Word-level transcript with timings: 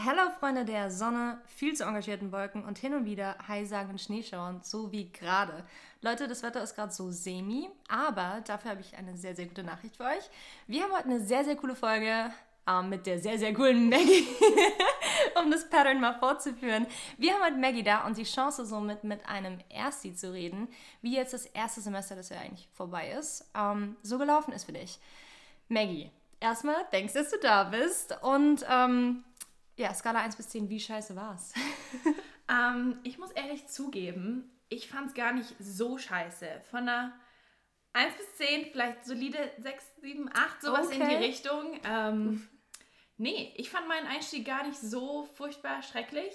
Hello 0.00 0.30
Freunde 0.38 0.64
der 0.64 0.92
Sonne, 0.92 1.40
viel 1.48 1.74
zu 1.74 1.82
engagierten 1.82 2.30
Wolken 2.30 2.64
und 2.64 2.78
hin 2.78 2.94
und 2.94 3.04
wieder 3.04 3.34
heisagenden 3.48 3.98
Schneeschauern, 3.98 4.60
so 4.62 4.92
wie 4.92 5.10
gerade. 5.10 5.64
Leute, 6.02 6.28
das 6.28 6.44
Wetter 6.44 6.62
ist 6.62 6.76
gerade 6.76 6.92
so 6.92 7.10
semi, 7.10 7.68
aber 7.88 8.40
dafür 8.46 8.70
habe 8.70 8.80
ich 8.80 8.96
eine 8.96 9.16
sehr, 9.16 9.34
sehr 9.34 9.46
gute 9.46 9.64
Nachricht 9.64 9.96
für 9.96 10.04
euch. 10.04 10.30
Wir 10.68 10.84
haben 10.84 10.92
heute 10.92 11.06
eine 11.06 11.18
sehr, 11.18 11.44
sehr 11.44 11.56
coole 11.56 11.74
Folge 11.74 12.30
äh, 12.68 12.82
mit 12.82 13.06
der 13.06 13.18
sehr, 13.18 13.40
sehr 13.40 13.52
coolen 13.52 13.88
Maggie, 13.88 14.28
um 15.42 15.50
das 15.50 15.68
Pattern 15.68 16.00
mal 16.00 16.16
fortzuführen. 16.16 16.86
Wir 17.16 17.34
haben 17.34 17.42
heute 17.42 17.56
Maggie 17.56 17.82
da 17.82 18.06
und 18.06 18.16
die 18.16 18.22
Chance 18.22 18.66
somit 18.66 19.02
mit 19.02 19.28
einem 19.28 19.58
Ersti 19.68 20.14
zu 20.14 20.32
reden, 20.32 20.68
wie 21.02 21.16
jetzt 21.16 21.32
das 21.32 21.46
erste 21.46 21.80
Semester, 21.80 22.14
das 22.14 22.28
ja 22.28 22.38
eigentlich 22.38 22.68
vorbei 22.72 23.10
ist, 23.18 23.50
ähm, 23.56 23.96
so 24.02 24.16
gelaufen 24.16 24.52
ist 24.52 24.62
für 24.62 24.72
dich. 24.72 25.00
Maggie, 25.66 26.12
erstmal, 26.38 26.86
denkst, 26.92 27.14
dass 27.14 27.30
du 27.30 27.38
da 27.40 27.64
bist 27.64 28.16
und 28.22 28.64
ähm, 28.70 29.24
ja, 29.78 29.94
Skala 29.94 30.20
1 30.22 30.36
bis 30.36 30.48
10, 30.50 30.68
wie 30.68 30.80
scheiße 30.80 31.16
war's? 31.16 31.54
ähm, 32.50 32.98
ich 33.04 33.18
muss 33.18 33.30
ehrlich 33.30 33.68
zugeben, 33.68 34.50
ich 34.68 34.88
fand 34.88 35.08
es 35.08 35.14
gar 35.14 35.32
nicht 35.32 35.54
so 35.58 35.96
scheiße. 35.96 36.46
Von 36.70 36.80
einer 36.80 37.12
1 37.92 38.14
bis 38.16 38.34
10, 38.36 38.66
vielleicht 38.72 39.04
solide 39.04 39.38
6, 39.58 39.84
7, 40.02 40.30
8, 40.34 40.62
sowas 40.62 40.86
okay. 40.88 41.00
in 41.00 41.08
die 41.08 41.14
Richtung. 41.14 41.80
Ähm, 41.84 42.48
nee, 43.16 43.54
ich 43.56 43.70
fand 43.70 43.88
meinen 43.88 44.06
Einstieg 44.06 44.44
gar 44.44 44.66
nicht 44.66 44.78
so 44.78 45.24
furchtbar 45.24 45.82
schrecklich. 45.82 46.34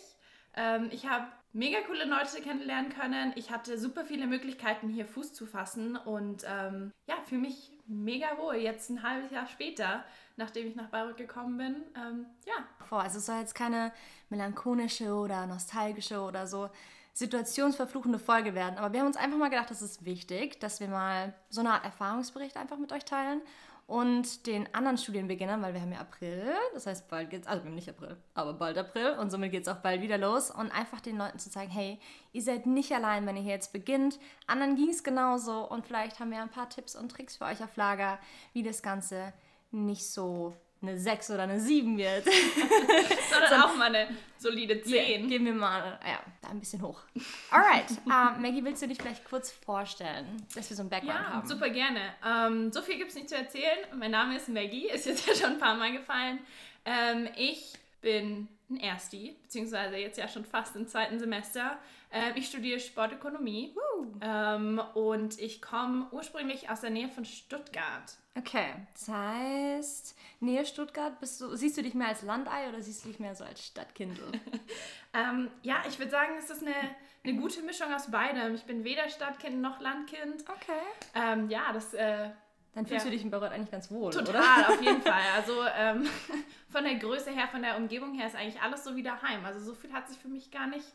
Ähm, 0.55 0.89
ich 0.91 1.07
habe 1.07 1.27
mega 1.52 1.81
coole 1.81 2.05
Leute 2.05 2.41
kennenlernen 2.41 2.91
können. 2.91 3.33
Ich 3.35 3.52
hatte 3.52 3.77
super 3.77 4.05
viele 4.05 4.25
Möglichkeiten, 4.25 4.88
hier 4.88 5.05
Fuß 5.05 5.33
zu 5.33 5.45
fassen 5.45 5.97
und 5.97 6.44
ähm, 6.47 6.91
ja, 7.07 7.16
für 7.25 7.38
mich 7.38 7.72
mega 7.87 8.37
wohl. 8.37 8.55
Jetzt 8.55 8.89
ein 8.89 9.03
halbes 9.03 9.31
Jahr 9.31 9.47
später 9.47 10.03
nachdem 10.35 10.67
ich 10.67 10.75
nach 10.75 10.87
Bayreuth 10.87 11.17
gekommen 11.17 11.57
bin. 11.57 11.75
Ähm, 11.95 12.25
ja. 12.45 12.53
Boah, 12.89 13.01
also 13.01 13.19
es 13.19 13.25
soll 13.25 13.39
jetzt 13.39 13.55
keine 13.55 13.91
melancholische 14.29 15.13
oder 15.13 15.45
nostalgische 15.45 16.21
oder 16.21 16.47
so 16.47 16.69
situationsverfluchende 17.13 18.17
Folge 18.17 18.55
werden. 18.55 18.77
Aber 18.77 18.91
wir 18.91 19.02
haben 19.02 19.08
uns 19.08 19.17
einfach 19.17 19.38
mal 19.38 19.49
gedacht, 19.49 19.69
das 19.69 19.83
ist 19.83 20.03
wichtig, 20.03 20.59
dass 20.59 20.80
wir 20.80 20.88
mal 20.88 21.33
so 21.49 21.59
eine 21.59 21.71
Art 21.71 21.85
Erfahrungsbericht 21.85 22.58
einfach 22.58 22.77
mit 22.77 22.91
euch 22.91 23.05
teilen 23.05 23.41
und 23.86 24.48
den 24.48 24.73
anderen 24.73 24.98
Studienbeginnern, 24.98 25.62
weil 25.62 25.73
wir 25.73 25.81
haben 25.81 25.92
ja 25.92 26.00
April, 26.00 26.53
das 26.73 26.88
heißt 26.88 27.09
bald 27.09 27.30
geht's, 27.30 27.48
also 27.48 27.67
nicht 27.67 27.89
April, 27.89 28.17
aber 28.34 28.53
bald 28.53 28.78
April 28.78 29.17
und 29.20 29.30
somit 29.30 29.52
geht 29.52 29.64
es 29.64 29.67
auch 29.67 29.78
bald 29.78 30.02
wieder 30.02 30.17
los 30.17 30.52
und 30.52 30.72
einfach 30.72 31.02
den 31.02 31.17
Leuten 31.17 31.39
zu 31.39 31.50
zeigen, 31.50 31.72
hey, 31.72 32.00
ihr 32.31 32.42
seid 32.42 32.66
nicht 32.66 32.92
allein, 32.94 33.26
wenn 33.26 33.36
ihr 33.36 33.44
hier 33.44 33.52
jetzt 33.52 33.73
beginnt, 33.73 34.20
anderen 34.48 34.76
ging 34.76 34.89
es 34.89 35.04
genauso 35.04 35.70
und 35.70 35.86
vielleicht 35.86 36.20
haben 36.20 36.31
wir 36.31 36.42
ein 36.42 36.50
paar 36.50 36.70
Tipps 36.70 36.95
und 36.95 37.09
Tricks 37.09 37.38
für 37.38 37.45
euch 37.45 37.64
auf 37.64 37.76
Lager, 37.76 38.20
wie 38.54 38.64
das 38.64 38.81
Ganze 38.81 39.34
nicht 39.72 40.08
so 40.09 40.54
eine 40.84 41.00
6 41.00 41.31
oder 41.31 41.44
eine 41.44 41.59
7 41.59 41.98
wird. 41.98 42.26
Sondern 43.31 43.62
auch 43.62 43.76
mal 43.76 43.95
eine 43.95 44.09
solide 44.38 44.81
10. 44.81 45.23
Ja, 45.23 45.28
geben 45.28 45.45
wir 45.45 45.53
mal, 45.53 46.00
ja, 46.06 46.20
da 46.42 46.50
ein 46.50 46.59
bisschen 46.59 46.81
hoch. 46.81 47.00
Alright, 47.52 47.89
uh, 48.06 48.39
Maggie, 48.39 48.64
willst 48.64 48.84
du 48.84 48.88
dich 48.88 48.98
vielleicht 49.00 49.26
kurz 49.26 49.52
vorstellen, 49.52 50.45
dass 50.54 50.70
wir 50.70 50.78
so 50.78 50.84
ein 50.84 50.89
Background 50.89 51.20
ja, 51.20 51.34
haben? 51.34 51.48
super 51.48 51.70
gerne. 51.70 52.02
Um, 52.23 52.72
so 52.72 52.81
viel 52.81 52.98
gibt 52.98 53.09
es 53.09 53.16
nicht 53.16 53.30
zu 53.30 53.36
erzählen. 53.36 53.80
Mein 53.98 54.11
Name 54.11 54.36
ist 54.36 54.50
Maggie, 54.50 54.89
ist 54.89 55.06
jetzt 55.06 55.28
ja 55.28 55.36
schon 55.42 55.54
ein 55.54 55.59
paar 55.59 55.76
Mal 55.76 55.94
gefallen. 55.94 56.39
Um, 56.86 57.28
ich 57.38 57.73
bin 58.02 58.48
ein 58.69 58.78
Ersti, 58.78 59.36
beziehungsweise 59.44 59.97
jetzt 59.97 60.17
ja 60.17 60.28
schon 60.28 60.45
fast 60.45 60.75
im 60.75 60.88
zweiten 60.88 61.19
Semester. 61.19 61.78
Ähm, 62.11 62.33
ich 62.36 62.47
studiere 62.47 62.80
Sportökonomie 62.80 63.75
ähm, 64.22 64.81
und 64.94 65.39
ich 65.39 65.61
komme 65.61 66.08
ursprünglich 66.11 66.70
aus 66.70 66.81
der 66.81 66.89
Nähe 66.89 67.09
von 67.09 67.25
Stuttgart. 67.25 68.16
Okay, 68.36 68.73
das 68.94 69.08
heißt, 69.09 70.17
Nähe 70.39 70.66
Stuttgart, 70.66 71.20
bist 71.20 71.39
du, 71.42 71.55
siehst 71.55 71.78
du 71.78 71.83
dich 71.83 71.94
mehr 71.94 72.08
als 72.08 72.23
Landei 72.23 72.70
oder 72.70 72.81
siehst 72.81 73.05
du 73.05 73.09
dich 73.09 73.20
mehr 73.20 73.36
so 73.36 73.44
als 73.44 73.66
Stadtkind? 73.66 74.20
ähm, 75.14 75.50
ja, 75.61 75.83
ich 75.88 76.00
würde 76.00 76.11
sagen, 76.11 76.33
es 76.39 76.50
ist 76.50 76.61
eine, 76.61 76.75
eine 77.23 77.39
gute 77.39 77.61
Mischung 77.61 77.94
aus 77.94 78.09
beidem. 78.09 78.55
Ich 78.55 78.64
bin 78.64 78.83
weder 78.83 79.09
Stadtkind 79.09 79.61
noch 79.61 79.80
Landkind. 79.80 80.43
Okay. 80.48 80.82
Ähm, 81.16 81.49
ja, 81.49 81.71
das... 81.73 81.93
Äh, 81.93 82.30
dann 82.73 82.88
fühlst 82.88 83.06
ja. 83.06 83.11
du 83.11 83.16
dich 83.16 83.23
in 83.23 83.30
Bayreuth 83.30 83.52
eigentlich 83.52 83.72
ganz 83.72 83.92
wohl, 83.92 84.11
Total, 84.11 84.30
oder? 84.30 84.70
auf 84.70 84.82
jeden 84.82 85.02
Fall. 85.04 85.22
Also 85.36 85.54
ähm, 85.78 86.08
von 86.70 86.84
der 86.84 86.95
Größe 86.95 87.32
her, 87.32 87.48
von 87.48 87.61
der 87.61 87.78
Umgebung 87.78 88.14
her 88.16 88.28
ist 88.28 88.36
eigentlich 88.36 88.61
alles 88.61 88.84
so 88.84 88.95
wie 88.95 89.04
daheim. 89.04 89.45
Also 89.45 89.60
so 89.60 89.76
viel 89.76 89.94
hat 89.94 90.08
sich 90.08 90.17
für 90.17 90.28
mich 90.28 90.50
gar 90.50 90.67
nicht, 90.67 90.88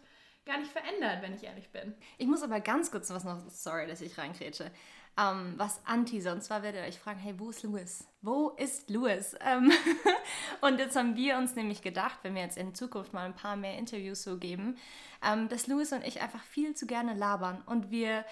gar 0.44 0.59
nicht 0.59 0.72
verändert, 0.72 1.22
wenn 1.22 1.34
ich 1.34 1.44
ehrlich 1.44 1.71
bin. 1.71 1.94
Ich 2.19 2.27
muss 2.27 2.43
aber 2.43 2.61
ganz 2.61 2.91
kurz 2.91 3.11
was 3.11 3.25
noch, 3.25 3.39
sorry, 3.49 3.87
dass 3.87 4.00
ich 4.00 4.19
reinkrätsche, 4.19 4.72
ähm, 5.16 5.55
was 5.56 5.81
anteaser. 5.87 6.33
Und 6.33 6.43
zwar 6.43 6.65
werdet 6.65 6.83
ihr 6.83 6.89
euch 6.89 6.99
fragen, 6.99 7.21
hey, 7.21 7.39
wo 7.39 7.50
ist 7.50 7.62
Louis? 7.62 8.09
Wo 8.22 8.50
ist 8.50 8.91
Louis? 8.91 9.37
Ähm 9.41 9.71
und 10.60 10.81
jetzt 10.81 10.97
haben 10.97 11.15
wir 11.15 11.37
uns 11.37 11.55
nämlich 11.55 11.81
gedacht, 11.81 12.19
wenn 12.22 12.34
wir 12.34 12.43
jetzt 12.43 12.59
in 12.59 12.75
Zukunft 12.75 13.12
mal 13.12 13.25
ein 13.25 13.37
paar 13.37 13.55
mehr 13.55 13.78
Interviews 13.78 14.25
so 14.25 14.37
geben, 14.37 14.77
ähm, 15.25 15.49
dass 15.49 15.69
Louis 15.69 15.93
und 15.93 16.05
ich 16.05 16.21
einfach 16.22 16.43
viel 16.43 16.75
zu 16.75 16.87
gerne 16.87 17.15
labern 17.15 17.62
und 17.66 17.93
wir 17.93 18.25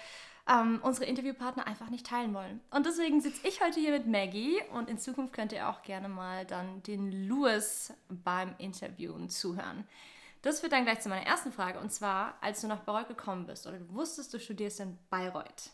ähm, 0.47 0.79
unsere 0.81 1.05
Interviewpartner 1.05 1.67
einfach 1.67 1.89
nicht 1.89 2.05
teilen 2.05 2.33
wollen. 2.33 2.61
Und 2.71 2.85
deswegen 2.85 3.21
sitze 3.21 3.45
ich 3.47 3.61
heute 3.61 3.79
hier 3.79 3.91
mit 3.91 4.07
Maggie 4.07 4.61
und 4.73 4.89
in 4.89 4.97
Zukunft 4.97 5.33
könnt 5.33 5.51
ihr 5.51 5.67
auch 5.69 5.81
gerne 5.81 6.09
mal 6.09 6.45
dann 6.45 6.81
den 6.83 7.27
Louis 7.27 7.93
beim 8.09 8.55
Interviewen 8.57 9.29
zuhören. 9.29 9.85
Das 10.41 10.61
führt 10.61 10.71
dann 10.71 10.85
gleich 10.85 11.01
zu 11.01 11.09
meiner 11.09 11.25
ersten 11.25 11.51
Frage 11.51 11.79
und 11.79 11.91
zwar, 11.91 12.37
als 12.41 12.61
du 12.61 12.67
nach 12.67 12.79
Bayreuth 12.79 13.09
gekommen 13.09 13.45
bist 13.45 13.67
oder 13.67 13.77
du 13.77 13.93
wusstest, 13.93 14.33
du 14.33 14.39
studierst 14.39 14.79
in 14.79 14.97
Bayreuth. 15.09 15.71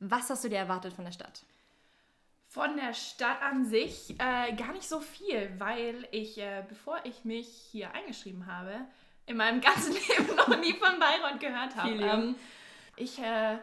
Was 0.00 0.28
hast 0.28 0.44
du 0.44 0.48
dir 0.48 0.58
erwartet 0.58 0.92
von 0.92 1.04
der 1.04 1.12
Stadt? 1.12 1.42
Von 2.48 2.76
der 2.76 2.92
Stadt 2.92 3.40
an 3.40 3.64
sich 3.64 4.10
äh, 4.18 4.52
gar 4.54 4.72
nicht 4.72 4.86
so 4.86 5.00
viel, 5.00 5.50
weil 5.58 6.06
ich, 6.10 6.36
äh, 6.36 6.64
bevor 6.68 6.98
ich 7.04 7.24
mich 7.24 7.48
hier 7.70 7.92
eingeschrieben 7.94 8.46
habe, 8.46 8.74
in 9.24 9.38
meinem 9.38 9.62
ganzen 9.62 9.92
Leben 10.08 10.36
noch 10.36 10.48
nie 10.58 10.74
von 10.74 10.98
Bayreuth 10.98 11.40
gehört 11.40 11.76
habe. 11.76 11.92
Ähm, 11.92 12.34
ich 12.96 13.18
äh, 13.18 13.58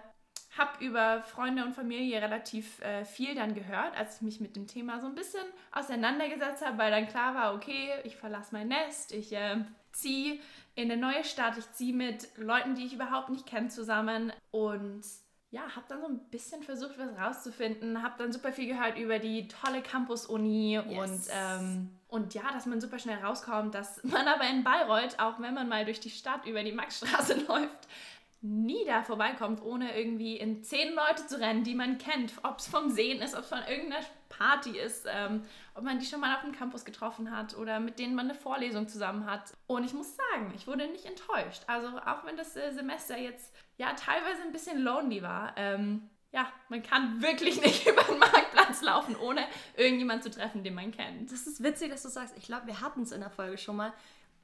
habe 0.58 0.84
über 0.84 1.22
Freunde 1.24 1.64
und 1.64 1.74
Familie 1.74 2.22
relativ 2.22 2.82
äh, 2.82 3.06
viel 3.06 3.36
dann 3.36 3.54
gehört, 3.54 3.98
als 3.98 4.18
ich 4.18 4.22
mich 4.22 4.40
mit 4.42 4.56
dem 4.56 4.68
Thema 4.68 5.00
so 5.00 5.08
ein 5.08 5.16
bisschen 5.16 5.46
auseinandergesetzt 5.72 6.66
habe, 6.66 6.78
weil 6.78 6.92
dann 6.92 7.08
klar 7.08 7.36
war, 7.36 7.56
okay, 7.56 7.90
ich 8.04 8.16
verlasse 8.16 8.50
mein 8.54 8.68
Nest, 8.68 9.14
ich 9.14 9.34
äh, 9.34 9.58
ziehe 9.92 10.40
in 10.76 10.92
eine 10.92 11.00
neue 11.00 11.24
Stadt, 11.24 11.58
ich 11.58 11.72
ziehe 11.72 11.94
mit 11.94 12.38
Leuten, 12.38 12.76
die 12.76 12.86
ich 12.86 12.94
überhaupt 12.94 13.30
nicht 13.30 13.46
kenne, 13.46 13.70
zusammen 13.70 14.34
und 14.52 15.04
ja, 15.52 15.62
habe 15.76 15.86
dann 15.90 16.02
so 16.02 16.08
ein 16.08 16.20
bisschen 16.30 16.62
versucht, 16.62 17.00
was 17.00 17.18
rauszufinden, 17.18 18.04
habe 18.04 18.16
dann 18.20 18.32
super 18.32 18.52
viel 18.52 18.68
gehört 18.68 18.98
über 19.00 19.18
die 19.18 19.48
tolle 19.48 19.82
Campus-Uni 19.82 20.76
yes. 20.76 20.86
und, 20.86 21.22
ähm, 21.32 21.90
und 22.08 22.34
ja, 22.36 22.44
dass 22.54 22.68
man 22.68 22.80
super 22.80 23.00
schnell 23.00 23.18
rauskommt, 23.18 23.74
dass 23.74 24.04
man 24.04 24.28
aber 24.28 24.48
in 24.48 24.64
Bayreuth, 24.64 25.20
auch 25.20 25.40
wenn 25.40 25.56
man 25.56 25.68
mal 25.68 25.86
durch 25.86 26.00
die 26.00 26.12
Stadt 26.12 26.46
über 26.46 26.64
die 26.64 26.72
Maxstraße 26.72 27.34
läuft, 27.48 27.88
nie 28.42 28.86
da 28.86 29.04
vorbeikommt, 29.04 29.62
ohne 29.62 29.98
irgendwie 29.98 30.38
in 30.38 30.64
zehn 30.64 30.94
Leute 30.94 31.28
zu 31.28 31.40
rennen, 31.40 31.64
die 31.64 31.76
man 31.76 31.98
kennt. 31.98 32.34
Ob 32.44 32.60
es 32.60 32.68
vom 32.68 32.90
Sehen 32.90 33.22
ist, 33.22 33.36
ob 33.36 33.42
es 33.42 33.50
von 33.50 33.64
irgendeiner 33.68 34.06
Party 34.30 34.78
ist, 34.78 35.06
ähm, 35.10 35.44
ob 35.76 35.84
man 35.84 36.00
die 36.00 36.06
schon 36.06 36.22
mal 36.22 36.36
auf 36.36 36.42
dem 36.42 36.54
Campus 36.54 36.86
getroffen 36.86 37.36
hat 37.36 37.58
oder 37.58 37.80
mit 37.80 38.00
denen 38.00 38.16
man 38.16 38.30
eine 38.30 38.40
Vorlesung 38.40 38.88
zusammen 38.88 39.26
hat. 39.26 39.54
Und 39.68 39.84
ich 39.84 39.94
muss 39.94 40.16
sagen, 40.16 40.54
ich 40.56 40.68
wurde 40.68 40.88
nicht 40.88 41.06
enttäuscht. 41.06 41.64
Also 41.68 41.88
auch 41.88 42.26
wenn 42.26 42.38
das 42.38 42.56
äh, 42.56 42.72
Semester 42.72 43.18
jetzt 43.18 43.54
ja 43.78 43.94
teilweise 43.94 44.44
ein 44.44 44.54
bisschen 44.54 44.80
lonely 44.82 45.22
war, 45.22 45.54
ähm, 45.58 46.10
ja, 46.32 46.48
man 46.70 46.84
kann 46.84 47.22
wirklich 47.22 47.62
nicht 47.66 47.88
über 47.88 48.04
den 48.04 48.20
Marktplatz 48.20 48.82
laufen, 48.82 49.16
ohne 49.18 49.42
irgendjemand 49.76 50.24
zu 50.24 50.32
treffen, 50.32 50.64
den 50.64 50.76
man 50.76 50.92
kennt. 50.92 51.32
Das 51.32 51.46
ist 51.46 51.62
witzig, 51.62 51.92
dass 51.92 52.04
du 52.04 52.10
sagst, 52.10 52.38
ich 52.38 52.46
glaube, 52.46 52.68
wir 52.68 52.80
hatten 52.82 53.02
es 53.02 53.12
in 53.12 53.20
der 53.20 53.32
Folge 53.32 53.58
schon 53.58 53.76
mal 53.76 53.94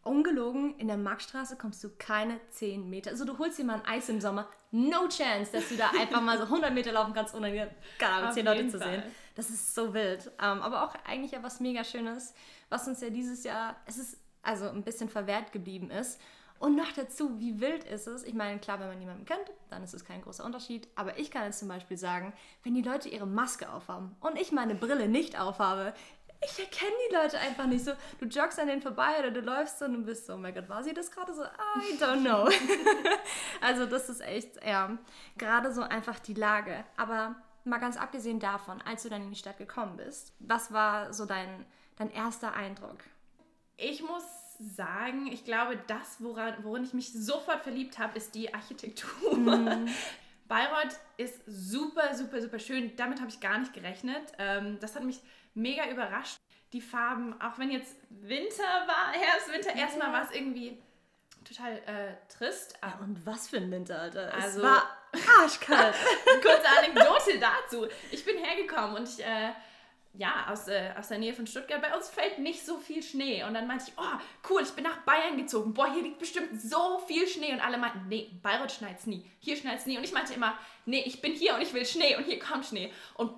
ungelogen, 0.05 0.77
in 0.77 0.88
der 0.88 0.97
Marktstraße 0.97 1.57
kommst 1.57 1.83
du 1.83 1.89
keine 1.97 2.39
10 2.51 2.89
Meter. 2.89 3.11
Also 3.11 3.25
du 3.25 3.38
holst 3.38 3.57
dir 3.57 3.66
mal 3.66 3.81
ein 3.81 3.85
Eis 3.85 4.07
im 4.09 4.21
Sommer, 4.21 4.47
no 4.71 5.07
chance, 5.07 5.51
dass 5.51 5.69
du 5.69 5.75
da 5.75 5.89
einfach 5.99 6.21
mal 6.21 6.38
so 6.38 6.43
100 6.45 6.73
Meter 6.73 6.91
laufen 6.91 7.13
kannst, 7.13 7.33
ohne 7.33 7.71
gar 7.97 8.31
10 8.31 8.45
Leute 8.45 8.67
zu 8.67 8.77
sehen. 8.77 9.03
Das 9.35 9.49
ist 9.49 9.75
so 9.75 9.93
wild. 9.93 10.27
Um, 10.27 10.57
ähm, 10.57 10.61
aber 10.61 10.83
auch 10.83 10.95
eigentlich 11.05 11.31
ja 11.31 11.43
was 11.43 11.59
mega 11.59 11.83
Schönes, 11.83 12.33
was 12.69 12.88
uns 12.88 13.01
ja 13.01 13.09
dieses 13.09 13.43
Jahr, 13.43 13.75
es 13.85 13.97
ist 13.97 14.17
also 14.43 14.69
ein 14.69 14.84
bisschen 14.84 15.09
verwehrt 15.09 15.52
geblieben 15.52 15.90
ist. 15.90 16.22
Und 16.58 16.78
noch 16.78 16.91
dazu, 16.93 17.37
wie 17.40 17.59
wild 17.59 17.84
ist 17.84 18.08
es? 18.08 18.23
Ich 18.23 18.34
meine, 18.34 18.59
klar, 18.59 18.79
wenn 18.79 18.87
man 18.87 18.99
jemanden 18.99 19.25
kennt, 19.25 19.51
dann 19.69 19.84
ist 19.84 19.93
es 19.93 20.05
kein 20.05 20.22
großer 20.22 20.46
Unterschied. 20.46 20.87
Aber 20.96 21.19
ich 21.19 21.29
kann 21.29 21.43
jetzt 21.43 21.59
zum 21.59 21.67
Beispiel 21.67 21.97
sagen, 21.97 22.31
wenn 22.63 22.73
die 22.73 22.81
Leute 22.81 23.09
ihre 23.09 23.28
Maske 23.28 23.69
aufhaben 23.72 24.16
und 24.22 24.40
ich 24.40 24.53
meine 24.53 24.73
Brille 24.73 25.09
nicht 25.09 25.40
aufhabe, 25.40 25.93
ich 26.41 26.59
erkenne 26.59 26.91
die 27.09 27.16
Leute 27.16 27.40
einfach 27.40 27.66
nicht 27.66 27.85
so. 27.85 27.91
Du 28.20 28.26
joggst 28.26 28.59
an 28.59 28.67
denen 28.67 28.82
vorbei 28.82 29.20
oder 29.20 29.32
du 29.32 29.41
läufst 29.41 29.79
so 29.79 29.85
und 29.85 29.93
du 29.93 30.02
bist 30.03 30.26
so, 30.26 30.34
oh 30.34 30.37
mein 30.37 30.53
Gott, 30.53 30.70
war 30.70 30.84
sie 30.84 30.93
das 30.93 31.11
gerade 31.11 31.34
so? 31.34 31.43
I 31.43 31.97
don't 31.99 32.22
know. 32.22 32.49
also 33.61 33.85
das 33.85 34.09
ist 34.09 34.22
echt, 34.22 34.64
ja, 34.66 34.97
gerade 35.37 35.73
so 35.73 35.82
einfach 35.82 36.20
die 36.20 36.34
Lage. 36.34 36.84
Aber 36.97 37.35
mal 37.64 37.79
ganz 37.79 37.97
abgesehen 37.97 38.40
davon, 38.40 38.82
als 38.82 39.03
du 39.03 39.09
dann 39.09 39.23
in 39.23 39.29
die 39.29 39.40
Stadt 39.40 39.58
gekommen 39.58 39.97
bist, 39.97 40.34
was 40.40 40.72
war 40.72 41.14
so 41.14 41.26
dein, 41.26 41.66
dein 41.97 42.11
erster 42.11 42.53
Eindruck? 42.53 42.99
Ich 43.78 44.02
muss 44.02 44.23
sagen, 44.59 45.28
ich 45.28 45.43
glaube, 45.43 45.78
das, 45.87 46.17
woran, 46.20 46.55
worin 46.64 46.84
ich 46.84 46.93
mich 46.93 47.11
sofort 47.11 47.61
verliebt 47.61 47.99
habe, 47.99 48.17
ist 48.17 48.35
die 48.35 48.53
Architektur. 48.53 49.35
Mm. 49.35 49.90
Bayreuth 50.47 50.99
ist 51.17 51.41
super, 51.47 52.14
super, 52.16 52.41
super 52.41 52.59
schön. 52.59 52.96
Damit 52.96 53.20
habe 53.20 53.29
ich 53.29 53.40
gar 53.40 53.58
nicht 53.58 53.73
gerechnet. 53.73 54.32
Ähm, 54.37 54.78
das 54.79 54.96
hat 54.96 55.03
mich 55.03 55.20
mega 55.55 55.90
überrascht. 55.90 56.40
die 56.73 56.81
Farben, 56.81 57.40
auch 57.41 57.57
wenn 57.57 57.72
jetzt 57.72 57.96
Winter 58.09 58.63
war, 58.63 59.13
Herbst, 59.13 59.52
Winter, 59.52 59.73
erstmal 59.75 60.11
war 60.11 60.23
es 60.23 60.31
irgendwie 60.31 60.78
total 61.46 61.78
äh, 61.85 62.16
trist. 62.28 62.78
Ja, 62.81 62.99
und 63.02 63.25
was 63.25 63.47
für 63.47 63.57
ein 63.57 63.72
Winter, 63.72 63.99
Alter. 63.99 64.34
Also, 64.34 64.59
es 64.59 64.63
war 64.63 64.84
arschkalt. 65.40 65.96
Kurze 66.41 66.67
Anekdote 66.78 67.40
dazu. 67.40 67.87
Ich 68.11 68.25
bin 68.25 68.37
hergekommen 68.37 68.97
und 68.97 69.07
ich, 69.07 69.23
äh, 69.23 69.52
ja, 70.17 70.47
aus, 70.49 70.67
äh, 70.67 70.91
aus 70.97 71.09
der 71.09 71.19
Nähe 71.19 71.34
von 71.34 71.46
Stuttgart, 71.46 71.81
bei 71.81 71.96
uns 71.96 72.09
fällt 72.09 72.40
nicht 72.40 72.66
so 72.66 72.78
viel 72.78 73.03
Schnee. 73.03 73.43
Und 73.43 73.53
dann 73.53 73.67
meinte 73.67 73.85
ich, 73.87 73.93
oh, 73.97 74.19
cool, 74.49 74.61
ich 74.63 74.72
bin 74.72 74.84
nach 74.84 74.97
Bayern 74.99 75.37
gezogen. 75.37 75.73
Boah, 75.73 75.93
hier 75.93 76.03
liegt 76.03 76.19
bestimmt 76.19 76.61
so 76.61 76.99
viel 77.08 77.28
Schnee. 77.28 77.53
Und 77.53 77.59
alle 77.59 77.78
meinten, 77.78 78.08
nee, 78.08 78.29
in 78.31 78.41
Bayreuth 78.41 78.72
schneit's 78.72 79.05
nie. 79.05 79.29
Hier 79.40 79.55
schneit's 79.58 79.85
nie. 79.85 79.97
Und 79.97 80.03
ich 80.03 80.13
meinte 80.13 80.34
immer, 80.34 80.58
nee, 80.85 81.03
ich 81.05 81.22
bin 81.22 81.34
hier 81.34 81.55
und 81.55 81.61
ich 81.61 81.73
will 81.73 81.85
Schnee 81.85 82.16
und 82.16 82.23
hier 82.23 82.40
kommt 82.40 82.66
Schnee. 82.66 82.91
Und 83.16 83.34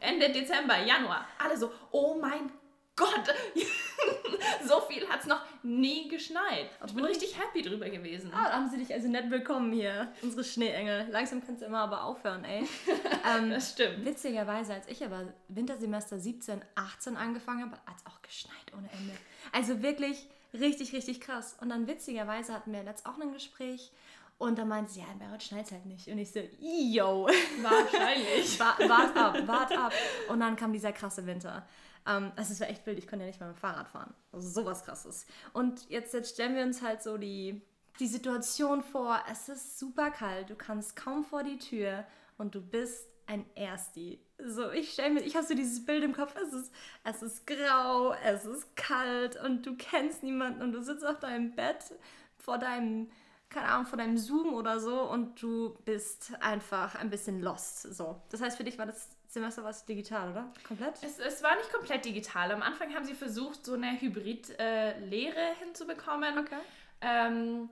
Ende 0.00 0.30
Dezember, 0.30 0.78
Januar, 0.84 1.26
alle 1.38 1.56
so, 1.56 1.72
oh 1.90 2.18
mein 2.20 2.50
Gott, 2.98 3.32
so 4.66 4.80
viel 4.80 5.08
hat 5.08 5.20
es 5.20 5.26
noch 5.26 5.40
nie 5.62 6.08
geschneit. 6.08 6.68
Ich 6.84 6.92
bin 6.92 7.04
richtig 7.04 7.38
happy 7.38 7.62
drüber 7.62 7.88
gewesen. 7.88 8.32
Ah, 8.34 8.50
haben 8.50 8.68
sie 8.68 8.78
dich 8.78 8.92
also 8.92 9.06
nett 9.06 9.30
willkommen 9.30 9.72
hier, 9.72 10.12
unsere 10.20 10.42
Schneeengel. 10.42 11.06
Langsam 11.10 11.44
kannst 11.46 11.62
du 11.62 11.66
immer 11.66 11.78
aber 11.78 12.02
aufhören, 12.02 12.44
ey. 12.44 12.66
ähm, 13.38 13.50
das 13.50 13.70
stimmt. 13.70 14.04
Witzigerweise, 14.04 14.74
als 14.74 14.88
ich 14.88 15.04
aber 15.04 15.32
Wintersemester 15.46 16.18
17, 16.18 16.60
18 16.74 17.16
angefangen 17.16 17.62
habe, 17.62 17.76
hat 17.86 17.96
es 17.98 18.06
auch 18.06 18.20
geschneit 18.22 18.72
ohne 18.76 18.90
Ende. 18.90 19.12
Also 19.52 19.80
wirklich 19.80 20.26
richtig, 20.52 20.92
richtig 20.92 21.20
krass. 21.20 21.56
Und 21.60 21.68
dann 21.68 21.86
witzigerweise 21.86 22.52
hatten 22.52 22.72
wir 22.72 22.82
jetzt 22.82 23.06
auch 23.06 23.18
ein 23.20 23.32
Gespräch 23.32 23.92
und 24.38 24.58
da 24.58 24.64
meinte 24.64 24.92
sie, 24.92 25.00
ja, 25.00 25.06
in 25.12 25.18
Bayreuth 25.18 25.42
schneit 25.42 25.66
es 25.66 25.72
halt 25.72 25.86
nicht. 25.86 26.06
Und 26.08 26.18
ich 26.18 26.30
so, 26.30 26.40
yo. 26.60 27.28
Wahrscheinlich. 27.60 28.58
wart 28.60 29.16
ab, 29.16 29.36
wart 29.46 29.76
ab. 29.76 29.92
Und 30.28 30.40
dann 30.40 30.56
kam 30.56 30.72
dieser 30.72 30.92
krasse 30.92 31.26
Winter. 31.26 31.66
Ähm, 32.06 32.32
also 32.36 32.52
es 32.52 32.60
war 32.60 32.68
echt 32.68 32.86
wild, 32.86 32.98
ich 32.98 33.06
konnte 33.06 33.24
ja 33.24 33.28
nicht 33.28 33.40
mal 33.40 33.48
mit 33.48 33.56
dem 33.56 33.60
Fahrrad 33.60 33.88
fahren. 33.88 34.14
Also 34.32 34.48
sowas 34.48 34.84
krasses. 34.84 35.26
Und 35.52 35.88
jetzt, 35.90 36.14
jetzt 36.14 36.34
stellen 36.34 36.54
wir 36.56 36.62
uns 36.62 36.82
halt 36.82 37.02
so 37.02 37.18
die, 37.18 37.62
die 37.98 38.06
Situation 38.06 38.82
vor, 38.82 39.20
es 39.30 39.48
ist 39.48 39.78
super 39.78 40.10
kalt, 40.10 40.50
du 40.50 40.54
kannst 40.54 40.96
kaum 40.96 41.24
vor 41.24 41.42
die 41.42 41.58
Tür 41.58 42.04
und 42.38 42.54
du 42.54 42.60
bist 42.60 43.08
ein 43.26 43.44
Ersti. 43.54 44.20
So, 44.38 44.70
ich 44.70 44.92
stelle 44.92 45.14
mir, 45.14 45.20
ich 45.20 45.36
habe 45.36 45.46
so 45.46 45.54
dieses 45.54 45.84
Bild 45.84 46.02
im 46.02 46.14
Kopf, 46.14 46.34
es 46.36 46.52
ist, 46.52 46.72
es 47.04 47.22
ist 47.22 47.46
grau, 47.46 48.14
es 48.24 48.44
ist 48.44 48.76
kalt 48.76 49.36
und 49.44 49.66
du 49.66 49.76
kennst 49.76 50.22
niemanden 50.22 50.62
und 50.62 50.72
du 50.72 50.82
sitzt 50.82 51.04
auf 51.04 51.18
deinem 51.18 51.54
Bett 51.54 51.92
vor 52.38 52.58
deinem, 52.58 53.10
keine 53.50 53.68
Ahnung, 53.68 53.86
vor 53.86 53.98
deinem 53.98 54.18
Zoom 54.18 54.52
oder 54.52 54.78
so 54.80 55.02
und 55.02 55.40
du 55.40 55.76
bist 55.84 56.32
einfach 56.40 56.94
ein 56.94 57.10
bisschen 57.10 57.40
lost. 57.40 57.82
So. 57.94 58.20
Das 58.30 58.40
heißt, 58.40 58.56
für 58.56 58.64
dich 58.64 58.78
war 58.78 58.86
das 58.86 59.10
Semester 59.28 59.62
war 59.62 59.70
es 59.70 59.84
digital, 59.84 60.30
oder? 60.30 60.52
Komplett? 60.66 61.02
Es, 61.02 61.18
es 61.18 61.42
war 61.42 61.54
nicht 61.56 61.70
komplett 61.70 62.04
digital. 62.04 62.50
Am 62.50 62.62
Anfang 62.62 62.94
haben 62.94 63.04
sie 63.04 63.14
versucht, 63.14 63.64
so 63.64 63.74
eine 63.74 64.00
Hybrid-Lehre 64.00 65.36
äh, 65.36 65.54
hinzubekommen. 65.62 66.38
Okay. 66.38 66.56
Ähm, 67.02 67.68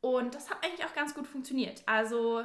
und 0.00 0.34
das 0.34 0.50
hat 0.50 0.64
eigentlich 0.64 0.84
auch 0.86 0.94
ganz 0.94 1.14
gut 1.14 1.26
funktioniert. 1.26 1.82
Also, 1.84 2.44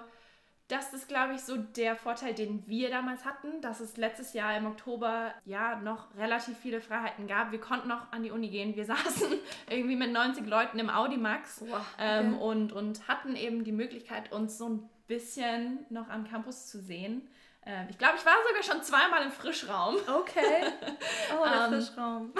das 0.69 0.93
ist, 0.93 1.07
glaube 1.07 1.33
ich, 1.33 1.41
so 1.41 1.57
der 1.57 1.95
Vorteil, 1.95 2.35
den 2.35 2.65
wir 2.67 2.91
damals 2.91 3.25
hatten, 3.25 3.59
dass 3.59 3.79
es 3.79 3.97
letztes 3.97 4.33
Jahr 4.33 4.55
im 4.55 4.67
Oktober 4.67 5.33
ja 5.43 5.75
noch 5.79 6.15
relativ 6.15 6.57
viele 6.59 6.79
Freiheiten 6.79 7.25
gab. 7.25 7.51
Wir 7.51 7.59
konnten 7.59 7.87
noch 7.87 8.11
an 8.11 8.21
die 8.21 8.29
Uni 8.29 8.49
gehen. 8.49 8.75
Wir 8.75 8.85
saßen 8.85 9.33
irgendwie 9.67 9.95
mit 9.95 10.11
90 10.11 10.45
Leuten 10.45 10.77
im 10.77 10.91
Audimax 10.91 11.61
wow, 11.61 11.79
okay. 11.79 11.83
ähm, 11.97 12.37
und, 12.37 12.71
und 12.71 13.07
hatten 13.07 13.35
eben 13.35 13.63
die 13.63 13.71
Möglichkeit, 13.71 14.31
uns 14.31 14.59
so 14.59 14.69
ein 14.69 14.89
bisschen 15.07 15.87
noch 15.89 16.07
am 16.07 16.29
Campus 16.29 16.67
zu 16.67 16.79
sehen. 16.79 17.27
Ähm, 17.65 17.87
ich 17.89 17.97
glaube, 17.97 18.17
ich 18.17 18.25
war 18.25 18.35
sogar 18.47 18.61
schon 18.61 18.83
zweimal 18.83 19.23
im 19.23 19.31
Frischraum. 19.31 19.95
Okay. 20.07 20.71
Oh, 21.35 21.45
der 21.45 21.65
ähm, 21.65 21.73
Frischraum. 21.73 22.33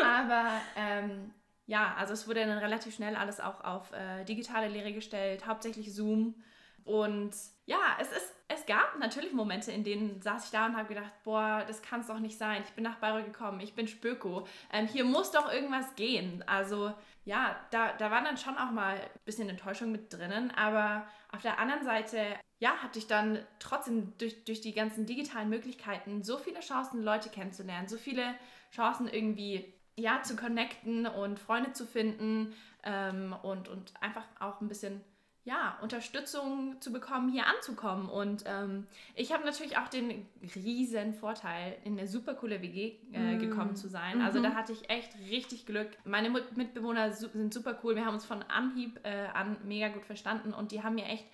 aber 0.00 0.52
ähm, 0.76 1.34
ja, 1.66 1.96
also 1.98 2.12
es 2.12 2.28
wurde 2.28 2.46
dann 2.46 2.58
relativ 2.58 2.94
schnell 2.94 3.16
alles 3.16 3.40
auch 3.40 3.64
auf 3.64 3.92
äh, 3.92 4.22
digitale 4.24 4.68
Lehre 4.68 4.92
gestellt, 4.92 5.48
hauptsächlich 5.48 5.92
Zoom. 5.92 6.36
Und 6.84 7.32
ja, 7.72 7.96
es, 7.98 8.12
ist, 8.12 8.34
es 8.48 8.66
gab 8.66 8.98
natürlich 8.98 9.32
Momente, 9.32 9.72
in 9.72 9.82
denen 9.82 10.20
saß 10.20 10.44
ich 10.44 10.50
da 10.50 10.66
und 10.66 10.76
habe 10.76 10.88
gedacht, 10.88 11.10
boah, 11.24 11.64
das 11.66 11.80
kann 11.80 12.00
es 12.00 12.06
doch 12.06 12.18
nicht 12.18 12.36
sein. 12.36 12.62
Ich 12.66 12.72
bin 12.72 12.84
nach 12.84 12.96
Bayreuth 12.96 13.24
gekommen, 13.24 13.60
ich 13.60 13.74
bin 13.74 13.88
Spöko. 13.88 14.46
Ähm, 14.70 14.86
hier 14.86 15.04
muss 15.04 15.30
doch 15.30 15.50
irgendwas 15.50 15.94
gehen. 15.94 16.44
Also 16.46 16.92
ja, 17.24 17.56
da, 17.70 17.92
da 17.94 18.10
war 18.10 18.22
dann 18.22 18.36
schon 18.36 18.58
auch 18.58 18.70
mal 18.70 18.96
ein 18.96 19.20
bisschen 19.24 19.48
Enttäuschung 19.48 19.90
mit 19.90 20.12
drinnen. 20.12 20.50
Aber 20.50 21.06
auf 21.30 21.40
der 21.40 21.58
anderen 21.58 21.82
Seite 21.82 22.18
ja, 22.58 22.76
hatte 22.82 22.98
ich 22.98 23.06
dann 23.06 23.38
trotzdem 23.58 24.12
durch, 24.18 24.44
durch 24.44 24.60
die 24.60 24.74
ganzen 24.74 25.06
digitalen 25.06 25.48
Möglichkeiten 25.48 26.22
so 26.22 26.36
viele 26.36 26.60
Chancen, 26.60 27.02
Leute 27.02 27.30
kennenzulernen, 27.30 27.88
so 27.88 27.96
viele 27.96 28.34
Chancen 28.70 29.08
irgendwie 29.08 29.72
ja, 29.96 30.22
zu 30.22 30.36
connecten 30.36 31.06
und 31.06 31.38
Freunde 31.38 31.72
zu 31.72 31.86
finden 31.86 32.54
ähm, 32.82 33.34
und, 33.42 33.68
und 33.68 33.94
einfach 34.00 34.24
auch 34.40 34.60
ein 34.60 34.68
bisschen 34.68 35.02
ja, 35.44 35.76
Unterstützung 35.82 36.80
zu 36.80 36.92
bekommen, 36.92 37.30
hier 37.30 37.46
anzukommen. 37.46 38.08
Und 38.08 38.44
ähm, 38.46 38.86
ich 39.16 39.32
habe 39.32 39.44
natürlich 39.44 39.76
auch 39.76 39.88
den 39.88 40.26
riesen 40.54 41.14
Vorteil, 41.14 41.76
in 41.84 41.98
eine 41.98 42.06
super 42.06 42.34
coole 42.34 42.62
WG 42.62 42.92
äh, 43.12 43.34
mm. 43.34 43.38
gekommen 43.40 43.74
zu 43.74 43.88
sein. 43.88 44.20
Also 44.20 44.38
mhm. 44.38 44.44
da 44.44 44.54
hatte 44.54 44.72
ich 44.72 44.88
echt 44.88 45.16
richtig 45.30 45.66
Glück. 45.66 45.88
Meine 46.04 46.30
Mitbewohner 46.30 47.12
sind 47.12 47.52
super 47.52 47.78
cool. 47.82 47.96
Wir 47.96 48.04
haben 48.04 48.14
uns 48.14 48.24
von 48.24 48.42
Anhieb 48.44 49.00
äh, 49.02 49.26
an 49.34 49.56
mega 49.64 49.88
gut 49.88 50.04
verstanden 50.04 50.54
und 50.54 50.70
die 50.70 50.82
haben 50.82 50.94
mir 50.94 51.06
echt 51.06 51.26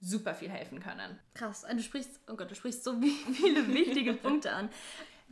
super 0.00 0.34
viel 0.34 0.48
helfen 0.48 0.80
können. 0.80 1.18
Krass, 1.34 1.66
du 1.70 1.82
sprichst, 1.82 2.20
oh 2.28 2.36
Gott, 2.36 2.50
du 2.50 2.54
sprichst 2.54 2.82
so 2.82 2.98
viele 3.32 3.68
wichtige 3.68 4.14
Punkte 4.14 4.52
an. 4.52 4.70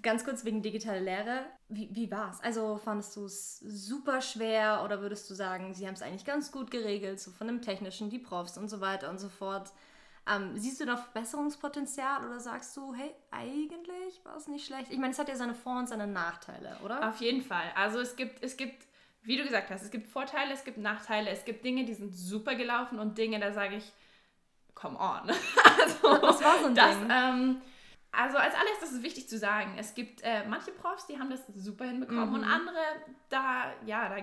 Ganz 0.00 0.24
kurz 0.24 0.44
wegen 0.44 0.62
digitaler 0.62 1.00
Lehre. 1.00 1.46
Wie, 1.68 1.88
wie 1.92 2.10
war 2.10 2.30
es? 2.30 2.40
Also 2.40 2.78
fandest 2.78 3.16
du 3.16 3.24
es 3.24 3.58
super 3.58 4.20
schwer 4.20 4.82
oder 4.84 5.00
würdest 5.00 5.28
du 5.28 5.34
sagen, 5.34 5.74
sie 5.74 5.86
haben 5.86 5.94
es 5.94 6.02
eigentlich 6.02 6.24
ganz 6.24 6.52
gut 6.52 6.70
geregelt, 6.70 7.18
so 7.20 7.32
von 7.32 7.48
dem 7.48 7.62
Technischen, 7.62 8.08
die 8.08 8.20
Profs 8.20 8.56
und 8.58 8.68
so 8.68 8.80
weiter 8.80 9.10
und 9.10 9.18
so 9.18 9.28
fort? 9.28 9.72
Ähm, 10.30 10.56
siehst 10.56 10.80
du 10.80 10.84
da 10.84 10.96
Verbesserungspotenzial 10.96 12.24
oder 12.26 12.38
sagst 12.38 12.76
du, 12.76 12.94
hey, 12.94 13.10
eigentlich 13.30 14.20
war 14.24 14.36
es 14.36 14.46
nicht 14.46 14.66
schlecht? 14.66 14.92
Ich 14.92 14.98
meine, 14.98 15.12
es 15.12 15.18
hat 15.18 15.28
ja 15.28 15.36
seine 15.36 15.54
Vor- 15.54 15.78
und 15.78 15.88
seine 15.88 16.06
Nachteile, 16.06 16.76
oder? 16.84 17.08
Auf 17.08 17.20
jeden 17.20 17.42
Fall. 17.42 17.72
Also 17.74 17.98
es 17.98 18.14
gibt, 18.14 18.42
es 18.44 18.56
gibt, 18.56 18.86
wie 19.22 19.36
du 19.36 19.44
gesagt 19.44 19.70
hast, 19.70 19.82
es 19.82 19.90
gibt 19.90 20.06
Vorteile, 20.06 20.52
es 20.52 20.64
gibt 20.64 20.78
Nachteile, 20.78 21.30
es 21.30 21.44
gibt 21.44 21.64
Dinge, 21.64 21.84
die 21.84 21.94
sind 21.94 22.14
super 22.14 22.54
gelaufen 22.54 22.98
und 22.98 23.16
Dinge, 23.16 23.40
da 23.40 23.52
sage 23.52 23.76
ich, 23.76 23.92
come 24.74 24.98
on. 24.98 25.30
also, 25.80 26.22
Was 26.22 26.44
war 26.44 26.58
so 26.60 26.66
ein 26.66 26.74
das, 26.74 26.98
Ding? 26.98 27.08
Ähm, 27.10 27.62
also 28.12 28.38
als 28.38 28.54
alles, 28.54 28.80
das 28.80 28.92
ist 28.92 29.02
wichtig 29.02 29.28
zu 29.28 29.38
sagen. 29.38 29.74
Es 29.78 29.94
gibt 29.94 30.22
äh, 30.22 30.46
manche 30.48 30.72
Profs, 30.72 31.06
die 31.06 31.18
haben 31.18 31.30
das 31.30 31.46
super 31.56 31.84
hinbekommen 31.84 32.30
mhm. 32.30 32.34
und 32.34 32.44
andere, 32.44 32.78
da, 33.28 33.72
ja, 33.84 34.08
da 34.08 34.16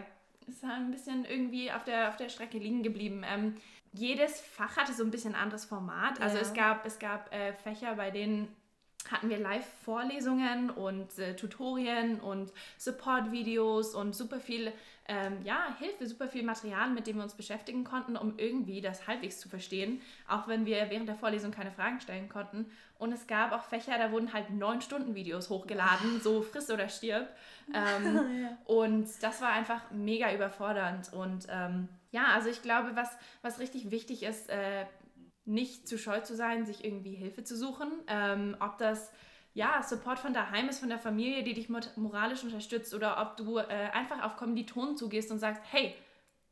ist 0.48 0.64
ein 0.64 0.92
bisschen 0.92 1.26
irgendwie 1.26 1.72
auf 1.72 1.84
der, 1.84 2.10
auf 2.10 2.18
der 2.18 2.30
Strecke 2.30 2.58
liegen 2.58 2.84
geblieben. 2.84 3.24
Ähm, 3.28 3.56
jedes 3.94 4.42
Fach 4.42 4.78
hatte 4.78 4.94
so 4.94 5.04
ein 5.04 5.12
bisschen 5.12 5.36
anderes 5.36 5.66
Format. 5.66 6.20
Also 6.20 6.36
ja. 6.36 6.42
es 6.42 6.54
gab, 6.54 6.86
es 6.86 7.00
gab 7.00 7.34
äh, 7.34 7.54
Fächer, 7.54 7.96
bei 7.96 8.12
denen 8.12 8.54
hatten 9.12 9.30
wir 9.30 9.38
Live-Vorlesungen 9.38 10.70
und 10.72 11.18
äh, 11.20 11.36
Tutorien 11.36 12.20
und 12.20 12.52
Support-Videos 12.78 13.94
und 13.94 14.16
super 14.16 14.40
viel 14.40 14.74
ähm, 15.08 15.38
ja, 15.44 15.76
Hilfe, 15.78 16.08
super 16.08 16.28
viel 16.28 16.44
Material, 16.44 16.90
mit 16.90 17.06
dem 17.06 17.18
wir 17.18 17.24
uns 17.24 17.36
beschäftigen 17.36 17.84
konnten, 17.84 18.18
um 18.18 18.34
irgendwie 18.38 18.82
das 18.82 19.08
halbwegs 19.08 19.40
zu 19.40 19.50
verstehen, 19.50 20.02
auch 20.28 20.48
wenn 20.48 20.66
wir 20.66 20.90
während 20.90 21.08
der 21.08 21.16
Vorlesung 21.16 21.52
keine 21.52 21.72
Fragen 21.72 22.00
stellen 22.00 22.28
konnten. 22.28 22.66
Und 22.98 23.12
es 23.12 23.28
gab 23.28 23.52
auch 23.52 23.64
Fächer, 23.64 23.98
da 23.98 24.12
wurden 24.12 24.34
halt 24.34 24.50
neun 24.52 24.82
Stunden 24.82 25.16
Videos 25.16 25.50
hochgeladen, 25.50 26.22
so 26.22 26.42
friss 26.42 26.70
oder 26.72 26.88
stirb. 26.90 27.28
Ähm, 27.74 28.16
ja. 28.44 28.58
Und 28.66 29.08
das 29.22 29.42
war 29.42 29.50
einfach 29.50 29.92
mega 29.92 30.34
überfordernd. 30.34 31.12
Und 31.12 31.48
ähm, 31.50 31.90
ja, 32.12 32.28
also 32.34 32.50
ich 32.50 32.62
glaube, 32.62 32.96
was, 32.96 33.10
was 33.42 33.60
richtig 33.60 33.92
wichtig 33.92 34.24
ist, 34.24 34.50
äh, 34.50 34.86
nicht 35.46 35.88
zu 35.88 35.98
scheu 35.98 36.22
zu 36.22 36.36
sein, 36.36 36.66
sich 36.66 36.84
irgendwie 36.84 37.16
Hilfe 37.16 37.44
zu 37.44 37.56
suchen. 37.58 37.92
Ähm, 38.08 38.56
ob 38.60 38.78
das 38.78 39.12
ja, 39.54 39.82
Support 39.82 40.20
von 40.20 40.34
daheim 40.34 40.68
ist, 40.68 40.80
von 40.80 40.90
der 40.90 41.00
Familie, 41.00 41.44
die 41.44 41.54
dich 41.54 41.70
moralisch 41.70 42.44
unterstützt 42.44 42.94
oder 42.94 43.22
ob 43.22 43.38
du 43.38 43.58
äh, 43.58 43.90
einfach 43.94 44.22
auf 44.24 44.36
Kommilitonen 44.36 44.98
zugehst 44.98 45.32
und 45.32 45.40
sagst, 45.40 45.62
hey, 45.72 45.96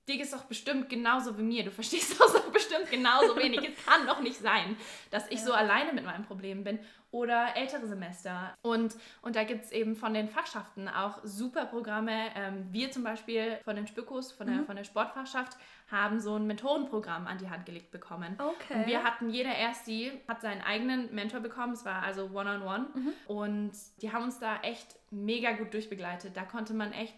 dir 0.08 0.22
ist 0.22 0.34
doch 0.34 0.44
bestimmt 0.44 0.90
genauso 0.90 1.38
wie 1.38 1.44
mir, 1.44 1.64
du 1.64 1.72
verstehst 1.72 2.20
doch 2.20 2.52
bestimmt 2.52 2.90
genauso 2.90 3.36
wenig. 3.36 3.62
es 3.68 3.86
kann 3.86 4.06
doch 4.06 4.20
nicht 4.20 4.38
sein, 4.38 4.78
dass 5.12 5.28
ich 5.30 5.40
ja. 5.40 5.46
so 5.46 5.54
alleine 5.54 5.94
mit 5.94 6.06
meinem 6.06 6.26
Problem 6.26 6.64
bin 6.64 6.80
oder 7.12 7.56
ältere 7.56 7.86
Semester. 7.86 8.58
Und, 8.64 8.96
und 9.22 9.36
da 9.36 9.44
gibt 9.44 9.66
es 9.66 9.72
eben 9.72 9.96
von 9.96 10.16
den 10.16 10.30
Fachschaften 10.30 10.90
auch 10.90 11.20
super 11.24 11.66
Programme. 11.66 12.32
Ähm, 12.36 12.68
wir 12.72 12.92
zum 12.92 13.04
Beispiel 13.04 13.60
von 13.64 13.76
den 13.76 13.86
Spückos, 13.86 14.32
von 14.32 14.48
der, 14.48 14.58
mhm. 14.58 14.66
von 14.66 14.76
der 14.76 14.84
Sportfachschaft, 14.84 15.56
haben 15.92 16.20
so 16.20 16.36
ein 16.36 16.48
Mentorenprogramm 16.48 17.28
an 17.28 17.38
die 17.38 17.52
Hand 17.52 17.68
gelegt 17.68 17.92
bekommen. 17.92 18.36
Okay. 18.40 18.74
Und 18.74 18.88
wir 18.88 19.04
hatten, 19.04 19.30
jeder 19.30 19.52
Ersti 19.52 20.12
hat 20.28 20.42
seinen 20.42 20.62
eigenen 20.62 21.14
Mentor 21.14 21.42
bekommen, 21.42 21.74
es 21.74 21.86
war 21.86 22.02
also 22.02 22.32
One-on-One. 22.34 22.64
-on 22.64 22.94
-one. 22.94 22.98
mhm. 22.98 23.14
Und 23.28 23.72
die 24.02 24.12
haben 24.12 24.24
uns 24.24 24.40
da 24.40 24.62
echt 24.62 24.96
mega 25.12 25.52
gut 25.52 25.72
durchbegleitet. 25.72 26.36
Da 26.36 26.44
konnte 26.44 26.74
man 26.74 26.94
echt 26.94 27.16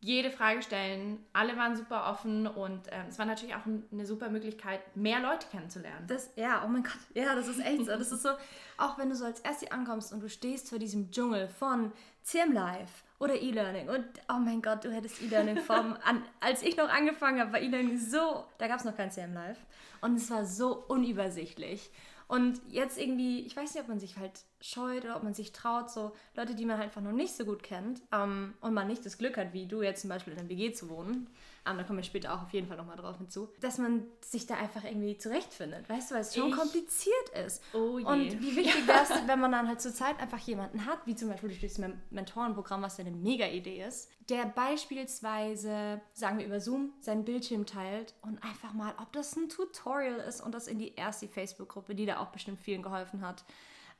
jede 0.00 0.30
Frage 0.30 0.62
stellen. 0.62 1.24
Alle 1.32 1.56
waren 1.56 1.76
super 1.76 2.10
offen 2.10 2.46
und 2.46 2.86
ähm, 2.90 3.06
es 3.08 3.18
war 3.18 3.26
natürlich 3.26 3.54
auch 3.54 3.66
eine 3.66 4.06
super 4.06 4.30
Möglichkeit, 4.30 4.80
mehr 4.96 5.20
Leute 5.20 5.46
kennenzulernen. 5.50 6.06
Das, 6.06 6.30
ja, 6.36 6.62
oh 6.64 6.68
mein 6.68 6.82
Gott, 6.82 6.98
ja, 7.14 7.34
das 7.34 7.48
ist 7.48 7.60
echt 7.60 7.80
so. 7.80 7.86
Das 7.86 8.10
ist 8.10 8.22
so, 8.22 8.30
auch 8.78 8.98
wenn 8.98 9.10
du 9.10 9.14
so 9.14 9.26
als 9.26 9.40
Erste 9.40 9.70
ankommst 9.72 10.12
und 10.12 10.22
du 10.22 10.28
stehst 10.28 10.70
vor 10.70 10.78
diesem 10.78 11.10
Dschungel 11.10 11.48
von 11.48 11.92
CM 12.22 12.52
Live 12.52 13.04
oder 13.18 13.34
E-Learning. 13.34 13.90
Und 13.90 14.06
oh 14.30 14.38
mein 14.38 14.62
Gott, 14.62 14.84
du 14.84 14.90
hättest 14.90 15.20
E-Learning 15.22 15.58
vom. 15.58 15.94
An, 16.04 16.24
als 16.40 16.62
ich 16.62 16.76
noch 16.78 16.88
angefangen 16.88 17.38
habe, 17.38 17.52
war 17.52 17.60
E-Learning 17.60 17.98
so. 17.98 18.44
Da 18.56 18.68
gab 18.68 18.78
es 18.78 18.84
noch 18.84 18.96
kein 18.96 19.10
CM 19.10 19.34
Live. 19.34 19.58
Und 20.00 20.16
es 20.16 20.30
war 20.30 20.46
so 20.46 20.84
unübersichtlich. 20.88 21.90
Und 22.30 22.60
jetzt 22.68 22.96
irgendwie, 22.96 23.40
ich 23.40 23.56
weiß 23.56 23.74
nicht, 23.74 23.82
ob 23.82 23.88
man 23.88 23.98
sich 23.98 24.16
halt 24.16 24.44
scheut 24.60 25.04
oder 25.04 25.16
ob 25.16 25.24
man 25.24 25.34
sich 25.34 25.50
traut, 25.50 25.90
so 25.90 26.12
Leute, 26.36 26.54
die 26.54 26.64
man 26.64 26.76
halt 26.76 26.86
einfach 26.86 27.00
noch 27.00 27.10
nicht 27.10 27.34
so 27.34 27.44
gut 27.44 27.64
kennt 27.64 28.02
ähm, 28.12 28.54
und 28.60 28.72
man 28.72 28.86
nicht 28.86 29.04
das 29.04 29.18
Glück 29.18 29.36
hat, 29.36 29.52
wie 29.52 29.66
du 29.66 29.82
jetzt 29.82 30.02
zum 30.02 30.10
Beispiel 30.10 30.34
in 30.34 30.38
einem 30.38 30.48
WG 30.48 30.70
zu 30.72 30.88
wohnen, 30.90 31.28
ähm, 31.70 31.78
da 31.78 31.84
kommen 31.84 31.98
wir 31.98 32.04
später 32.04 32.34
auch 32.34 32.42
auf 32.42 32.52
jeden 32.52 32.66
Fall 32.66 32.76
nochmal 32.76 32.96
drauf 32.96 33.18
hinzu, 33.18 33.48
dass 33.60 33.78
man 33.78 34.04
sich 34.20 34.46
da 34.46 34.56
einfach 34.56 34.84
irgendwie 34.84 35.16
zurechtfindet, 35.16 35.88
weißt 35.88 36.10
du, 36.10 36.14
weil 36.14 36.22
es 36.22 36.34
schon 36.34 36.48
ich, 36.48 36.56
kompliziert 36.56 37.28
ist. 37.46 37.62
Oh 37.72 37.98
je. 37.98 38.04
Und 38.04 38.40
wie 38.40 38.56
wichtig 38.56 38.86
wäre 38.86 39.02
es, 39.02 39.10
wenn 39.26 39.40
man 39.40 39.52
dann 39.52 39.68
halt 39.68 39.80
zur 39.80 39.94
Zeit 39.94 40.18
einfach 40.20 40.38
jemanden 40.38 40.86
hat, 40.86 40.98
wie 41.06 41.14
zum 41.14 41.28
Beispiel 41.28 41.50
durch 41.50 41.60
das 41.60 41.80
Mentorenprogramm, 42.10 42.82
was 42.82 42.98
ja 42.98 43.04
eine 43.04 43.16
mega 43.16 43.46
Idee 43.46 43.84
ist, 43.84 44.10
der 44.28 44.46
beispielsweise, 44.46 46.00
sagen 46.12 46.38
wir 46.38 46.46
über 46.46 46.60
Zoom, 46.60 46.92
seinen 47.00 47.24
Bildschirm 47.24 47.66
teilt 47.66 48.14
und 48.22 48.42
einfach 48.42 48.72
mal, 48.72 48.94
ob 49.00 49.12
das 49.12 49.36
ein 49.36 49.48
Tutorial 49.48 50.20
ist 50.20 50.40
und 50.40 50.54
das 50.54 50.68
in 50.68 50.78
die 50.78 50.94
erste 50.94 51.28
Facebook-Gruppe, 51.28 51.94
die 51.94 52.06
da 52.06 52.18
auch 52.18 52.28
bestimmt 52.28 52.60
vielen 52.60 52.82
geholfen 52.82 53.26
hat, 53.26 53.44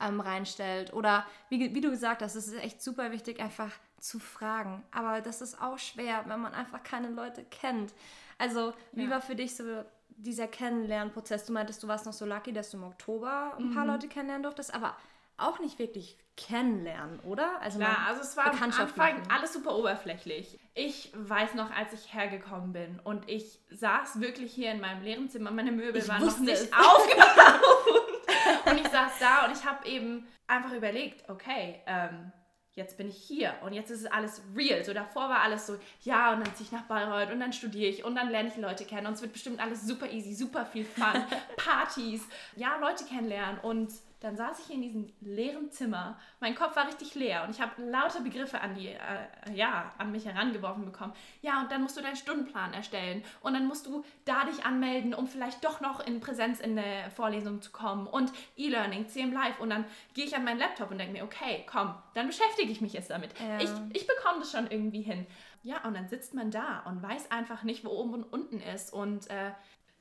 ähm, 0.01 0.21
reinstellt. 0.21 0.93
Oder 0.93 1.27
wie, 1.49 1.75
wie 1.75 1.81
du 1.81 1.91
gesagt 1.91 2.23
hast, 2.23 2.35
es 2.35 2.49
ist 2.49 2.63
echt 2.63 2.83
super 2.83 3.13
wichtig, 3.13 3.41
einfach 3.41 3.73
zu 4.01 4.19
fragen. 4.19 4.83
Aber 4.91 5.21
das 5.21 5.41
ist 5.41 5.61
auch 5.61 5.79
schwer, 5.79 6.25
wenn 6.27 6.41
man 6.41 6.55
einfach 6.55 6.83
keine 6.83 7.11
Leute 7.11 7.45
kennt. 7.45 7.95
Also, 8.39 8.73
wie 8.93 9.05
ja. 9.05 9.11
war 9.11 9.21
für 9.21 9.37
dich 9.37 9.55
so 9.55 9.85
dieser 10.09 10.49
Kennenlernprozess? 10.49 11.47
Du 11.47 11.53
meintest, 11.53 11.83
du 11.83 11.89
warst 11.89 12.07
noch 12.07 12.13
so 12.13 12.25
lucky, 12.25 12.53
dass 12.53 12.71
du 12.71 12.79
im 12.79 12.85
Oktober 12.85 13.55
ein 13.59 13.75
paar 13.75 13.85
mhm. 13.85 13.91
Leute 13.91 14.09
kennenlernen 14.09 14.43
durftest, 14.43 14.75
aber 14.75 14.97
auch 15.37 15.59
nicht 15.59 15.79
wirklich 15.79 16.19
kennenlernen, 16.37 17.21
oder? 17.21 17.61
Also 17.61 17.79
Klar, 17.79 18.07
also 18.09 18.23
es 18.23 18.37
war 18.37 18.47
am 18.47 18.63
Anfang 18.63 18.89
machen. 18.97 19.23
alles 19.31 19.53
super 19.53 19.77
oberflächlich. 19.77 20.59
Ich 20.75 21.13
weiß 21.15 21.55
noch, 21.55 21.71
als 21.71 21.93
ich 21.93 22.15
hergekommen 22.15 22.73
bin 22.73 23.01
und 23.01 23.29
ich 23.29 23.59
saß 23.71 24.21
wirklich 24.21 24.53
hier 24.53 24.73
in 24.73 24.81
meinem 24.81 25.03
leeren 25.03 25.29
Zimmer, 25.29 25.51
meine 25.51 25.73
Möbel 25.73 26.01
ich 26.01 26.09
waren 26.09 26.25
noch 26.25 26.39
nicht 26.39 26.53
es. 26.53 26.73
aufgebaut. 26.73 28.21
und 28.67 28.81
ich 28.81 28.89
saß 28.89 29.13
da 29.19 29.47
und 29.47 29.53
ich 29.53 29.65
habe 29.65 29.87
eben 29.87 30.27
einfach 30.47 30.73
überlegt, 30.73 31.29
okay, 31.29 31.83
ähm, 31.87 32.33
jetzt 32.81 32.97
bin 32.97 33.09
ich 33.09 33.17
hier 33.17 33.55
und 33.63 33.73
jetzt 33.75 33.91
ist 33.91 34.01
es 34.01 34.07
alles 34.07 34.43
real. 34.57 34.83
So 34.85 34.95
davor 34.95 35.29
war 35.29 35.41
alles 35.41 35.67
so, 35.67 35.77
ja, 36.03 36.33
und 36.33 36.45
dann 36.45 36.55
ziehe 36.55 36.67
ich 36.67 36.73
nach 36.73 36.85
Bayreuth 36.85 37.31
und 37.31 37.39
dann 37.39 37.53
studiere 37.53 37.91
ich 37.91 38.05
und 38.05 38.15
dann 38.15 38.31
lerne 38.31 38.49
ich 38.49 38.57
Leute 38.57 38.85
kennen 38.85 39.07
und 39.07 39.13
es 39.13 39.23
wird 39.23 39.33
bestimmt 39.33 39.61
alles 39.61 39.87
super 39.87 40.11
easy, 40.11 40.35
super 40.35 40.65
viel 40.65 40.85
Fun, 40.85 41.23
Partys, 41.57 42.27
ja, 42.57 42.77
Leute 42.81 43.05
kennenlernen 43.05 43.61
und 43.61 43.93
dann 44.21 44.37
saß 44.37 44.61
ich 44.61 44.75
in 44.75 44.83
diesem 44.83 45.13
leeren 45.21 45.71
Zimmer. 45.71 46.19
Mein 46.41 46.55
Kopf 46.55 46.77
war 46.77 46.87
richtig 46.87 47.15
leer 47.15 47.43
und 47.45 47.51
ich 47.51 47.61
habe 47.61 47.83
lauter 47.83 48.21
Begriffe 48.21 48.61
an, 48.61 48.75
die, 48.75 48.89
äh, 48.89 49.55
ja, 49.55 49.93
an 49.97 50.13
mich 50.13 50.27
herangeworfen 50.27 50.85
bekommen. 50.85 51.15
Ja, 51.41 51.63
und 51.63 51.73
dann 51.73 51.83
musst 51.83 51.97
du 51.97 52.03
deinen 52.03 52.17
Stundenplan 52.17 52.75
erstellen 52.75 53.25
und 53.41 53.55
dann 53.55 53.67
musst 53.67 53.87
du 53.87 54.05
da 54.27 54.45
dich 54.45 54.65
anmelden, 54.67 55.15
um 55.15 55.27
vielleicht 55.27 55.65
doch 55.65 55.81
noch 55.81 56.07
in 56.07 56.21
Präsenz 56.21 56.61
in 56.61 56.77
der 56.77 57.11
Vorlesung 57.11 57.63
zu 57.63 57.73
kommen 57.73 58.07
und 58.07 58.31
E-Learning, 58.59 59.09
CM 59.09 59.33
Live 59.33 59.59
und 59.59 59.71
dann 59.71 59.87
gehe 60.13 60.27
ich 60.27 60.37
an 60.37 60.45
meinen 60.45 60.59
Laptop 60.59 60.91
und 60.91 60.99
denke 60.99 61.15
mir, 61.15 61.25
okay, 61.25 61.65
komm, 61.67 61.95
dann 62.13 62.27
beschäftige 62.27 62.71
ich 62.71 62.83
mich 62.83 62.93
jetzt 62.93 63.11
damit. 63.11 63.31
Ja. 63.41 63.59
Ich, 63.59 63.71
ich 63.95 64.07
bekomme 64.07 64.41
das 64.41 64.53
schon 64.53 64.71
irgendwie 64.71 65.03
hin. 65.03 65.27
Ja, 65.63 65.83
und 65.85 65.95
dann 65.95 66.09
sitzt 66.09 66.35
man 66.35 66.51
da 66.51 66.81
und 66.81 67.03
weiß 67.03 67.31
einfach 67.31 67.63
nicht, 67.63 67.85
wo 67.85 67.91
oben 67.91 68.15
und 68.15 68.25
unten 68.25 68.61
ist 68.61 68.93
und 68.93 69.31
äh, 69.31 69.53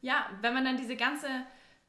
ja, 0.01 0.29
wenn 0.41 0.53
man 0.53 0.63
dann 0.63 0.77
diese 0.77 0.95
ganze 0.95 1.27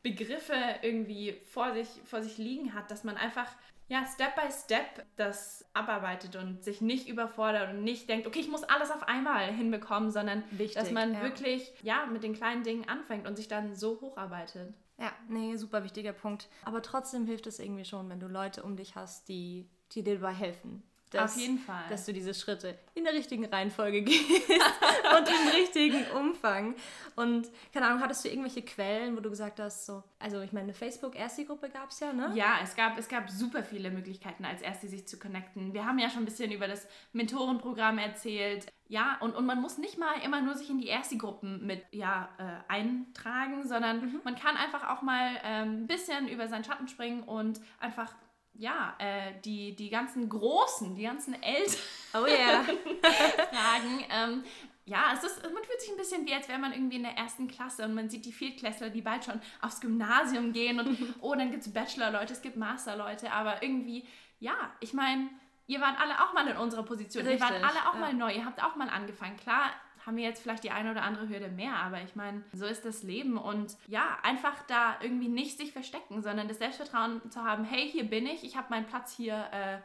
Begriffe 0.02 0.54
irgendwie 0.82 1.32
vor 1.52 1.72
sich, 1.74 1.88
vor 2.04 2.22
sich 2.22 2.38
liegen 2.38 2.74
hat, 2.74 2.90
dass 2.90 3.04
man 3.04 3.16
einfach 3.16 3.48
ja, 3.90 4.06
Step 4.06 4.36
by 4.36 4.52
Step 4.52 5.04
das 5.16 5.68
abarbeitet 5.74 6.36
und 6.36 6.62
sich 6.62 6.80
nicht 6.80 7.08
überfordert 7.08 7.70
und 7.74 7.82
nicht 7.82 8.08
denkt, 8.08 8.26
okay, 8.28 8.38
ich 8.38 8.48
muss 8.48 8.62
alles 8.62 8.90
auf 8.92 9.02
einmal 9.02 9.52
hinbekommen, 9.52 10.12
sondern 10.12 10.44
Wichtig, 10.52 10.74
dass 10.74 10.92
man 10.92 11.14
ja. 11.14 11.22
wirklich 11.22 11.72
ja, 11.82 12.06
mit 12.06 12.22
den 12.22 12.34
kleinen 12.34 12.62
Dingen 12.62 12.88
anfängt 12.88 13.26
und 13.26 13.34
sich 13.34 13.48
dann 13.48 13.74
so 13.74 14.00
hocharbeitet. 14.00 14.72
Ja, 14.96 15.12
nee, 15.28 15.56
super 15.56 15.82
wichtiger 15.82 16.12
Punkt. 16.12 16.48
Aber 16.64 16.82
trotzdem 16.82 17.26
hilft 17.26 17.48
es 17.48 17.58
irgendwie 17.58 17.84
schon, 17.84 18.08
wenn 18.10 18.20
du 18.20 18.28
Leute 18.28 18.62
um 18.62 18.76
dich 18.76 18.94
hast, 18.94 19.28
die, 19.28 19.68
die 19.92 20.04
dir 20.04 20.20
dabei 20.20 20.34
helfen. 20.34 20.84
Dass, 21.10 21.34
Auf 21.34 21.40
jeden 21.40 21.58
Fall. 21.58 21.82
Dass 21.88 22.06
du 22.06 22.12
diese 22.12 22.32
Schritte 22.34 22.78
in 22.94 23.02
der 23.02 23.12
richtigen 23.12 23.44
Reihenfolge 23.44 24.02
gehst 24.04 24.48
und 24.48 25.28
im 25.28 25.48
richtigen 25.54 26.04
Umfang. 26.12 26.76
Und 27.16 27.48
keine 27.72 27.86
Ahnung, 27.86 28.00
hattest 28.00 28.24
du 28.24 28.28
irgendwelche 28.28 28.62
Quellen, 28.62 29.16
wo 29.16 29.20
du 29.20 29.28
gesagt 29.28 29.58
hast, 29.58 29.86
so, 29.86 30.04
also 30.20 30.40
ich 30.40 30.52
meine, 30.52 30.64
eine 30.64 30.72
Facebook-Ersti-Gruppe 30.72 31.68
gab 31.70 31.90
es 31.90 31.98
ja, 31.98 32.12
ne? 32.12 32.30
Ja, 32.34 32.58
es 32.62 32.76
gab, 32.76 32.96
es 32.96 33.08
gab 33.08 33.28
super 33.28 33.64
viele 33.64 33.90
Möglichkeiten, 33.90 34.44
als 34.44 34.62
Ersti 34.62 34.86
sich 34.86 35.08
zu 35.08 35.18
connecten. 35.18 35.74
Wir 35.74 35.84
haben 35.84 35.98
ja 35.98 36.08
schon 36.10 36.22
ein 36.22 36.26
bisschen 36.26 36.52
über 36.52 36.68
das 36.68 36.86
Mentorenprogramm 37.12 37.98
erzählt. 37.98 38.66
Ja, 38.86 39.18
und, 39.20 39.34
und 39.34 39.46
man 39.46 39.60
muss 39.60 39.78
nicht 39.78 39.98
mal 39.98 40.14
immer 40.24 40.40
nur 40.40 40.54
sich 40.54 40.70
in 40.70 40.78
die 40.78 40.88
Ersti-Gruppen 40.88 41.66
mit 41.66 41.82
ja, 41.90 42.28
äh, 42.38 42.72
eintragen, 42.72 43.66
sondern 43.66 44.00
mhm. 44.00 44.20
man 44.24 44.36
kann 44.36 44.56
einfach 44.56 44.88
auch 44.88 45.02
mal 45.02 45.40
ähm, 45.44 45.82
ein 45.82 45.86
bisschen 45.88 46.28
über 46.28 46.46
seinen 46.46 46.64
Schatten 46.64 46.86
springen 46.86 47.22
und 47.24 47.60
einfach 47.80 48.14
ja, 48.54 48.94
äh, 48.98 49.32
die, 49.44 49.74
die 49.74 49.90
ganzen 49.90 50.28
Großen, 50.28 50.94
die 50.94 51.02
ganzen 51.02 51.40
Eltern 51.42 51.80
oh 52.14 52.26
yeah. 52.26 52.62
fragen. 53.50 54.04
Ähm, 54.10 54.44
ja, 54.84 55.12
es 55.14 55.22
ist, 55.22 55.42
man 55.42 55.62
fühlt 55.62 55.80
sich 55.80 55.90
ein 55.90 55.96
bisschen 55.96 56.26
wie, 56.26 56.34
als 56.34 56.48
wäre 56.48 56.58
man 56.58 56.72
irgendwie 56.72 56.96
in 56.96 57.04
der 57.04 57.16
ersten 57.16 57.48
Klasse 57.48 57.84
und 57.84 57.94
man 57.94 58.10
sieht 58.10 58.24
die 58.24 58.32
Viertklässler, 58.32 58.90
die 58.90 59.02
bald 59.02 59.24
schon 59.24 59.40
aufs 59.60 59.80
Gymnasium 59.80 60.52
gehen 60.52 60.80
und 60.80 61.14
oh, 61.20 61.34
dann 61.34 61.50
gibt 61.50 61.64
es 61.64 61.72
Bachelor-Leute, 61.72 62.32
es 62.32 62.42
gibt 62.42 62.56
Master-Leute, 62.56 63.30
aber 63.30 63.62
irgendwie, 63.62 64.06
ja, 64.40 64.72
ich 64.80 64.92
meine, 64.92 65.28
ihr 65.66 65.80
wart 65.80 66.00
alle 66.00 66.20
auch 66.20 66.32
mal 66.32 66.46
in 66.48 66.56
unserer 66.56 66.82
Position, 66.82 67.24
Richtig, 67.24 67.40
ihr 67.40 67.54
wart 67.54 67.62
alle 67.62 67.88
auch 67.88 67.94
ja. 67.94 68.00
mal 68.00 68.14
neu, 68.14 68.32
ihr 68.34 68.44
habt 68.44 68.62
auch 68.62 68.74
mal 68.74 68.88
angefangen. 68.88 69.36
Klar, 69.36 69.70
haben 70.06 70.16
wir 70.16 70.24
jetzt 70.24 70.42
vielleicht 70.42 70.64
die 70.64 70.70
eine 70.70 70.90
oder 70.90 71.02
andere 71.02 71.28
Hürde 71.28 71.48
mehr, 71.48 71.76
aber 71.76 72.02
ich 72.02 72.16
meine, 72.16 72.42
so 72.52 72.66
ist 72.66 72.84
das 72.84 73.02
Leben 73.02 73.36
und 73.36 73.76
ja, 73.86 74.18
einfach 74.22 74.62
da 74.66 74.96
irgendwie 75.02 75.28
nicht 75.28 75.58
sich 75.58 75.72
verstecken, 75.72 76.22
sondern 76.22 76.48
das 76.48 76.58
Selbstvertrauen 76.58 77.20
zu 77.30 77.44
haben, 77.44 77.64
hey, 77.64 77.88
hier 77.90 78.04
bin 78.04 78.26
ich, 78.26 78.44
ich 78.44 78.56
habe 78.56 78.68
meinen 78.70 78.86
Platz 78.86 79.14
hier 79.14 79.46
äh, 79.52 79.78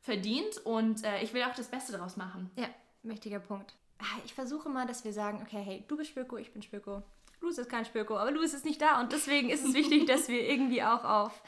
verdient 0.00 0.58
und 0.64 1.04
äh, 1.04 1.22
ich 1.22 1.32
will 1.32 1.42
auch 1.44 1.54
das 1.54 1.68
Beste 1.68 1.92
daraus 1.92 2.16
machen. 2.16 2.50
Ja, 2.56 2.68
wichtiger 3.02 3.38
Punkt. 3.38 3.74
Ah, 3.98 4.18
ich 4.24 4.34
versuche 4.34 4.68
mal, 4.68 4.86
dass 4.86 5.04
wir 5.04 5.12
sagen, 5.12 5.40
okay, 5.42 5.62
hey, 5.62 5.84
du 5.86 5.96
bist 5.96 6.10
Spöko, 6.10 6.36
ich 6.36 6.52
bin 6.52 6.62
Spöko. 6.62 7.02
Louis 7.40 7.58
ist 7.58 7.70
kein 7.70 7.84
Spöko, 7.84 8.16
aber 8.16 8.30
Louis 8.30 8.54
ist 8.54 8.64
nicht 8.64 8.80
da 8.80 9.00
und 9.00 9.12
deswegen 9.12 9.50
ist 9.50 9.64
es 9.64 9.74
wichtig, 9.74 10.06
dass 10.06 10.28
wir 10.28 10.48
irgendwie 10.48 10.82
auch 10.82 11.04
auf 11.04 11.42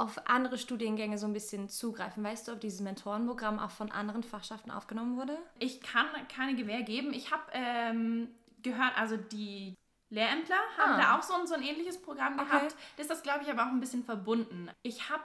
auf 0.00 0.26
andere 0.26 0.56
Studiengänge 0.56 1.18
so 1.18 1.26
ein 1.26 1.32
bisschen 1.32 1.68
zugreifen. 1.68 2.24
Weißt 2.24 2.48
du, 2.48 2.52
ob 2.52 2.60
dieses 2.60 2.80
Mentorenprogramm 2.80 3.58
auch 3.58 3.70
von 3.70 3.92
anderen 3.92 4.22
Fachschaften 4.22 4.70
aufgenommen 4.70 5.16
wurde? 5.18 5.36
Ich 5.58 5.82
kann 5.82 6.06
keine 6.34 6.54
Gewähr 6.54 6.82
geben. 6.82 7.12
Ich 7.12 7.30
habe 7.30 7.42
ähm, 7.52 8.28
gehört, 8.62 8.96
also 8.96 9.18
die 9.18 9.74
Lehrämtler 10.08 10.56
haben 10.78 10.94
ah. 10.94 10.98
da 10.98 11.18
auch 11.18 11.22
so 11.22 11.34
ein, 11.34 11.46
so 11.46 11.54
ein 11.54 11.62
ähnliches 11.62 12.00
Programm 12.00 12.38
gehabt. 12.38 12.72
Okay. 12.72 12.74
Das 12.96 13.04
ist 13.04 13.10
das, 13.10 13.22
glaube 13.22 13.42
ich, 13.42 13.50
aber 13.50 13.64
auch 13.64 13.72
ein 13.72 13.80
bisschen 13.80 14.02
verbunden. 14.02 14.70
Ich 14.82 15.10
habe 15.10 15.22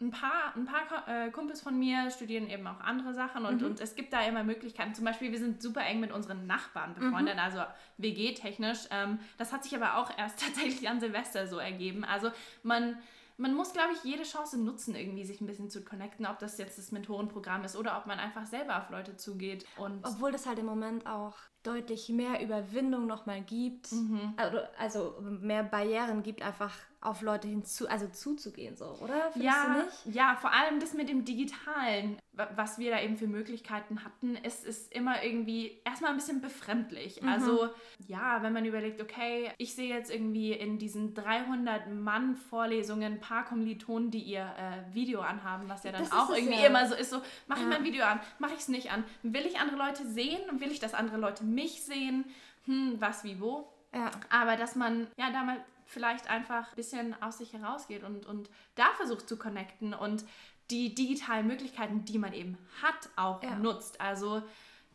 ein 0.00 0.10
paar, 0.10 0.54
ein 0.56 0.64
paar 0.64 1.06
äh, 1.06 1.30
Kumpels 1.30 1.60
von 1.60 1.78
mir 1.78 2.10
studieren 2.10 2.48
eben 2.48 2.66
auch 2.66 2.80
andere 2.80 3.14
Sachen 3.14 3.44
und, 3.44 3.60
mhm. 3.60 3.68
und 3.68 3.80
es 3.80 3.94
gibt 3.94 4.12
da 4.12 4.22
immer 4.22 4.42
Möglichkeiten. 4.42 4.94
Zum 4.94 5.04
Beispiel, 5.04 5.32
wir 5.32 5.38
sind 5.38 5.62
super 5.62 5.82
eng 5.82 6.00
mit 6.00 6.12
unseren 6.12 6.46
Nachbarn 6.46 6.94
befreundet, 6.94 7.34
mhm. 7.34 7.40
also 7.40 7.62
WG-technisch. 7.98 8.88
Ähm, 8.90 9.18
das 9.38 9.52
hat 9.52 9.64
sich 9.64 9.74
aber 9.76 9.96
auch 9.96 10.10
erst 10.16 10.40
tatsächlich 10.44 10.88
an 10.88 11.00
Silvester 11.00 11.46
so 11.46 11.58
ergeben. 11.58 12.04
Also 12.04 12.30
man 12.62 12.96
man 13.36 13.54
muss, 13.54 13.72
glaube 13.72 13.92
ich, 13.94 14.04
jede 14.04 14.22
Chance 14.22 14.58
nutzen, 14.58 14.94
irgendwie 14.94 15.24
sich 15.24 15.40
ein 15.40 15.46
bisschen 15.46 15.70
zu 15.70 15.84
connecten, 15.84 16.26
ob 16.26 16.38
das 16.38 16.58
jetzt 16.58 16.78
das 16.78 16.92
Mentorenprogramm 16.92 17.64
ist 17.64 17.76
oder 17.76 17.98
ob 17.98 18.06
man 18.06 18.18
einfach 18.18 18.46
selber 18.46 18.78
auf 18.78 18.90
Leute 18.90 19.16
zugeht. 19.16 19.66
Und 19.76 20.04
Obwohl 20.04 20.32
das 20.32 20.46
halt 20.46 20.58
im 20.58 20.66
Moment 20.66 21.06
auch 21.06 21.36
deutlich 21.64 22.08
mehr 22.10 22.42
Überwindung 22.42 23.06
nochmal 23.06 23.40
gibt, 23.42 23.90
mhm. 23.92 24.34
also, 24.36 24.58
also 24.78 25.14
mehr 25.40 25.64
Barrieren 25.64 26.22
gibt, 26.22 26.42
einfach 26.42 26.72
auf 27.04 27.20
Leute 27.20 27.46
hinzu, 27.46 27.86
also 27.86 28.06
zuzugehen, 28.08 28.76
so, 28.76 28.86
oder? 29.02 29.30
Findest 29.32 29.44
ja, 29.44 29.84
ja, 30.06 30.36
vor 30.36 30.52
allem 30.52 30.80
das 30.80 30.94
mit 30.94 31.10
dem 31.10 31.24
Digitalen, 31.24 32.18
was 32.32 32.78
wir 32.78 32.90
da 32.90 33.00
eben 33.00 33.16
für 33.18 33.26
Möglichkeiten 33.26 34.02
hatten, 34.04 34.36
ist, 34.36 34.64
ist 34.64 34.90
immer 34.92 35.22
irgendwie 35.22 35.80
erstmal 35.84 36.10
ein 36.10 36.16
bisschen 36.16 36.40
befremdlich. 36.40 37.20
Mhm. 37.20 37.28
Also, 37.28 37.68
ja, 38.08 38.42
wenn 38.42 38.54
man 38.54 38.64
überlegt, 38.64 39.02
okay, 39.02 39.50
ich 39.58 39.74
sehe 39.74 39.94
jetzt 39.94 40.10
irgendwie 40.10 40.52
in 40.52 40.78
diesen 40.78 41.12
300 41.14 41.92
Mann 41.92 42.36
Vorlesungen 42.36 43.14
ein 43.14 43.20
paar 43.20 43.44
Kommilitonen, 43.44 44.10
die 44.10 44.22
ihr 44.22 44.42
äh, 44.58 44.94
Video 44.94 45.20
anhaben, 45.20 45.68
was 45.68 45.84
ja 45.84 45.92
dann 45.92 46.04
das 46.04 46.12
auch 46.12 46.30
irgendwie 46.30 46.60
ja. 46.60 46.68
immer 46.68 46.88
so 46.88 46.94
ist, 46.94 47.10
so, 47.10 47.20
mache 47.46 47.60
ich 47.60 47.66
ja. 47.66 47.70
mein 47.70 47.84
Video 47.84 48.04
an, 48.04 48.18
mache 48.38 48.54
ich 48.54 48.60
es 48.60 48.68
nicht 48.68 48.90
an, 48.90 49.04
will 49.22 49.44
ich 49.44 49.58
andere 49.58 49.76
Leute 49.76 50.06
sehen 50.06 50.40
und 50.50 50.62
will 50.62 50.72
ich, 50.72 50.80
dass 50.80 50.94
andere 50.94 51.18
Leute 51.18 51.44
mich 51.54 51.82
sehen, 51.82 52.24
hm, 52.64 52.96
was, 52.98 53.24
wie, 53.24 53.40
wo. 53.40 53.72
Ja. 53.92 54.10
Aber 54.30 54.56
dass 54.56 54.74
man 54.74 55.06
ja 55.16 55.30
da 55.30 55.44
mal 55.44 55.64
vielleicht 55.86 56.28
einfach 56.28 56.70
ein 56.70 56.76
bisschen 56.76 57.22
aus 57.22 57.38
sich 57.38 57.52
herausgeht 57.52 58.02
und, 58.02 58.26
und 58.26 58.50
da 58.74 58.86
versucht 58.96 59.28
zu 59.28 59.36
connecten 59.36 59.94
und 59.94 60.24
die 60.70 60.94
digitalen 60.94 61.46
Möglichkeiten, 61.46 62.04
die 62.04 62.18
man 62.18 62.32
eben 62.32 62.56
hat, 62.82 63.10
auch 63.16 63.42
ja. 63.42 63.54
nutzt. 63.56 64.00
Also 64.00 64.42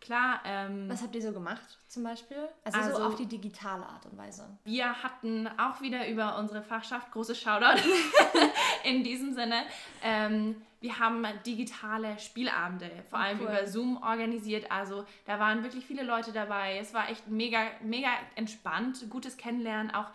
klar. 0.01 0.41
Ähm, 0.45 0.85
Was 0.89 1.01
habt 1.01 1.15
ihr 1.15 1.21
so 1.21 1.31
gemacht 1.31 1.77
zum 1.87 2.03
Beispiel? 2.03 2.47
Also, 2.63 2.79
Also- 2.79 2.97
so 2.97 3.03
auf 3.03 3.15
die 3.15 3.25
digitale 3.25 3.85
Art 3.85 4.05
und 4.05 4.17
Weise. 4.17 4.47
Wir 4.63 5.03
hatten 5.03 5.47
auch 5.57 5.81
wieder 5.81 6.07
über 6.07 6.37
unsere 6.37 6.61
Fachschaft 6.61 7.11
großes 7.11 7.39
Shoutout 7.39 7.81
in 8.83 9.03
diesem 9.03 9.33
Sinne. 9.33 9.63
Ähm, 10.03 10.61
wir 10.81 10.97
haben 10.97 11.25
digitale 11.45 12.17
Spielabende, 12.19 12.89
vor 13.09 13.19
allem 13.19 13.39
cool. 13.39 13.47
über 13.47 13.67
Zoom 13.67 14.01
organisiert. 14.01 14.71
Also 14.71 15.05
da 15.25 15.37
waren 15.39 15.63
wirklich 15.63 15.85
viele 15.85 16.03
Leute 16.03 16.31
dabei. 16.31 16.77
Es 16.77 16.93
war 16.93 17.09
echt 17.09 17.27
mega, 17.27 17.63
mega 17.81 18.09
entspannt, 18.35 19.05
gutes 19.09 19.35
Kennenlernen, 19.35 19.93
auch 19.93 20.07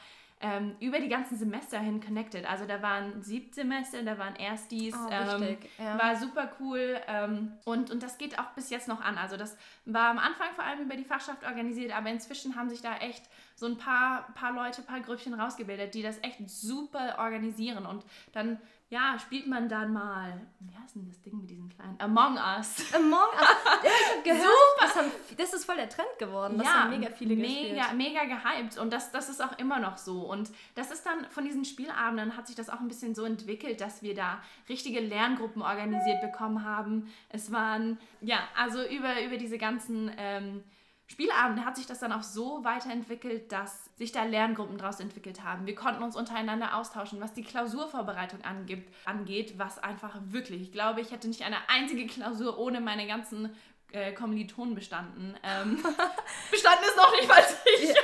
ähm, 0.45 0.77
über 0.79 1.01
die 1.01 1.09
ganzen 1.09 1.39
Semester 1.39 1.79
hin 1.79 2.05
connected. 2.05 2.45
Also 2.45 2.67
da 2.67 2.83
waren 2.83 3.23
Siebtsemester, 3.23 4.03
da 4.03 4.19
waren 4.19 4.37
Erstis. 4.37 4.95
Oh, 4.95 5.11
ähm, 5.11 5.57
ja. 5.79 5.99
War 5.99 6.17
super 6.17 6.53
cool 6.61 7.01
ähm, 7.09 7.53
und, 7.65 7.91
und 7.91 8.03
das 8.03 8.19
geht 8.19 8.39
auch 8.39 8.51
bis 8.55 8.69
jetzt 8.69 8.87
noch 8.87 9.01
an. 9.01 9.17
Also 9.17 9.39
das 9.39 9.57
war 9.87 10.11
am 10.11 10.19
Anfang 10.19 10.49
vor 10.55 10.65
allem 10.65 10.81
über 10.81 10.97
die 10.97 11.05
Fachschaft 11.05 11.45
organisiert, 11.45 11.97
aber 11.97 12.11
inzwischen 12.11 12.57
haben 12.57 12.69
sich 12.69 12.83
da 12.83 12.95
echt 12.99 13.25
so 13.55 13.65
ein 13.65 13.79
paar, 13.79 14.35
paar 14.35 14.53
Leute, 14.53 14.83
paar 14.83 15.01
Grüppchen 15.01 15.33
rausgebildet, 15.33 15.95
die 15.95 16.03
das 16.03 16.23
echt 16.23 16.39
super 16.51 17.17
organisieren 17.19 17.87
und 17.87 18.05
dann, 18.33 18.59
ja, 18.95 19.19
spielt 19.19 19.49
man 19.49 19.69
dann 19.69 19.93
mal, 19.93 20.41
wie 20.61 20.73
heißt 20.77 20.95
denn 20.95 21.09
das 21.09 21.21
Ding 21.21 21.37
mit 21.41 21.51
diesen 21.51 21.69
kleinen, 21.69 22.01
Among 22.01 22.37
Us. 22.37 22.95
Among 22.95 23.29
Us. 23.41 23.49
Ja, 23.83 23.91
ich 23.91 24.13
habe 24.13 24.23
gehört, 24.23 24.53
das, 24.81 24.95
haben, 24.95 25.11
das 25.37 25.53
ist 25.53 25.65
voll 25.65 25.75
der 25.75 25.89
Trend 25.89 26.17
geworden. 26.21 26.59
Das 26.59 26.69
haben 26.69 26.91
mega 26.91 27.11
viele 27.11 27.35
gespielt. 27.35 27.73
mega, 27.73 27.93
mega 27.93 28.25
gehypt 28.25 28.79
und 28.79 28.93
das, 28.93 29.11
das 29.11 29.29
ist 29.29 29.43
auch 29.43 29.59
immer 29.59 29.81
noch 29.81 29.99
so. 29.99 30.21
Und 30.21 30.51
das 30.77 30.93
ist 30.93 31.05
dann 31.05 31.25
von 31.31 31.45
diesen 31.45 31.65
Spielabenden 31.65 32.37
hat 32.37 32.47
sich 32.47 32.55
das 32.55 32.71
auch 32.71 32.79
ein 32.79 32.87
bisschen 32.87 33.17
so 33.17 33.25
entwickelt, 33.25 33.81
dass 33.81 34.03
wir 34.05 34.15
da 34.15 34.41
richtige 34.69 35.01
Lerngruppen 35.01 35.61
organisiert 35.61 36.21
bekommen 36.21 36.65
haben. 36.65 37.13
Es 37.31 37.51
waren, 37.51 37.99
ja, 38.21 38.39
also 38.57 38.81
über, 38.87 39.21
über 39.25 39.39
diese 39.39 39.59
ganzen 39.59 40.13
ähm, 40.17 40.63
Spielabende 41.07 41.65
hat 41.67 41.77
sich 41.77 41.87
das 41.87 41.99
dann 41.99 42.13
auch 42.13 42.23
so 42.23 42.65
weiterentwickelt, 42.65 43.53
dass 43.53 43.85
sich 43.97 44.11
da 44.11 44.25
Lerngruppen 44.25 44.79
daraus 44.79 45.01
entwickelt 45.01 45.43
haben. 45.45 45.67
Wir 45.67 45.75
konnten 45.75 46.03
uns 46.03 46.17
untereinander 46.17 46.77
austauschen, 46.77 47.21
was 47.21 47.35
die 47.35 47.43
Klausurvorbereitung 47.45 48.43
angibt, 48.43 48.93
angeht, 49.05 49.59
was 49.59 49.79
einfach 49.79 50.17
wirklich, 50.29 50.63
ich 50.63 50.73
glaube, 50.73 51.03
ich 51.03 51.11
hätte 51.13 51.29
nicht 51.29 51.43
eine 51.43 51.59
einzige 51.69 52.07
Klausur 52.07 52.59
ohne 52.59 52.81
meine 52.81 53.07
ganzen 53.07 53.55
äh, 53.93 54.13
Kommilitonen 54.13 54.75
bestanden. 54.75 55.37
Ähm, 55.43 55.77
bestanden 56.51 56.85
ist 56.85 56.97
noch 56.97 57.13
nicht 57.13 57.29
mal 57.29 57.43
ich. 57.81 57.95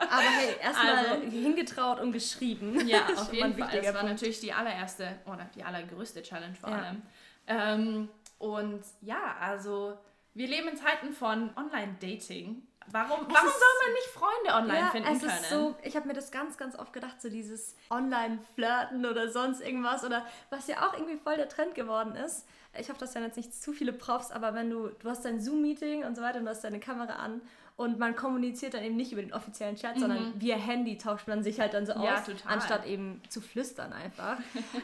Aber 0.00 0.20
hey, 0.20 0.56
erstmal 0.62 0.96
Also- 1.06 1.22
hingetraut 1.30 1.98
und 2.00 2.12
geschrieben. 2.12 2.86
Ja, 2.86 3.06
auf 3.16 3.32
jeden 3.32 3.56
Fall. 3.56 3.70
Das 3.80 3.86
war 3.86 3.92
Punkt. 4.02 4.08
natürlich 4.14 4.40
die 4.40 4.52
allererste 4.52 5.18
oder 5.24 5.48
die 5.54 5.64
allergrößte 5.64 6.22
Challenge 6.22 6.54
vor 6.54 6.70
Ja. 6.70 6.76
allem. 6.76 7.02
Ähm, 7.48 8.08
und 8.38 8.82
ja, 9.00 9.36
also 9.40 9.98
wir 10.34 10.48
leben 10.48 10.68
in 10.68 10.76
Zeiten 10.76 11.12
von 11.12 11.50
Online-Dating. 11.56 12.62
Warum, 12.92 13.20
warum 13.20 13.48
ist- 13.48 13.58
soll 13.60 13.68
man 13.84 13.92
nicht 13.92 14.06
Freunde 14.08 14.54
online 14.54 14.78
ja, 14.86 14.90
finden 14.90 15.12
es 15.14 15.20
können? 15.20 15.32
ist 15.32 15.50
so, 15.50 15.76
ich 15.82 15.94
habe 15.96 16.08
mir 16.08 16.14
das 16.14 16.32
ganz, 16.32 16.56
ganz 16.56 16.76
oft 16.76 16.92
gedacht, 16.92 17.20
so 17.22 17.28
dieses 17.28 17.76
Online-Flirten 17.90 19.06
oder 19.06 19.30
sonst 19.30 19.60
irgendwas 19.60 20.04
oder 20.04 20.26
was 20.50 20.66
ja 20.66 20.86
auch 20.88 20.94
irgendwie 20.94 21.16
voll 21.16 21.36
der 21.36 21.48
Trend 21.48 21.74
geworden 21.74 22.14
ist. 22.16 22.46
Ich 22.78 22.88
hoffe, 22.88 22.98
das 23.00 23.12
sind 23.12 23.22
jetzt 23.22 23.36
nicht 23.36 23.54
zu 23.54 23.72
viele 23.72 23.92
Profs, 23.92 24.30
aber 24.30 24.54
wenn 24.54 24.70
du, 24.70 24.88
du 24.88 25.08
hast 25.08 25.24
dein 25.24 25.40
Zoom-Meeting 25.40 26.04
und 26.04 26.16
so 26.16 26.22
weiter 26.22 26.38
und 26.38 26.44
du 26.44 26.50
hast 26.50 26.64
deine 26.64 26.80
Kamera 26.80 27.14
an 27.14 27.40
und 27.76 27.98
man 27.98 28.14
kommuniziert 28.14 28.74
dann 28.74 28.84
eben 28.84 28.96
nicht 28.96 29.12
über 29.12 29.22
den 29.22 29.32
offiziellen 29.32 29.76
Chat, 29.76 29.98
sondern 29.98 30.38
via 30.40 30.56
Handy 30.56 30.98
tauscht 30.98 31.26
man 31.28 31.42
sich 31.42 31.58
halt 31.60 31.72
dann 31.74 31.86
so 31.86 31.94
Mhm. 31.94 32.02
Ja, 32.02 32.14
aus, 32.18 32.24
total. 32.24 32.52
anstatt 32.52 32.86
eben 32.86 33.22
zu 33.28 33.40
flüstern 33.40 33.92
einfach. 33.92 34.36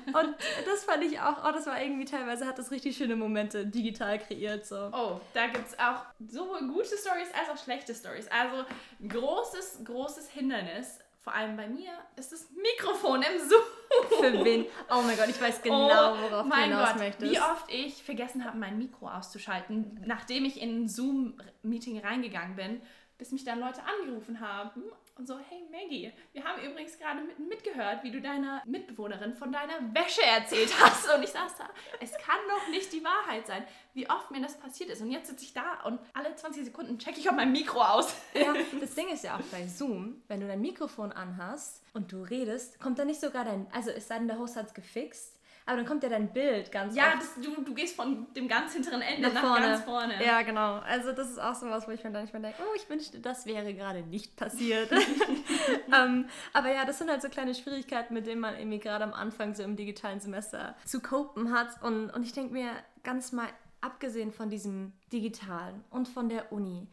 und 0.06 0.34
das 0.64 0.84
fand 0.84 1.04
ich 1.04 1.20
auch, 1.20 1.44
oh, 1.46 1.52
das 1.52 1.66
war 1.66 1.80
irgendwie 1.80 2.04
teilweise, 2.06 2.46
hat 2.46 2.58
das 2.58 2.70
richtig 2.70 2.96
schöne 2.96 3.16
Momente 3.16 3.66
digital 3.66 4.18
kreiert. 4.18 4.64
So. 4.66 4.90
Oh, 4.92 5.20
da 5.34 5.46
gibt 5.48 5.66
es 5.68 5.78
auch 5.78 6.02
sowohl 6.26 6.60
gute 6.68 6.96
Stories 6.96 7.28
als 7.38 7.50
auch 7.58 7.62
schlechte 7.62 7.94
Stories. 7.94 8.28
Also 8.28 8.64
großes, 9.06 9.80
großes 9.84 10.28
Hindernis, 10.30 10.98
vor 11.26 11.34
allem 11.34 11.56
bei 11.56 11.66
mir, 11.66 11.90
ist 12.14 12.30
das 12.30 12.52
Mikrofon 12.52 13.20
im 13.20 13.40
Zoom. 13.40 14.20
Für 14.20 14.44
wen? 14.44 14.64
Oh 14.88 15.02
mein 15.02 15.16
Gott, 15.16 15.28
ich 15.28 15.40
weiß 15.40 15.60
genau, 15.60 16.16
worauf 16.20 16.44
du 16.44 16.48
mein 16.48 16.70
hinaus 16.70 16.90
Gott, 16.90 16.98
möchtest. 16.98 17.32
Wie 17.32 17.40
oft 17.40 17.68
ich 17.68 18.00
vergessen 18.00 18.44
habe, 18.44 18.56
mein 18.56 18.78
Mikro 18.78 19.08
auszuschalten, 19.08 20.00
nachdem 20.06 20.44
ich 20.44 20.62
in 20.62 20.84
ein 20.84 20.88
Zoom-Meeting 20.88 21.98
reingegangen 21.98 22.54
bin, 22.54 22.80
bis 23.18 23.32
mich 23.32 23.42
dann 23.42 23.58
Leute 23.58 23.80
angerufen 23.82 24.38
haben 24.38 24.84
und 25.18 25.26
so, 25.26 25.38
hey 25.38 25.62
Maggie, 25.70 26.12
wir 26.32 26.44
haben 26.44 26.62
übrigens 26.62 26.98
gerade 26.98 27.22
mit, 27.22 27.38
mitgehört, 27.38 28.04
wie 28.04 28.10
du 28.10 28.20
deiner 28.20 28.62
Mitbewohnerin 28.66 29.34
von 29.34 29.50
deiner 29.50 29.94
Wäsche 29.94 30.22
erzählt 30.22 30.72
hast. 30.80 31.12
Und 31.12 31.22
ich 31.22 31.30
saß 31.30 31.56
da, 31.56 31.70
es 32.00 32.12
kann 32.18 32.38
doch 32.48 32.68
nicht 32.68 32.92
die 32.92 33.02
Wahrheit 33.02 33.46
sein, 33.46 33.64
wie 33.94 34.08
oft 34.10 34.30
mir 34.30 34.42
das 34.42 34.58
passiert 34.58 34.90
ist. 34.90 35.00
Und 35.00 35.10
jetzt 35.10 35.28
sitze 35.28 35.44
ich 35.44 35.54
da 35.54 35.80
und 35.84 36.00
alle 36.12 36.34
20 36.34 36.66
Sekunden 36.66 36.98
checke 36.98 37.18
ich 37.18 37.30
auch 37.30 37.34
mein 37.34 37.50
Mikro 37.50 37.80
aus. 37.80 38.14
Ja, 38.34 38.54
das 38.80 38.94
Ding 38.94 39.08
ist 39.08 39.24
ja 39.24 39.36
auch 39.36 39.44
bei 39.50 39.66
Zoom, 39.66 40.22
wenn 40.28 40.40
du 40.40 40.46
dein 40.46 40.60
Mikrofon 40.60 41.12
anhast 41.12 41.82
und 41.94 42.12
du 42.12 42.22
redest, 42.22 42.78
kommt 42.78 42.98
dann 42.98 43.06
nicht 43.06 43.20
sogar 43.20 43.44
dein, 43.44 43.66
also 43.72 43.90
sei 43.98 44.18
denn, 44.18 44.28
der 44.28 44.38
Host 44.38 44.56
hat 44.56 44.66
es 44.66 44.74
gefixt, 44.74 45.35
aber 45.66 45.78
dann 45.78 45.86
kommt 45.86 46.04
ja 46.04 46.08
dein 46.08 46.32
Bild 46.32 46.70
ganz 46.70 46.94
Ja, 46.94 47.14
das, 47.18 47.34
du, 47.34 47.60
du 47.62 47.74
gehst 47.74 47.96
von 47.96 48.32
dem 48.34 48.46
ganz 48.46 48.72
hinteren 48.72 49.02
Ende 49.02 49.22
nach 49.22 49.34
nach, 49.34 49.42
vorne. 49.42 49.66
ganz 49.66 49.82
vorne. 49.82 50.24
Ja, 50.24 50.42
genau. 50.42 50.76
Also 50.78 51.10
das 51.12 51.28
ist 51.28 51.40
auch 51.40 51.56
so 51.56 51.66
was, 51.68 51.88
wo 51.88 51.90
ich 51.90 52.04
mir 52.04 52.12
dann 52.12 52.22
nicht 52.22 52.32
mehr 52.32 52.40
denke, 52.42 52.58
oh, 52.62 52.74
ich 52.76 52.88
wünschte, 52.88 53.18
das 53.18 53.46
wäre 53.46 53.74
gerade 53.74 54.02
nicht 54.02 54.36
passiert. 54.36 54.90
ähm, 55.92 56.26
aber 56.52 56.72
ja, 56.72 56.84
das 56.84 56.98
sind 56.98 57.10
halt 57.10 57.20
so 57.20 57.28
kleine 57.28 57.52
Schwierigkeiten, 57.52 58.14
mit 58.14 58.28
denen 58.28 58.40
man 58.40 58.56
irgendwie 58.56 58.78
gerade 58.78 59.02
am 59.02 59.12
Anfang 59.12 59.54
so 59.54 59.64
im 59.64 59.74
digitalen 59.74 60.20
Semester 60.20 60.76
zu 60.84 61.00
copen 61.00 61.52
hat. 61.52 61.82
Und, 61.82 62.10
und 62.10 62.22
ich 62.22 62.32
denke 62.32 62.52
mir 62.52 62.70
ganz 63.02 63.32
mal, 63.32 63.48
abgesehen 63.80 64.30
von 64.30 64.48
diesem 64.48 64.92
digitalen 65.12 65.82
und 65.90 66.06
von 66.06 66.28
der 66.28 66.52
Uni, 66.52 66.88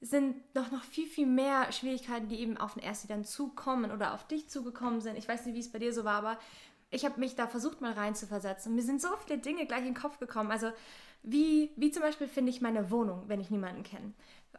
sind 0.00 0.36
doch 0.52 0.70
noch 0.70 0.82
viel, 0.84 1.06
viel 1.06 1.26
mehr 1.26 1.72
Schwierigkeiten, 1.72 2.28
die 2.28 2.40
eben 2.40 2.58
auf 2.58 2.74
den 2.74 2.82
Ersti 2.82 3.08
dann 3.08 3.24
zukommen 3.24 3.90
oder 3.90 4.12
auf 4.12 4.26
dich 4.26 4.48
zugekommen 4.50 5.00
sind. 5.00 5.16
Ich 5.16 5.26
weiß 5.26 5.46
nicht, 5.46 5.54
wie 5.54 5.60
es 5.60 5.72
bei 5.72 5.78
dir 5.78 5.94
so 5.94 6.04
war, 6.04 6.16
aber 6.16 6.38
ich 6.94 7.04
habe 7.04 7.18
mich 7.20 7.34
da 7.34 7.46
versucht, 7.46 7.80
mal 7.80 7.92
reinzuversetzen. 7.92 8.70
Und 8.70 8.76
mir 8.76 8.82
sind 8.82 9.02
so 9.02 9.08
viele 9.26 9.38
Dinge 9.38 9.66
gleich 9.66 9.80
in 9.80 9.86
den 9.86 9.94
Kopf 9.94 10.18
gekommen. 10.18 10.50
Also, 10.50 10.70
wie, 11.22 11.70
wie 11.76 11.90
zum 11.90 12.02
Beispiel 12.02 12.28
finde 12.28 12.50
ich 12.50 12.60
meine 12.60 12.90
Wohnung, 12.90 13.24
wenn 13.26 13.40
ich 13.40 13.50
niemanden 13.50 13.82
kenne. 13.82 14.12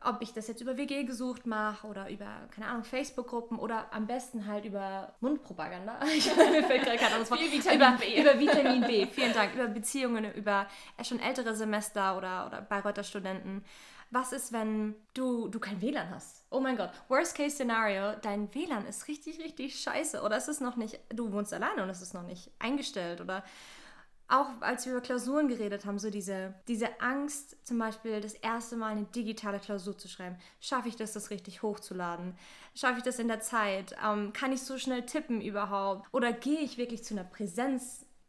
Ob 0.04 0.22
ich 0.22 0.34
das 0.34 0.48
jetzt 0.48 0.62
über 0.62 0.78
WG 0.78 1.04
gesucht 1.04 1.46
mache 1.46 1.88
oder 1.88 2.10
über, 2.10 2.28
keine 2.52 2.68
Ahnung, 2.68 2.84
Facebook-Gruppen 2.84 3.58
oder 3.58 3.94
am 3.94 4.08
besten 4.08 4.46
halt 4.46 4.66
über 4.66 5.14
Mundpropaganda. 5.22 6.00
Ich, 6.16 6.26
mir 6.36 6.64
fällt 6.64 6.84
gerade 6.84 6.98
kein 6.98 7.14
anderes 7.14 7.32
Wort. 7.32 7.40
Vitamin 7.40 7.78
über, 7.78 7.92
B. 7.98 8.22
Über 8.22 8.40
Vitamin 8.40 8.82
B, 8.82 9.06
vielen 9.08 9.34
Dank. 9.34 9.54
Über 9.54 9.68
Beziehungen, 9.68 10.34
über 10.34 10.68
schon 11.04 11.20
ältere 11.20 11.56
Semester 11.56 12.18
oder, 12.18 12.48
oder 12.48 12.62
Bayreuther 12.62 13.04
Studenten. 13.04 13.64
Was 14.12 14.32
ist, 14.32 14.54
wenn 14.54 14.96
du, 15.14 15.48
du 15.48 15.60
kein 15.60 15.82
WLAN 15.82 16.10
hast? 16.10 16.46
Oh 16.50 16.60
mein 16.60 16.78
Gott, 16.78 16.92
Worst 17.10 17.36
Case 17.36 17.56
Scenario, 17.56 18.16
dein 18.22 18.54
WLAN 18.54 18.86
ist 18.86 19.08
richtig, 19.08 19.40
richtig 19.40 19.80
scheiße 19.80 20.22
oder 20.22 20.38
es 20.38 20.48
ist 20.48 20.62
noch 20.62 20.76
nicht, 20.76 21.00
du 21.10 21.32
wohnst 21.32 21.54
alleine 21.54 21.84
und 21.84 21.90
es 21.90 22.02
ist 22.02 22.14
noch 22.14 22.24
nicht 22.24 22.52
eingestellt 22.60 23.22
oder 23.22 23.44
auch 24.28 24.48
als 24.62 24.86
wir 24.86 24.94
über 24.94 25.02
Klausuren 25.02 25.48
geredet 25.48 25.86
haben, 25.86 26.00
so 26.00 26.10
diese, 26.10 26.56
diese 26.68 27.00
Angst, 27.00 27.58
zum 27.66 27.78
Beispiel 27.78 28.22
das 28.22 28.34
erste 28.34 28.76
Mal 28.76 28.92
eine 28.94 29.04
digitale 29.04 29.60
Klausur 29.60 29.98
zu 29.98 30.08
schreiben. 30.08 30.38
Schaffe 30.60 30.90
ich 30.90 30.96
das, 30.96 31.14
das 31.14 31.30
richtig 31.30 31.62
hochzuladen? 31.62 32.36
Schaffe 32.74 32.98
ich 32.98 33.04
das 33.04 33.20
in 33.20 33.28
der 33.28 33.42
Zeit? 33.42 33.96
Ähm, 34.04 34.34
kann 34.34 34.52
ich 34.52 34.64
so 34.64 34.80
schnell 34.80 35.06
tippen 35.06 35.42
überhaupt? 35.42 36.08
Oder 36.12 36.34
gehe 36.34 36.60
ich 36.60 36.78
wirklich 36.78 37.04
zu 37.04 37.14
einer 37.14 37.24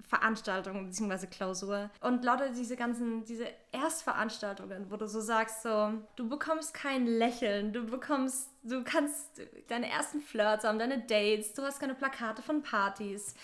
Präsenzveranstaltung 0.08 0.86
bzw. 0.86 1.26
Klausur? 1.26 1.90
Und 2.00 2.24
lauter 2.24 2.50
diese 2.50 2.76
ganzen, 2.76 3.24
diese 3.24 3.46
Erstveranstaltungen, 3.72 4.90
wo 4.90 4.96
du 4.96 5.06
so 5.08 5.20
sagst, 5.20 5.62
so, 5.62 5.92
du 6.16 6.28
bekommst 6.28 6.74
kein 6.74 7.06
Lächeln, 7.06 7.72
du 7.72 7.84
bekommst, 7.86 8.50
du 8.62 8.82
kannst 8.84 9.40
deine 9.68 9.88
ersten 9.90 10.20
Flirts 10.20 10.64
haben, 10.64 10.78
deine 10.78 11.00
Dates, 11.00 11.52
du 11.54 11.62
hast 11.62 11.80
keine 11.80 11.94
Plakate 11.94 12.42
von 12.42 12.62
Partys. 12.62 13.34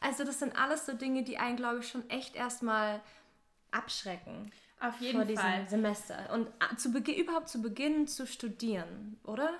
Also 0.00 0.24
das 0.24 0.38
sind 0.38 0.56
alles 0.56 0.86
so 0.86 0.92
Dinge, 0.92 1.22
die 1.24 1.38
einen, 1.38 1.56
glaube 1.56 1.80
ich, 1.80 1.88
schon 1.88 2.08
echt 2.10 2.36
erstmal 2.36 3.00
abschrecken 3.70 4.50
Auf 4.80 4.96
vor 4.96 5.06
jeden 5.06 5.26
diesem 5.26 5.42
Fall. 5.44 5.68
Semester. 5.68 6.30
Und 6.32 6.48
a- 6.60 6.76
zu 6.76 6.90
Beginn, 6.92 7.16
überhaupt 7.16 7.48
zu 7.48 7.60
beginnen 7.60 8.06
zu 8.06 8.26
studieren, 8.26 9.18
oder? 9.24 9.50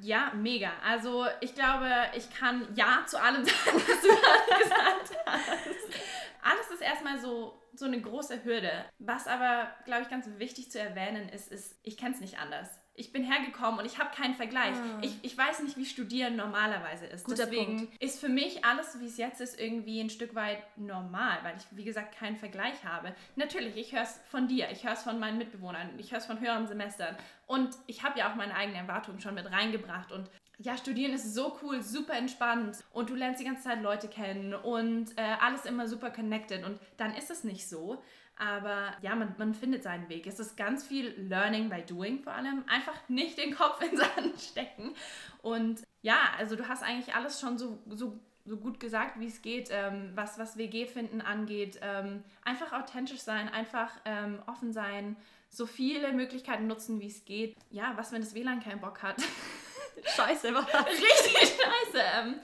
Ja, 0.00 0.32
mega. 0.34 0.72
Also 0.84 1.26
ich 1.40 1.54
glaube, 1.54 1.88
ich 2.16 2.30
kann 2.30 2.66
Ja 2.74 3.04
zu 3.06 3.20
allem 3.20 3.44
sagen, 3.44 3.74
was 3.74 4.00
du 4.00 4.08
gerade 4.08 4.62
gesagt 4.62 5.26
hast. 5.26 6.00
Alles 6.42 6.70
ist 6.72 6.82
erstmal 6.82 7.20
so, 7.20 7.62
so 7.74 7.84
eine 7.84 8.00
große 8.00 8.44
Hürde. 8.44 8.84
Was 8.98 9.26
aber, 9.26 9.74
glaube 9.84 10.02
ich, 10.02 10.08
ganz 10.08 10.28
wichtig 10.38 10.70
zu 10.70 10.80
erwähnen 10.80 11.28
ist, 11.28 11.52
ist, 11.52 11.78
ich 11.82 11.96
kenne 11.96 12.14
es 12.14 12.20
nicht 12.20 12.38
anders. 12.38 12.68
Ich 12.94 13.10
bin 13.10 13.24
hergekommen 13.24 13.80
und 13.80 13.86
ich 13.86 13.98
habe 13.98 14.14
keinen 14.14 14.34
Vergleich. 14.34 14.74
Ich, 15.00 15.16
ich 15.22 15.36
weiß 15.36 15.62
nicht, 15.62 15.78
wie 15.78 15.86
Studieren 15.86 16.36
normalerweise 16.36 17.06
ist. 17.06 17.24
Ah. 17.24 17.28
Guter 17.30 17.46
Deswegen 17.46 17.88
ist 18.00 18.20
für 18.20 18.28
mich 18.28 18.64
alles, 18.66 19.00
wie 19.00 19.06
es 19.06 19.16
jetzt 19.16 19.40
ist, 19.40 19.58
irgendwie 19.58 19.98
ein 20.00 20.10
Stück 20.10 20.34
weit 20.34 20.58
normal, 20.76 21.38
weil 21.42 21.56
ich, 21.56 21.64
wie 21.70 21.84
gesagt, 21.84 22.14
keinen 22.14 22.36
Vergleich 22.36 22.84
habe. 22.84 23.14
Natürlich, 23.36 23.76
ich 23.78 23.92
höre 23.92 24.02
es 24.02 24.20
von 24.30 24.46
dir, 24.46 24.70
ich 24.70 24.84
höre 24.84 24.92
es 24.92 25.02
von 25.02 25.18
meinen 25.18 25.38
Mitbewohnern, 25.38 25.90
ich 25.98 26.10
höre 26.10 26.18
es 26.18 26.26
von 26.26 26.38
höheren 26.38 26.66
Semestern. 26.66 27.16
Und 27.46 27.70
ich 27.86 28.02
habe 28.02 28.18
ja 28.18 28.30
auch 28.30 28.34
meine 28.34 28.54
eigenen 28.54 28.86
Erwartungen 28.86 29.20
schon 29.20 29.34
mit 29.34 29.50
reingebracht. 29.50 30.12
Und 30.12 30.28
ja, 30.58 30.76
studieren 30.76 31.12
ist 31.14 31.34
so 31.34 31.58
cool, 31.62 31.82
super 31.82 32.14
entspannt 32.14 32.84
und 32.92 33.10
du 33.10 33.14
lernst 33.14 33.40
die 33.40 33.44
ganze 33.44 33.62
Zeit 33.62 33.82
Leute 33.82 34.08
kennen 34.08 34.54
und 34.54 35.16
äh, 35.16 35.36
alles 35.40 35.64
immer 35.64 35.88
super 35.88 36.10
connected. 36.10 36.64
Und 36.64 36.78
dann 36.98 37.14
ist 37.14 37.30
es 37.30 37.42
nicht 37.42 37.68
so. 37.68 38.02
Aber 38.36 38.92
ja, 39.02 39.14
man, 39.14 39.34
man 39.38 39.54
findet 39.54 39.82
seinen 39.82 40.08
Weg. 40.08 40.26
Es 40.26 40.40
ist 40.40 40.56
ganz 40.56 40.84
viel 40.84 41.14
Learning 41.16 41.68
by 41.68 41.82
Doing 41.82 42.22
vor 42.22 42.32
allem. 42.32 42.64
Einfach 42.66 43.08
nicht 43.08 43.38
den 43.38 43.54
Kopf 43.54 43.80
in 43.82 43.96
Sand 43.96 44.40
stecken. 44.40 44.94
Und 45.42 45.82
ja, 46.02 46.16
also 46.38 46.56
du 46.56 46.68
hast 46.68 46.82
eigentlich 46.82 47.14
alles 47.14 47.40
schon 47.40 47.58
so, 47.58 47.78
so, 47.90 48.18
so 48.44 48.56
gut 48.56 48.80
gesagt, 48.80 49.20
wie 49.20 49.26
es 49.26 49.42
geht, 49.42 49.68
ähm, 49.70 50.12
was, 50.14 50.38
was 50.38 50.56
WG-Finden 50.56 51.20
angeht. 51.20 51.78
Ähm, 51.82 52.24
einfach 52.44 52.72
authentisch 52.72 53.20
sein, 53.20 53.48
einfach 53.48 53.90
ähm, 54.04 54.42
offen 54.46 54.72
sein, 54.72 55.16
so 55.48 55.66
viele 55.66 56.12
Möglichkeiten 56.12 56.66
nutzen, 56.66 57.00
wie 57.00 57.08
es 57.08 57.24
geht. 57.24 57.56
Ja, 57.70 57.92
was, 57.96 58.10
wenn 58.10 58.22
das 58.22 58.34
WLAN 58.34 58.60
keinen 58.60 58.80
Bock 58.80 59.02
hat? 59.02 59.16
Scheiße, 60.16 60.54
was? 60.54 60.66
Richtig 60.86 61.38
scheiße. 61.38 62.04
Ähm, 62.16 62.34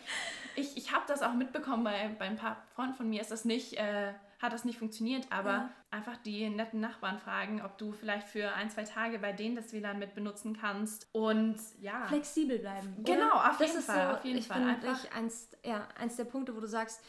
ich 0.54 0.76
ich 0.76 0.92
habe 0.92 1.04
das 1.08 1.22
auch 1.22 1.32
mitbekommen 1.32 1.84
bei, 1.84 2.08
bei 2.18 2.26
ein 2.26 2.36
paar 2.36 2.62
Freunden 2.74 2.94
von 2.94 3.08
mir, 3.08 3.20
ist 3.20 3.30
das 3.30 3.44
nicht, 3.44 3.74
äh, 3.74 4.12
hat 4.38 4.52
das 4.52 4.64
nicht 4.64 4.78
funktioniert, 4.78 5.26
aber 5.30 5.50
ja. 5.50 5.70
einfach 5.90 6.16
die 6.18 6.48
netten 6.48 6.80
Nachbarn 6.80 7.18
fragen, 7.18 7.60
ob 7.60 7.76
du 7.76 7.92
vielleicht 7.92 8.28
für 8.28 8.52
ein, 8.54 8.70
zwei 8.70 8.84
Tage 8.84 9.18
bei 9.18 9.32
denen 9.32 9.56
das 9.56 9.72
WLAN 9.72 9.98
mit 9.98 10.14
benutzen 10.14 10.56
kannst 10.58 11.08
und 11.12 11.56
ja. 11.80 12.06
Flexibel 12.06 12.58
bleiben. 12.60 13.02
Genau, 13.04 13.32
auf 13.32 13.58
das 13.58 13.72
jeden 13.72 13.82
Fall. 13.82 14.10
So, 14.10 14.16
auf 14.16 14.24
jeden 14.24 14.38
ich 14.38 14.46
Fall. 14.46 14.76
finde 14.80 14.92
ich 14.92 15.12
eins, 15.12 15.50
ja, 15.64 15.88
eins 15.98 16.16
der 16.16 16.24
Punkte, 16.24 16.54
wo 16.54 16.60
du 16.60 16.68
sagst, 16.68 17.00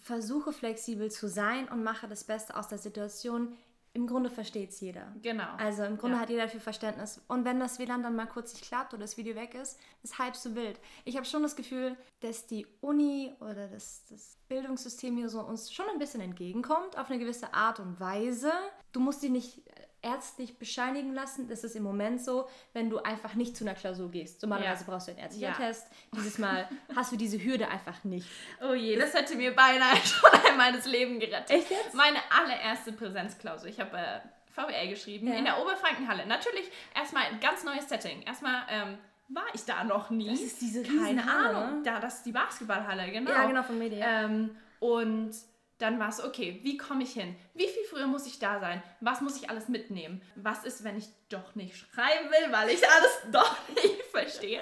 versuche 0.00 0.52
flexibel 0.52 1.10
zu 1.10 1.28
sein 1.28 1.68
und 1.68 1.84
mache 1.84 2.08
das 2.08 2.24
Beste 2.24 2.56
aus 2.56 2.66
der 2.66 2.78
Situation, 2.78 3.56
im 3.92 4.06
Grunde 4.06 4.30
versteht 4.30 4.70
es 4.70 4.80
jeder. 4.80 5.12
Genau. 5.20 5.48
Also 5.58 5.82
im 5.82 5.98
Grunde 5.98 6.16
ja. 6.16 6.22
hat 6.22 6.30
jeder 6.30 6.48
viel 6.48 6.60
Verständnis. 6.60 7.20
Und 7.26 7.44
wenn 7.44 7.58
das 7.58 7.78
WLAN 7.80 8.04
dann 8.04 8.14
mal 8.14 8.26
kurz 8.26 8.54
nicht 8.54 8.64
klappt 8.64 8.94
oder 8.94 9.02
das 9.02 9.16
Video 9.16 9.34
weg 9.34 9.54
ist, 9.54 9.80
ist 10.04 10.18
halb 10.18 10.36
so 10.36 10.54
wild. 10.54 10.78
Ich 11.04 11.16
habe 11.16 11.26
schon 11.26 11.42
das 11.42 11.56
Gefühl, 11.56 11.96
dass 12.20 12.46
die 12.46 12.66
Uni 12.80 13.34
oder 13.40 13.66
das, 13.66 14.04
das 14.08 14.38
Bildungssystem 14.48 15.16
hier 15.16 15.28
so 15.28 15.40
uns 15.40 15.72
schon 15.72 15.86
ein 15.88 15.98
bisschen 15.98 16.20
entgegenkommt, 16.20 16.96
auf 16.96 17.10
eine 17.10 17.18
gewisse 17.18 17.52
Art 17.52 17.80
und 17.80 17.98
Weise. 17.98 18.52
Du 18.92 19.00
musst 19.00 19.22
die 19.24 19.28
nicht 19.28 19.62
ärztlich 20.02 20.58
bescheinigen 20.58 21.12
lassen. 21.12 21.48
Das 21.48 21.64
ist 21.64 21.76
im 21.76 21.82
Moment 21.82 22.22
so, 22.22 22.48
wenn 22.72 22.90
du 22.90 22.98
einfach 22.98 23.34
nicht 23.34 23.56
zu 23.56 23.64
einer 23.64 23.74
Klausur 23.74 24.10
gehst. 24.10 24.42
Normalerweise 24.42 24.84
ja. 24.84 24.90
brauchst 24.90 25.08
du 25.08 25.12
einen 25.12 25.20
ärztlichen 25.20 25.52
ja. 25.52 25.54
Test. 25.54 25.86
Dieses 26.16 26.38
Mal 26.38 26.68
hast 26.96 27.12
du 27.12 27.16
diese 27.16 27.42
Hürde 27.42 27.68
einfach 27.68 28.02
nicht. 28.04 28.26
Oh 28.62 28.74
je, 28.74 28.96
das, 28.96 29.12
das 29.12 29.22
hätte 29.22 29.36
mir 29.36 29.54
beinahe 29.54 29.96
schon 30.04 30.30
einmal 30.48 30.72
das 30.72 30.86
Leben 30.86 31.20
gerettet. 31.20 31.50
Echt 31.50 31.70
jetzt? 31.70 31.94
Meine 31.94 32.18
allererste 32.30 32.92
Präsenzklausur. 32.92 33.68
Ich 33.68 33.80
habe 33.80 33.96
äh, 33.96 34.20
VWL 34.50 34.88
geschrieben 34.88 35.28
ja. 35.28 35.34
in 35.34 35.44
der 35.44 35.60
Oberfrankenhalle. 35.60 36.26
Natürlich 36.26 36.70
erstmal 36.94 37.24
ein 37.24 37.40
ganz 37.40 37.64
neues 37.64 37.88
Setting. 37.88 38.22
Erstmal 38.22 38.62
ähm, 38.68 38.98
war 39.28 39.46
ich 39.54 39.64
da 39.64 39.84
noch 39.84 40.10
nie. 40.10 40.30
Das 40.30 40.40
ist 40.40 40.60
diese 40.60 40.82
Keine 40.82 41.22
Ahnung. 41.30 41.82
Da, 41.84 42.00
das 42.00 42.16
ist 42.16 42.26
die 42.26 42.32
Basketballhalle, 42.32 43.10
genau. 43.10 43.30
Ja, 43.30 43.46
genau, 43.46 43.62
von 43.62 43.78
Media. 43.78 44.24
Ähm, 44.24 44.56
und 44.80 45.32
dann 45.80 45.98
war 45.98 46.08
es, 46.08 46.22
okay, 46.22 46.60
wie 46.62 46.76
komme 46.76 47.02
ich 47.02 47.12
hin? 47.12 47.34
Wie 47.54 47.66
viel 47.66 47.84
früher 47.84 48.06
muss 48.06 48.26
ich 48.26 48.38
da 48.38 48.60
sein? 48.60 48.82
Was 49.00 49.20
muss 49.20 49.36
ich 49.36 49.48
alles 49.48 49.68
mitnehmen? 49.68 50.22
Was 50.36 50.64
ist, 50.64 50.84
wenn 50.84 50.96
ich 50.96 51.08
doch 51.28 51.54
nicht 51.54 51.76
schreiben 51.76 52.30
will, 52.30 52.52
weil 52.52 52.68
ich 52.68 52.86
alles 52.88 53.22
doch 53.32 53.56
nicht 53.74 54.02
verstehe? 54.10 54.60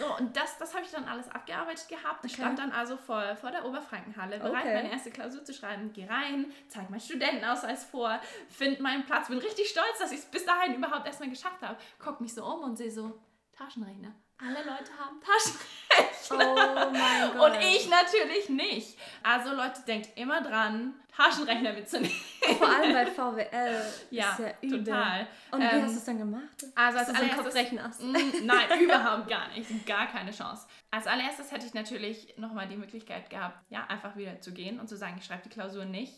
So, 0.00 0.16
und 0.16 0.36
das, 0.36 0.58
das 0.58 0.74
habe 0.74 0.84
ich 0.84 0.90
dann 0.90 1.04
alles 1.04 1.28
abgearbeitet 1.28 1.88
gehabt. 1.88 2.24
Ich 2.24 2.32
okay. 2.32 2.42
stand 2.42 2.58
dann 2.58 2.72
also 2.72 2.96
vor, 2.96 3.36
vor 3.36 3.50
der 3.50 3.64
Oberfrankenhalle, 3.64 4.38
bereit, 4.38 4.64
okay. 4.64 4.74
meine 4.74 4.92
erste 4.92 5.10
Klausur 5.10 5.44
zu 5.44 5.52
schreiben. 5.52 5.92
Gehe 5.92 6.08
rein, 6.08 6.52
zeige 6.68 6.90
meinen 6.90 7.00
Studentenausweis 7.00 7.84
vor, 7.84 8.20
finde 8.48 8.82
meinen 8.82 9.04
Platz, 9.04 9.28
bin 9.28 9.38
richtig 9.38 9.68
stolz, 9.68 9.98
dass 9.98 10.12
ich 10.12 10.18
es 10.18 10.26
bis 10.26 10.44
dahin 10.44 10.74
überhaupt 10.74 11.06
erstmal 11.06 11.30
geschafft 11.30 11.62
habe. 11.62 11.78
Guck 11.98 12.20
mich 12.20 12.34
so 12.34 12.44
um 12.44 12.62
und 12.62 12.76
sehe 12.76 12.90
so, 12.90 13.18
Taschenrechner. 13.52 14.14
Alle 14.38 14.58
Leute 14.58 14.92
haben 14.98 15.18
Taschenrechner. 15.20 16.52
Oh 16.86 16.90
mein 16.90 17.38
Gott. 17.38 17.52
Und 17.52 17.62
ich 17.62 17.88
natürlich 17.88 18.48
nicht. 18.50 18.98
Also 19.22 19.54
Leute, 19.54 19.80
denkt 19.86 20.10
immer 20.16 20.42
dran, 20.42 20.94
Taschenrechner 21.16 21.72
mitzunehmen. 21.72 22.16
Vor 22.58 22.68
allem 22.68 22.92
bei 22.92 23.06
VWL. 23.10 23.82
Ja, 24.10 24.32
ist 24.32 24.38
ja 24.40 24.50
übel. 24.60 24.84
total. 24.84 25.26
Und 25.52 25.60
wie 25.60 25.64
ähm, 25.64 25.82
hast 25.82 25.94
du 25.94 25.98
es 25.98 26.04
dann 26.04 26.18
gemacht? 26.18 26.66
Also 26.74 26.98
als 26.98 27.08
allererstes... 27.08 28.00
Mm, 28.00 28.12
nein, 28.44 28.80
überhaupt 28.80 29.28
gar 29.28 29.48
nicht. 29.48 29.86
Gar 29.86 30.06
keine 30.06 30.32
Chance. 30.32 30.66
Als 30.90 31.06
allererstes 31.06 31.50
hätte 31.50 31.64
ich 31.64 31.72
natürlich 31.72 32.34
nochmal 32.36 32.68
die 32.68 32.76
Möglichkeit 32.76 33.30
gehabt, 33.30 33.58
ja, 33.70 33.86
einfach 33.86 34.16
wieder 34.16 34.40
zu 34.40 34.52
gehen 34.52 34.78
und 34.78 34.88
zu 34.88 34.96
sagen, 34.96 35.16
ich 35.18 35.24
schreibe 35.24 35.44
die 35.44 35.50
Klausur 35.50 35.86
nicht 35.86 36.12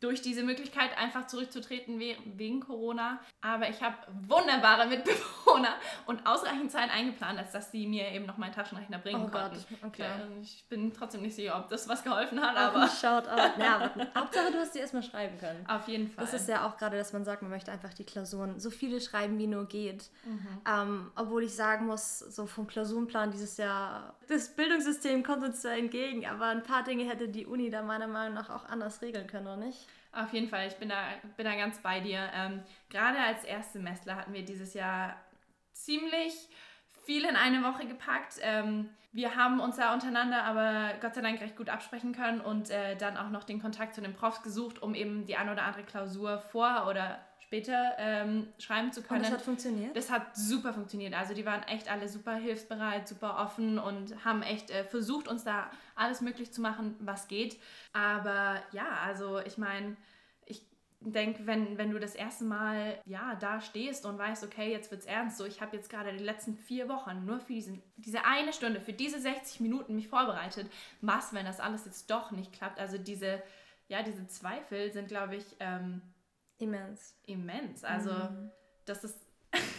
durch 0.00 0.22
diese 0.22 0.42
Möglichkeit 0.42 0.96
einfach 0.96 1.26
zurückzutreten 1.26 2.00
wegen 2.00 2.60
Corona. 2.60 3.20
Aber 3.42 3.68
ich 3.68 3.82
habe 3.82 3.96
wunderbare 4.26 4.86
Mitbewohner 4.86 5.74
und 6.06 6.26
ausreichend 6.26 6.72
Zeit 6.72 6.90
eingeplant, 6.90 7.38
als 7.38 7.52
dass 7.52 7.70
die 7.70 7.86
mir 7.86 8.10
eben 8.10 8.24
noch 8.24 8.38
meinen 8.38 8.54
Taschenrechner 8.54 8.98
bringen 8.98 9.26
oh 9.26 9.30
konnten. 9.30 9.56
Gott, 9.56 9.78
okay. 9.84 10.06
Ich 10.42 10.64
bin 10.68 10.92
trotzdem 10.94 11.20
nicht 11.20 11.34
sicher, 11.34 11.58
ob 11.58 11.68
das 11.68 11.86
was 11.86 12.02
geholfen 12.02 12.40
hat, 12.40 12.56
aber... 12.56 12.88
Schaut. 12.88 13.26
Ja, 13.58 13.90
Hauptsache, 14.16 14.50
du 14.50 14.58
hast 14.58 14.72
sie 14.72 14.78
erstmal 14.78 15.02
schreiben 15.02 15.38
können. 15.38 15.66
Auf 15.68 15.86
jeden 15.86 16.08
Fall. 16.08 16.24
Das 16.24 16.32
ist 16.32 16.48
ja 16.48 16.66
auch 16.66 16.78
gerade, 16.78 16.96
dass 16.96 17.12
man 17.12 17.24
sagt, 17.24 17.42
man 17.42 17.50
möchte 17.50 17.70
einfach 17.70 17.92
die 17.92 18.04
Klausuren 18.04 18.58
so 18.58 18.70
viele 18.70 19.00
schreiben, 19.02 19.38
wie 19.38 19.46
nur 19.46 19.66
geht. 19.66 20.10
Mhm. 20.24 20.60
Ähm, 20.66 21.12
obwohl 21.14 21.42
ich 21.44 21.54
sagen 21.54 21.86
muss, 21.86 22.20
so 22.20 22.46
vom 22.46 22.66
Klausurenplan 22.66 23.32
dieses 23.32 23.58
Jahr, 23.58 24.14
das 24.28 24.48
Bildungssystem 24.56 25.22
kommt 25.22 25.44
uns 25.44 25.60
zwar 25.60 25.72
entgegen, 25.72 26.26
aber 26.26 26.46
ein 26.46 26.62
paar 26.62 26.84
Dinge 26.84 27.04
hätte 27.04 27.28
die 27.28 27.44
Uni 27.44 27.68
da 27.68 27.82
meiner 27.82 28.06
Meinung 28.06 28.34
nach 28.34 28.48
auch 28.48 28.64
anders 28.64 29.02
regeln 29.02 29.26
können, 29.26 29.46
oder 29.46 29.56
nicht? 29.56 29.89
Auf 30.12 30.32
jeden 30.32 30.48
Fall, 30.48 30.66
ich 30.66 30.76
bin 30.76 30.88
da, 30.88 30.96
bin 31.36 31.44
da 31.44 31.54
ganz 31.54 31.78
bei 31.78 32.00
dir. 32.00 32.30
Ähm, 32.34 32.62
gerade 32.88 33.18
als 33.18 33.44
Erstsemestler 33.44 34.16
hatten 34.16 34.32
wir 34.32 34.44
dieses 34.44 34.74
Jahr 34.74 35.16
ziemlich 35.72 36.34
viel 37.04 37.24
in 37.24 37.36
eine 37.36 37.62
Woche 37.62 37.86
gepackt. 37.86 38.38
Ähm, 38.40 38.90
wir 39.12 39.34
haben 39.34 39.60
uns 39.60 39.76
da 39.76 39.92
untereinander 39.92 40.44
aber 40.44 40.94
Gott 41.00 41.14
sei 41.14 41.20
Dank 41.20 41.40
recht 41.40 41.56
gut 41.56 41.68
absprechen 41.68 42.12
können 42.14 42.40
und 42.40 42.70
äh, 42.70 42.96
dann 42.96 43.16
auch 43.16 43.30
noch 43.30 43.44
den 43.44 43.60
Kontakt 43.60 43.94
zu 43.94 44.00
den 44.00 44.14
Profs 44.14 44.42
gesucht, 44.42 44.82
um 44.82 44.94
eben 44.94 45.26
die 45.26 45.36
ein 45.36 45.48
oder 45.48 45.62
andere 45.62 45.84
Klausur 45.84 46.38
vor 46.38 46.86
oder 46.88 47.18
später 47.50 47.96
ähm, 47.98 48.46
schreiben 48.60 48.92
zu 48.92 49.02
können. 49.02 49.22
Und 49.22 49.26
das 49.26 49.32
hat 49.32 49.42
funktioniert? 49.42 49.96
Das 49.96 50.08
hat 50.08 50.36
super 50.36 50.72
funktioniert. 50.72 51.14
Also 51.14 51.34
die 51.34 51.44
waren 51.44 51.64
echt 51.64 51.90
alle 51.90 52.08
super 52.08 52.36
hilfsbereit, 52.36 53.08
super 53.08 53.40
offen 53.40 53.80
und 53.80 54.24
haben 54.24 54.42
echt 54.42 54.70
äh, 54.70 54.84
versucht, 54.84 55.26
uns 55.26 55.42
da 55.42 55.68
alles 55.96 56.20
möglich 56.20 56.52
zu 56.52 56.60
machen, 56.60 56.94
was 57.00 57.26
geht. 57.26 57.58
Aber 57.92 58.62
ja, 58.70 58.86
also 59.04 59.40
ich 59.40 59.58
meine, 59.58 59.96
ich 60.46 60.64
denke, 61.00 61.44
wenn, 61.44 61.76
wenn 61.76 61.90
du 61.90 61.98
das 61.98 62.14
erste 62.14 62.44
Mal 62.44 63.00
ja, 63.04 63.34
da 63.34 63.60
stehst 63.60 64.06
und 64.06 64.16
weißt, 64.16 64.44
okay, 64.44 64.70
jetzt 64.70 64.92
wird 64.92 65.00
es 65.00 65.08
ernst, 65.08 65.36
so 65.36 65.44
ich 65.44 65.60
habe 65.60 65.76
jetzt 65.76 65.90
gerade 65.90 66.12
die 66.12 66.22
letzten 66.22 66.54
vier 66.54 66.88
Wochen 66.88 67.24
nur 67.24 67.40
für 67.40 67.54
diesen, 67.54 67.82
diese 67.96 68.24
eine 68.26 68.52
Stunde, 68.52 68.80
für 68.80 68.92
diese 68.92 69.18
60 69.18 69.58
Minuten 69.58 69.96
mich 69.96 70.06
vorbereitet, 70.06 70.70
was, 71.00 71.34
wenn 71.34 71.46
das 71.46 71.58
alles 71.58 71.84
jetzt 71.84 72.12
doch 72.12 72.30
nicht 72.30 72.52
klappt? 72.52 72.78
Also 72.78 72.96
diese, 72.96 73.42
ja, 73.88 74.04
diese 74.04 74.28
Zweifel 74.28 74.92
sind, 74.92 75.08
glaube 75.08 75.34
ich, 75.34 75.56
ähm, 75.58 76.00
Immens. 76.60 77.16
Immens. 77.26 77.84
Also, 77.84 78.12
mhm. 78.12 78.50
das 78.84 79.04
ist. 79.04 79.18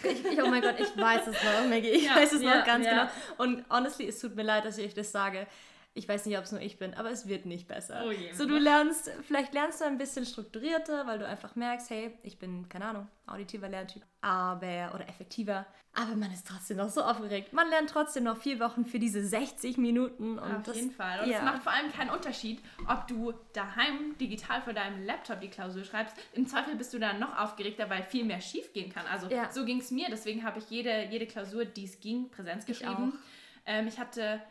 ich, 0.04 0.26
ich, 0.26 0.44
oh 0.44 0.48
mein 0.48 0.62
Gott, 0.62 0.80
ich 0.80 0.98
weiß 0.98 1.28
es 1.28 1.44
noch, 1.44 1.70
Maggie. 1.70 1.90
Ich 1.90 2.06
ja, 2.06 2.16
weiß 2.16 2.34
es 2.34 2.42
ja, 2.42 2.58
noch 2.58 2.66
ganz 2.66 2.86
ja. 2.86 2.92
genau. 2.92 3.12
Und 3.38 3.66
honestly, 3.70 4.08
es 4.08 4.20
tut 4.20 4.36
mir 4.36 4.44
leid, 4.44 4.66
dass 4.66 4.78
ich 4.78 4.88
euch 4.88 4.94
das 4.94 5.12
sage. 5.12 5.48
Ich 5.94 6.08
weiß 6.08 6.26
nicht, 6.26 6.38
ob 6.38 6.46
es 6.46 6.52
nur 6.52 6.62
ich 6.62 6.78
bin, 6.78 6.94
aber 6.94 7.12
es 7.12 7.28
wird 7.28 7.46
nicht 7.46 7.68
besser. 7.68 8.04
Oh 8.06 8.12
je, 8.12 8.32
so, 8.34 8.46
du 8.46 8.58
lernst, 8.58 9.12
vielleicht 9.24 9.54
lernst 9.54 9.82
du 9.82 9.86
ein 9.86 9.98
bisschen 9.98 10.26
strukturierter, 10.26 11.06
weil 11.06 11.20
du 11.20 11.28
einfach 11.28 11.56
merkst, 11.56 11.90
hey, 11.90 12.18
ich 12.24 12.40
bin, 12.40 12.70
keine 12.70 12.86
Ahnung, 12.86 13.08
auditiver 13.28 13.68
Lerntyp, 13.68 14.04
aber, 14.22 14.94
oder 14.96 15.08
effektiver, 15.10 15.66
aber 15.94 16.16
man 16.16 16.32
ist 16.32 16.48
trotzdem 16.48 16.78
noch 16.78 16.90
so 16.90 17.02
aufgeregt. 17.02 17.52
Man 17.52 17.70
lernt 17.70 17.90
trotzdem 17.90 18.24
noch 18.24 18.38
vier 18.38 18.62
Wochen 18.62 18.86
für 18.86 18.98
diese 18.98 19.26
60 19.26 19.78
Minuten. 19.78 20.40
Und 20.40 20.56
Auf 20.56 20.64
das, 20.64 20.78
jeden 20.78 20.92
Fall. 20.92 21.22
Und 21.22 21.30
ja. 21.30 21.40
es 21.40 21.44
macht 21.44 21.64
vor 21.64 21.74
allem 21.74 21.92
keinen 21.92 22.12
Unterschied, 22.12 22.62
ob 22.88 23.08
du 23.08 23.34
daheim 23.52 24.18
digital 24.18 24.62
vor 24.62 24.72
deinem 24.72 25.06
Laptop 25.06 25.42
die 25.42 25.50
Klausur 25.50 25.84
schreibst. 25.84 26.16
Im 26.32 26.48
Zweifel 26.48 26.76
bist 26.76 26.94
du 26.94 27.00
dann 27.00 27.20
noch 27.20 27.38
aufgeregter, 27.38 27.90
weil 27.90 28.04
viel 28.04 28.24
mehr 28.24 28.40
schief 28.40 28.72
gehen 28.72 28.92
kann. 28.92 29.06
Also 29.06 29.28
ja. 29.30 29.52
so 29.52 29.66
ging 29.66 29.80
es 29.82 29.92
mir. 29.92 30.08
Deswegen 30.10 30.46
habe 30.46 30.60
ich 30.60 30.70
jede, 30.70 31.08
jede 31.10 31.28
Klausur, 31.28 31.66
die 31.66 31.84
es 31.84 32.00
ging, 32.00 32.30
Präsenz 32.30 32.66
geschrieben. 32.66 33.12
Ich, 33.14 33.62
ähm, 33.66 33.88
ich 33.88 34.00
hatte 34.00 34.42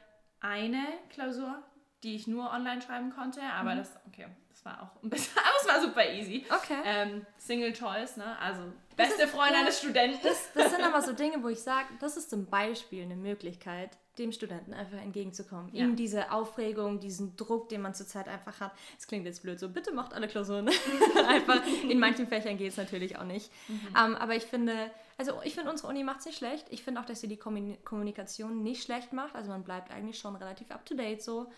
eine 0.40 0.84
Klausur, 1.10 1.62
die 2.02 2.14
ich 2.14 2.26
nur 2.26 2.50
online 2.50 2.80
schreiben 2.82 3.10
konnte, 3.10 3.42
aber 3.42 3.74
mhm. 3.74 3.78
das, 3.78 3.98
okay, 4.06 4.26
das 4.48 4.64
war 4.64 4.82
auch 4.82 5.02
ein 5.02 5.10
bisschen, 5.10 5.36
aber 5.38 5.56
es 5.60 5.68
war 5.68 5.80
super 5.80 6.08
easy. 6.10 6.44
Okay. 6.48 6.80
Ähm, 6.84 7.26
Single 7.38 7.72
Choice, 7.72 8.16
ne? 8.16 8.38
Also 8.38 8.62
beste 8.96 9.28
Freund 9.28 9.52
ja, 9.52 9.60
eines 9.60 9.78
Studenten. 9.78 10.18
Das, 10.22 10.52
das 10.54 10.70
sind 10.70 10.82
aber 10.82 11.02
so 11.02 11.12
Dinge, 11.14 11.42
wo 11.42 11.48
ich 11.48 11.60
sage, 11.60 11.88
das 12.00 12.16
ist 12.16 12.30
zum 12.30 12.46
Beispiel 12.46 13.02
eine 13.02 13.16
Möglichkeit, 13.16 13.90
dem 14.18 14.32
Studenten 14.32 14.74
einfach 14.74 14.98
entgegenzukommen. 14.98 15.74
Ja. 15.74 15.84
Ihm 15.84 15.96
diese 15.96 16.30
Aufregung, 16.32 17.00
diesen 17.00 17.36
Druck, 17.36 17.68
den 17.68 17.80
man 17.80 17.94
zurzeit 17.94 18.28
einfach 18.28 18.60
hat. 18.60 18.72
Es 18.98 19.06
klingt 19.06 19.24
jetzt 19.24 19.42
blöd 19.42 19.58
so, 19.58 19.68
bitte 19.68 19.92
macht 19.92 20.12
alle 20.12 20.28
Klausuren. 20.28 20.68
einfach, 21.26 21.62
in 21.88 21.98
manchen 21.98 22.26
Fächern 22.26 22.58
geht 22.58 22.72
es 22.72 22.76
natürlich 22.76 23.16
auch 23.18 23.24
nicht. 23.24 23.50
Mhm. 23.68 23.80
Um, 23.88 23.96
ähm, 23.96 24.16
aber 24.16 24.36
ich 24.36 24.44
finde, 24.44 24.90
also 25.20 25.42
ich 25.44 25.54
finde, 25.54 25.70
unsere 25.70 25.88
Uni 25.88 26.02
macht 26.02 26.20
es 26.20 26.24
nicht 26.24 26.38
schlecht. 26.38 26.66
Ich 26.70 26.82
finde 26.82 26.98
auch, 26.98 27.04
dass 27.04 27.20
sie 27.20 27.28
die 27.28 27.36
Kommunikation 27.36 28.62
nicht 28.62 28.82
schlecht 28.82 29.12
macht. 29.12 29.34
Also 29.34 29.50
man 29.50 29.64
bleibt 29.64 29.92
eigentlich 29.92 30.18
schon 30.18 30.34
relativ 30.34 30.70
up-to-date 30.70 31.20
so 31.20 31.52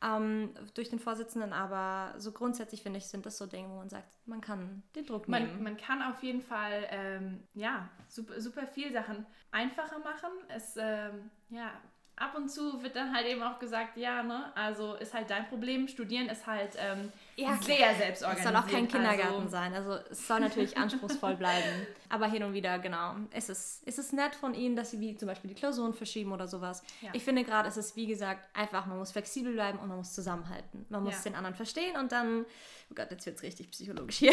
ähm, 0.00 0.54
durch 0.74 0.90
den 0.90 1.00
Vorsitzenden, 1.00 1.52
aber 1.52 2.14
so 2.18 2.30
grundsätzlich 2.30 2.84
finde 2.84 2.98
ich, 2.98 3.08
sind 3.08 3.26
das 3.26 3.36
so 3.36 3.46
Dinge, 3.46 3.68
wo 3.68 3.78
man 3.78 3.88
sagt, 3.88 4.16
man 4.26 4.40
kann 4.40 4.84
den 4.94 5.06
Druck 5.06 5.28
nehmen. 5.28 5.54
Man, 5.54 5.62
man 5.64 5.76
kann 5.76 6.02
auf 6.02 6.22
jeden 6.22 6.40
Fall, 6.40 6.86
ähm, 6.90 7.42
ja, 7.54 7.88
super, 8.06 8.40
super 8.40 8.68
viel 8.68 8.92
Sachen 8.92 9.26
einfacher 9.50 9.98
machen. 9.98 10.30
Es, 10.46 10.76
ähm, 10.76 11.32
ja, 11.48 11.72
ab 12.14 12.36
und 12.36 12.48
zu 12.48 12.80
wird 12.80 12.94
dann 12.94 13.12
halt 13.12 13.26
eben 13.26 13.42
auch 13.42 13.58
gesagt, 13.58 13.96
ja, 13.96 14.22
ne, 14.22 14.52
also 14.54 14.94
ist 14.94 15.14
halt 15.14 15.30
dein 15.30 15.48
Problem, 15.48 15.88
studieren 15.88 16.28
ist 16.28 16.46
halt 16.46 16.76
ähm, 16.78 17.10
ja, 17.42 17.58
sehr 17.62 17.94
selbst 17.94 18.22
organisiert. 18.22 18.38
Es 18.38 18.44
soll 18.44 18.56
auch 18.56 18.66
kein 18.66 18.88
Kindergarten 18.88 19.34
also. 19.34 19.48
sein. 19.48 19.74
Also 19.74 19.98
es 20.10 20.26
soll 20.26 20.40
natürlich 20.40 20.76
anspruchsvoll 20.76 21.36
bleiben. 21.36 21.86
Aber 22.08 22.26
hin 22.26 22.42
und 22.42 22.52
wieder, 22.52 22.78
genau. 22.78 23.14
Es 23.30 23.48
ist, 23.48 23.82
es 23.86 23.98
ist 23.98 24.12
nett 24.12 24.34
von 24.34 24.54
ihnen, 24.54 24.76
dass 24.76 24.90
sie 24.90 25.00
wie 25.00 25.16
zum 25.16 25.28
Beispiel 25.28 25.48
die 25.48 25.54
Klausuren 25.54 25.94
verschieben 25.94 26.32
oder 26.32 26.48
sowas. 26.48 26.82
Ja. 27.00 27.10
Ich 27.12 27.22
finde 27.22 27.44
gerade, 27.44 27.68
es 27.68 27.76
ist 27.76 27.96
wie 27.96 28.06
gesagt 28.06 28.44
einfach, 28.56 28.86
man 28.86 28.98
muss 28.98 29.12
flexibel 29.12 29.52
bleiben 29.52 29.78
und 29.78 29.88
man 29.88 29.98
muss 29.98 30.12
zusammenhalten. 30.12 30.86
Man 30.88 31.02
muss 31.02 31.24
ja. 31.24 31.30
den 31.30 31.34
anderen 31.34 31.54
verstehen 31.54 31.96
und 31.96 32.12
dann, 32.12 32.44
oh 32.90 32.94
Gott, 32.94 33.10
jetzt 33.10 33.26
wird 33.26 33.36
es 33.36 33.42
richtig 33.42 33.70
psychologisch 33.70 34.18
hier. 34.18 34.32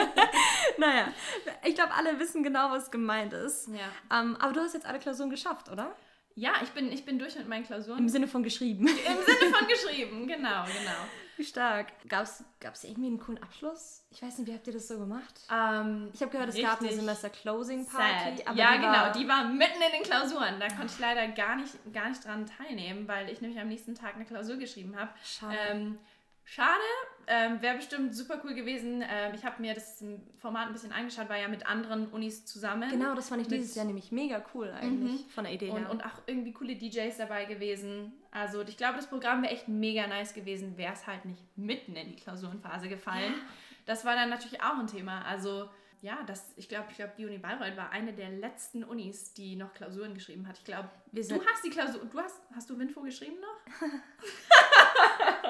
naja, 0.78 1.12
ich 1.64 1.74
glaube, 1.74 1.92
alle 1.94 2.18
wissen 2.18 2.42
genau, 2.42 2.70
was 2.70 2.90
gemeint 2.90 3.32
ist. 3.32 3.68
Ja. 3.68 4.20
Ähm, 4.20 4.36
aber 4.36 4.52
du 4.52 4.60
hast 4.60 4.74
jetzt 4.74 4.86
alle 4.86 4.98
Klausuren 4.98 5.30
geschafft, 5.30 5.70
oder? 5.70 5.94
Ja, 6.34 6.52
ich 6.62 6.68
bin, 6.70 6.92
ich 6.92 7.04
bin 7.04 7.18
durch 7.18 7.34
mit 7.36 7.48
meinen 7.48 7.64
Klausuren. 7.64 7.98
Im 7.98 8.08
Sinne 8.08 8.28
von 8.28 8.44
geschrieben. 8.44 8.86
Im 8.86 8.94
Sinne 8.94 9.52
von 9.52 9.66
geschrieben, 9.66 10.26
genau, 10.28 10.64
genau. 10.64 11.00
Wie 11.38 11.44
stark. 11.44 11.92
Gab 12.08 12.24
es 12.24 12.82
irgendwie 12.82 13.06
einen 13.06 13.20
coolen 13.20 13.40
Abschluss? 13.40 14.02
Ich 14.10 14.20
weiß 14.20 14.38
nicht, 14.38 14.48
wie 14.48 14.54
habt 14.54 14.66
ihr 14.66 14.72
das 14.72 14.88
so 14.88 14.98
gemacht? 14.98 15.40
Ähm, 15.48 16.10
ich 16.12 16.20
habe 16.20 16.32
gehört, 16.32 16.48
es 16.48 16.60
gab 16.60 16.80
eine 16.80 16.92
Semester-Closing-Party. 16.92 18.42
Ja, 18.56 18.72
die 18.72 18.78
genau. 18.78 18.92
War 18.92 19.12
die 19.12 19.28
war 19.28 19.44
mitten 19.44 19.80
in 19.80 19.92
den 19.92 20.02
Klausuren. 20.02 20.58
Da 20.58 20.66
konnte 20.66 20.86
ich 20.86 20.98
leider 20.98 21.28
gar 21.28 21.54
nicht, 21.54 21.74
gar 21.92 22.08
nicht 22.08 22.24
dran 22.24 22.44
teilnehmen, 22.44 23.06
weil 23.06 23.30
ich 23.30 23.40
nämlich 23.40 23.60
am 23.60 23.68
nächsten 23.68 23.94
Tag 23.94 24.16
eine 24.16 24.24
Klausur 24.24 24.56
geschrieben 24.56 24.96
habe. 24.98 25.10
Schade. 25.22 25.56
Ähm, 25.70 25.98
schade, 26.48 26.80
ähm, 27.30 27.60
Wäre 27.60 27.76
bestimmt 27.76 28.14
super 28.14 28.40
cool 28.42 28.54
gewesen. 28.54 29.04
Ähm, 29.06 29.34
ich 29.34 29.44
habe 29.44 29.60
mir 29.60 29.74
das 29.74 30.02
Format 30.38 30.68
ein 30.68 30.72
bisschen 30.72 30.92
angeschaut, 30.92 31.28
war 31.28 31.36
ja 31.36 31.46
mit 31.46 31.66
anderen 31.66 32.08
Unis 32.08 32.46
zusammen. 32.46 32.88
Genau, 32.88 33.14
das 33.14 33.28
fand 33.28 33.42
ich 33.42 33.48
dieses 33.48 33.74
Jahr 33.74 33.84
nämlich 33.84 34.10
mega 34.12 34.42
cool 34.54 34.70
eigentlich 34.70 35.26
mhm. 35.26 35.30
von 35.30 35.44
der 35.44 35.52
Idee 35.52 35.68
und, 35.68 35.78
her. 35.78 35.90
Und 35.90 36.04
auch 36.06 36.22
irgendwie 36.26 36.54
coole 36.54 36.74
DJs 36.74 37.18
dabei 37.18 37.44
gewesen. 37.44 38.14
Also 38.30 38.62
ich 38.62 38.78
glaube, 38.78 38.96
das 38.96 39.08
Programm 39.08 39.42
wäre 39.42 39.52
echt 39.52 39.68
mega 39.68 40.06
nice 40.06 40.32
gewesen, 40.32 40.78
wäre 40.78 40.94
es 40.94 41.06
halt 41.06 41.26
nicht 41.26 41.42
mitten 41.56 41.94
in 41.96 42.08
die 42.08 42.16
Klausurenphase 42.16 42.88
gefallen. 42.88 43.34
Ja. 43.34 43.46
Das 43.84 44.06
war 44.06 44.14
dann 44.14 44.30
natürlich 44.30 44.62
auch 44.62 44.78
ein 44.78 44.86
Thema. 44.86 45.22
Also 45.26 45.68
ja, 46.00 46.22
das, 46.26 46.52
ich 46.56 46.68
glaube, 46.68 46.86
ich 46.90 46.96
glaube, 46.96 47.12
die 47.18 47.26
Uni 47.26 47.38
Bayreuth 47.38 47.76
war 47.76 47.90
eine 47.90 48.12
der 48.12 48.30
letzten 48.30 48.84
Unis, 48.84 49.34
die 49.34 49.56
noch 49.56 49.74
Klausuren 49.74 50.14
geschrieben 50.14 50.46
hat. 50.46 50.56
Ich 50.56 50.64
glaube, 50.64 50.88
du 51.12 51.44
hast 51.44 51.64
die 51.64 51.70
Klausur, 51.70 52.04
du 52.04 52.18
hast, 52.20 52.40
hast 52.54 52.70
du 52.70 52.78
Winfo 52.78 53.02
geschrieben 53.02 53.36
noch? 53.40 53.88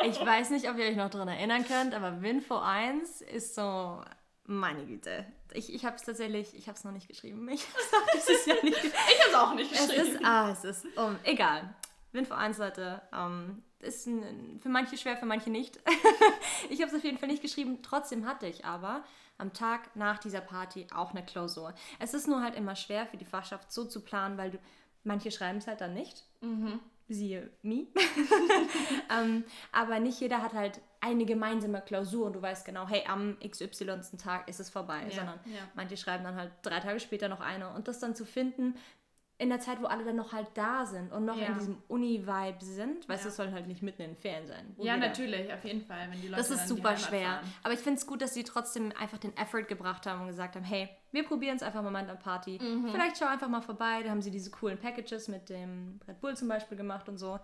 ich 0.04 0.24
weiß 0.24 0.50
nicht, 0.50 0.68
ob 0.68 0.78
ihr 0.78 0.86
euch 0.86 0.96
noch 0.96 1.10
daran 1.10 1.28
erinnern 1.28 1.64
könnt, 1.66 1.94
aber 1.94 2.22
Winfo 2.22 2.58
1 2.58 3.22
ist 3.22 3.54
so, 3.54 4.02
meine 4.44 4.86
Güte. 4.86 5.26
Ich, 5.52 5.72
ich 5.72 5.84
habe 5.84 5.96
es 5.96 6.02
tatsächlich, 6.02 6.54
ich 6.54 6.68
habe 6.68 6.76
es 6.76 6.84
noch 6.84 6.92
nicht 6.92 7.08
geschrieben. 7.08 7.48
Ich 7.48 7.66
habe 7.66 8.06
es 8.16 8.46
Jahr 8.46 8.62
nicht 8.62 8.76
Ich 8.84 8.92
habe 8.92 9.30
es 9.30 9.34
auch 9.34 9.54
nicht 9.54 9.70
geschrieben. 9.70 10.00
Es 10.00 10.08
ist, 10.08 10.24
ah, 10.24 10.50
es 10.50 10.64
ist, 10.64 10.86
um, 10.96 11.16
egal. 11.24 11.74
Winfo 12.12 12.34
1, 12.34 12.58
Leute, 12.58 13.02
um, 13.12 13.62
ist 13.80 14.06
ein, 14.06 14.58
für 14.60 14.68
manche 14.68 14.96
schwer, 14.96 15.16
für 15.16 15.26
manche 15.26 15.50
nicht. 15.50 15.78
ich 16.70 16.80
habe 16.80 16.90
es 16.90 16.96
auf 16.96 17.04
jeden 17.04 17.18
Fall 17.18 17.28
nicht 17.28 17.42
geschrieben, 17.42 17.78
trotzdem 17.82 18.26
hatte 18.26 18.46
ich 18.46 18.64
aber 18.64 19.04
am 19.36 19.52
Tag 19.52 19.94
nach 19.94 20.18
dieser 20.18 20.40
Party 20.40 20.86
auch 20.92 21.10
eine 21.10 21.24
Klausur. 21.24 21.74
Es 21.98 22.12
ist 22.12 22.26
nur 22.26 22.42
halt 22.42 22.56
immer 22.56 22.74
schwer 22.74 23.06
für 23.06 23.16
die 23.16 23.24
Fachschaft 23.24 23.72
so 23.72 23.84
zu 23.84 24.00
planen, 24.00 24.36
weil 24.36 24.50
du, 24.50 24.58
manche 25.04 25.30
schreiben 25.30 25.58
es 25.58 25.66
halt 25.66 25.80
dann 25.80 25.94
nicht. 25.94 26.24
Mhm 26.40 26.80
siehe 27.08 27.50
me. 27.62 27.86
ähm, 29.10 29.44
aber 29.72 29.98
nicht 29.98 30.20
jeder 30.20 30.42
hat 30.42 30.52
halt 30.52 30.80
eine 31.00 31.24
gemeinsame 31.24 31.80
Klausur 31.80 32.26
und 32.26 32.34
du 32.34 32.42
weißt 32.42 32.64
genau, 32.64 32.86
hey, 32.88 33.04
am 33.06 33.36
XY. 33.40 34.00
Tag 34.18 34.48
ist 34.48 34.60
es 34.60 34.68
vorbei, 34.68 35.02
ja, 35.04 35.10
sondern 35.10 35.40
ja. 35.46 35.60
manche 35.74 35.96
schreiben 35.96 36.24
dann 36.24 36.36
halt 36.36 36.52
drei 36.62 36.80
Tage 36.80 37.00
später 37.00 37.28
noch 37.28 37.40
eine 37.40 37.72
und 37.74 37.88
das 37.88 38.00
dann 38.00 38.14
zu 38.14 38.24
finden, 38.24 38.74
in 39.40 39.50
der 39.50 39.60
Zeit, 39.60 39.80
wo 39.80 39.86
alle 39.86 40.04
dann 40.04 40.16
noch 40.16 40.32
halt 40.32 40.48
da 40.54 40.84
sind 40.84 41.12
und 41.12 41.24
noch 41.24 41.36
ja. 41.36 41.46
in 41.46 41.54
diesem 41.54 41.82
Uni-Vibe 41.86 42.64
sind, 42.64 43.08
weißt 43.08 43.22
du, 43.22 43.28
ja. 43.28 43.30
es 43.30 43.36
soll 43.36 43.52
halt 43.52 43.68
nicht 43.68 43.82
mitten 43.82 44.02
in 44.02 44.10
den 44.10 44.16
Ferien 44.16 44.48
sein. 44.48 44.74
Ja, 44.78 44.96
natürlich, 44.96 45.52
auf 45.52 45.64
jeden 45.64 45.80
Fall, 45.80 46.08
wenn 46.10 46.20
die 46.20 46.26
Leute 46.26 46.42
Das 46.42 46.50
ist 46.50 46.66
super 46.66 46.96
schwer. 46.96 47.34
Fahren. 47.34 47.52
Aber 47.62 47.72
ich 47.72 47.78
finde 47.78 47.98
es 48.00 48.06
gut, 48.06 48.20
dass 48.20 48.34
sie 48.34 48.42
trotzdem 48.42 48.92
einfach 48.98 49.18
den 49.18 49.36
Effort 49.36 49.62
gebracht 49.62 50.06
haben 50.06 50.22
und 50.22 50.26
gesagt 50.26 50.56
haben, 50.56 50.64
hey, 50.64 50.88
wir 51.12 51.24
probieren 51.24 51.56
es 51.56 51.62
einfach 51.62 51.82
mal 51.82 51.94
an 51.94 52.08
der 52.08 52.14
Party. 52.14 52.58
Mhm. 52.60 52.90
Vielleicht 52.90 53.18
schau 53.18 53.26
einfach 53.26 53.48
mal 53.48 53.62
vorbei. 53.62 54.02
Da 54.02 54.10
haben 54.10 54.22
sie 54.22 54.32
diese 54.32 54.50
coolen 54.50 54.76
Packages 54.76 55.28
mit 55.28 55.48
dem 55.48 56.00
Red 56.08 56.20
Bull 56.20 56.36
zum 56.36 56.48
Beispiel 56.48 56.76
gemacht 56.76 57.08
und 57.08 57.18
so. 57.18 57.38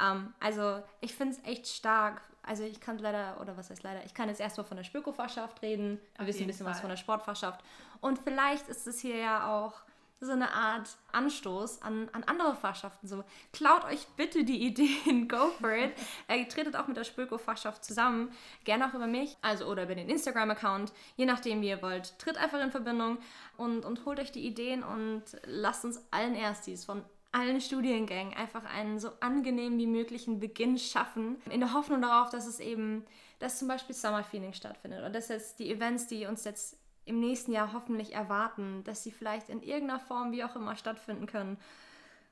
Ähm, 0.00 0.32
also 0.40 0.82
ich 1.00 1.14
finde 1.14 1.34
es 1.34 1.44
echt 1.44 1.66
stark. 1.66 2.22
Also 2.42 2.64
ich 2.64 2.80
kann 2.80 2.98
leider, 2.98 3.38
oder 3.40 3.56
was 3.58 3.68
heißt 3.68 3.82
leider, 3.82 4.04
ich 4.06 4.14
kann 4.14 4.30
jetzt 4.30 4.40
erstmal 4.40 4.66
von 4.66 4.78
der 4.78 4.84
Spöko-Fachschaft 4.84 5.60
reden. 5.60 6.00
Wir 6.16 6.26
wissen 6.26 6.42
ein 6.42 6.46
bisschen 6.46 6.64
Fall. 6.64 6.74
was 6.74 6.80
von 6.80 6.90
der 6.90 6.96
Sportfachschaft. 6.96 7.62
Und 8.00 8.18
vielleicht 8.18 8.68
ist 8.68 8.86
es 8.86 9.00
hier 9.00 9.16
ja 9.16 9.54
auch 9.54 9.74
so 10.20 10.32
eine 10.32 10.52
Art 10.52 10.96
Anstoß 11.12 11.82
an, 11.82 12.08
an 12.12 12.24
andere 12.24 12.56
Fachschaften. 12.56 13.06
So, 13.06 13.24
klaut 13.52 13.84
euch 13.84 14.06
bitte 14.16 14.44
die 14.44 14.64
Ideen, 14.66 15.28
go 15.28 15.50
for 15.60 15.72
it. 15.72 15.92
äh, 16.28 16.44
tretet 16.46 16.76
auch 16.76 16.86
mit 16.86 16.96
der 16.96 17.04
Spöko-Fachschaft 17.04 17.84
zusammen, 17.84 18.32
gerne 18.64 18.88
auch 18.88 18.94
über 18.94 19.06
mich, 19.06 19.36
also 19.42 19.66
oder 19.66 19.84
über 19.84 19.94
den 19.94 20.08
Instagram-Account, 20.08 20.92
je 21.16 21.26
nachdem, 21.26 21.60
wie 21.60 21.68
ihr 21.68 21.82
wollt. 21.82 22.18
Tritt 22.18 22.36
einfach 22.38 22.62
in 22.62 22.70
Verbindung 22.70 23.18
und, 23.56 23.84
und 23.84 24.04
holt 24.06 24.20
euch 24.20 24.32
die 24.32 24.46
Ideen 24.46 24.82
und 24.82 25.22
lasst 25.44 25.84
uns 25.84 26.00
allen 26.10 26.34
Erstis 26.34 26.84
von 26.84 27.04
allen 27.34 27.60
Studiengängen 27.60 28.34
einfach 28.34 28.64
einen 28.64 29.00
so 29.00 29.10
angenehm 29.20 29.76
wie 29.76 29.88
möglichen 29.88 30.38
Beginn 30.38 30.78
schaffen, 30.78 31.42
in 31.50 31.58
der 31.60 31.74
Hoffnung 31.74 32.00
darauf, 32.00 32.30
dass 32.30 32.46
es 32.46 32.60
eben, 32.60 33.04
dass 33.40 33.58
zum 33.58 33.66
Beispiel 33.66 33.94
Summer 33.94 34.22
Feeling 34.22 34.52
stattfindet 34.52 35.04
und 35.04 35.12
dass 35.14 35.28
jetzt 35.28 35.58
die 35.58 35.70
Events, 35.70 36.06
die 36.06 36.26
uns 36.26 36.44
jetzt 36.44 36.78
im 37.06 37.20
nächsten 37.20 37.52
Jahr 37.52 37.72
hoffentlich 37.72 38.14
erwarten, 38.14 38.82
dass 38.84 39.02
sie 39.02 39.10
vielleicht 39.10 39.48
in 39.48 39.62
irgendeiner 39.62 40.00
Form 40.00 40.32
wie 40.32 40.44
auch 40.44 40.56
immer 40.56 40.76
stattfinden 40.76 41.26
können. 41.26 41.58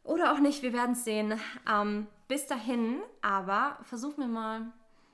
Oder 0.05 0.33
auch 0.33 0.39
nicht, 0.39 0.63
wir 0.63 0.73
werden 0.73 0.93
es 0.93 1.05
sehen. 1.05 1.39
Ähm, 1.71 2.07
bis 2.29 2.47
dahin, 2.47 3.01
aber 3.21 3.79
versuchen 3.83 4.19
wir 4.19 4.29
mal 4.29 4.73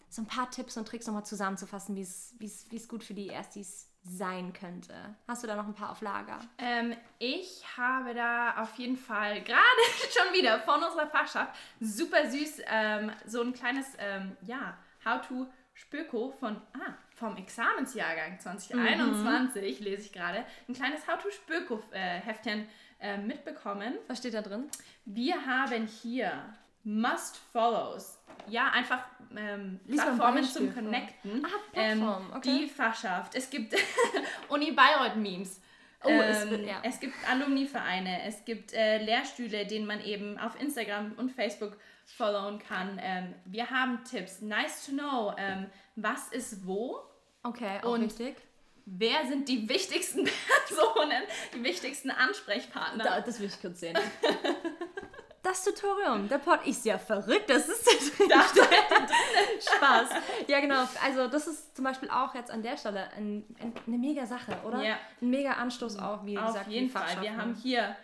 so 0.08 0.22
ein 0.22 0.26
paar 0.26 0.50
Tipps 0.50 0.76
und 0.76 0.88
Tricks 0.88 1.06
nochmal 1.06 1.26
zusammenzufassen, 1.26 1.94
wie 1.96 2.00
es 2.02 2.88
gut 2.88 3.04
für 3.04 3.14
die 3.14 3.26
Erstis 3.26 3.88
sein 4.02 4.52
könnte. 4.52 4.94
Hast 5.26 5.42
du 5.42 5.46
da 5.46 5.56
noch 5.56 5.66
ein 5.66 5.74
paar 5.74 5.90
auf 5.90 6.00
Lager? 6.00 6.38
Ähm, 6.58 6.94
ich 7.18 7.64
habe 7.76 8.14
da 8.14 8.62
auf 8.62 8.74
jeden 8.74 8.96
Fall 8.96 9.42
gerade 9.44 9.60
schon 10.10 10.32
wieder 10.32 10.60
von 10.60 10.82
unserer 10.82 11.06
Fachschaft 11.08 11.54
super 11.80 12.30
süß 12.30 12.62
ähm, 12.66 13.12
so 13.26 13.42
ein 13.42 13.52
kleines, 13.52 13.86
ähm, 13.98 14.36
ja, 14.42 14.76
How-to 15.04 15.46
Spöko 15.74 16.32
von, 16.40 16.56
ah, 16.74 16.94
vom 17.18 17.36
Examensjahrgang 17.36 18.38
2021, 18.38 19.80
mhm. 19.80 19.84
lese 19.84 20.02
ich 20.02 20.12
gerade, 20.12 20.44
ein 20.68 20.74
kleines 20.74 21.06
How-to-Spöko-Heftchen 21.06 22.66
äh, 23.00 23.18
mitbekommen. 23.18 23.94
Was 24.06 24.18
steht 24.18 24.34
da 24.34 24.42
drin? 24.42 24.68
Wir 25.04 25.44
haben 25.46 25.86
hier 25.86 26.32
Must 26.84 27.40
Follows. 27.52 28.18
Ja, 28.46 28.70
einfach 28.70 29.04
ähm, 29.36 29.80
Plattformen 29.86 30.44
zum 30.44 30.72
Connecten. 30.72 31.44
Ah, 31.44 31.48
Plattform. 31.72 32.26
Ähm, 32.30 32.36
okay. 32.36 32.58
Die 32.60 32.68
Fachschaft. 32.68 33.34
Es 33.34 33.50
gibt 33.50 33.74
Uni 34.48 34.72
Bayreuth 34.72 35.16
Memes. 35.16 35.60
Oh, 36.04 36.08
ähm, 36.08 36.20
es, 36.20 36.50
wird, 36.50 36.66
ja. 36.66 36.80
es 36.84 37.00
gibt 37.00 37.14
Alumni-Vereine, 37.28 38.22
es 38.24 38.44
gibt 38.44 38.72
äh, 38.72 38.98
Lehrstühle, 38.98 39.66
denen 39.66 39.86
man 39.86 40.00
eben 40.04 40.38
auf 40.38 40.60
Instagram 40.60 41.12
und 41.16 41.32
Facebook 41.32 41.76
followen 42.04 42.58
kann. 42.58 43.00
Ähm, 43.02 43.34
wir 43.44 43.70
haben 43.70 44.02
Tipps. 44.04 44.40
Nice 44.40 44.86
to 44.86 44.92
know. 44.92 45.34
Ähm, 45.36 45.66
was 45.96 46.28
ist 46.28 46.66
wo? 46.66 47.00
Okay, 47.42 47.78
auch 47.82 47.92
und 47.92 48.02
wichtig. 48.02 48.36
Wer 48.86 49.26
sind 49.26 49.48
die 49.48 49.68
wichtigsten 49.68 50.24
Personen, 50.66 51.22
die 51.54 51.62
wichtigsten 51.62 52.10
Ansprechpartner? 52.10 53.04
Da, 53.04 53.20
das 53.20 53.38
will 53.40 53.48
ich 53.48 53.60
kurz 53.60 53.80
sehen. 53.80 53.98
das 55.42 55.64
Tutorium, 55.64 56.28
der 56.28 56.38
Pod 56.38 56.66
ist 56.66 56.84
ja 56.84 56.98
verrückt, 56.98 57.48
das 57.48 57.68
ist 57.68 57.86
da 58.28 58.42
drin. 58.42 59.08
Spaß. 59.60 60.08
Ja, 60.46 60.60
genau. 60.60 60.86
Also 61.04 61.28
das 61.28 61.46
ist 61.46 61.76
zum 61.76 61.84
Beispiel 61.84 62.10
auch 62.10 62.34
jetzt 62.34 62.50
an 62.50 62.62
der 62.62 62.76
Stelle 62.76 63.10
ein, 63.16 63.44
ein, 63.60 63.72
eine 63.86 63.98
mega 63.98 64.26
Sache, 64.26 64.56
oder? 64.64 64.82
Ja. 64.82 64.98
Ein 65.20 65.30
mega 65.30 65.52
Anstoß 65.52 65.98
auch, 65.98 66.24
wie 66.24 66.38
Auf 66.38 66.46
gesagt. 66.46 66.66
Auf 66.66 66.72
jeden 66.72 66.90
Fall. 66.90 67.22
Wir 67.22 67.36
haben 67.36 67.54
hier 67.54 67.96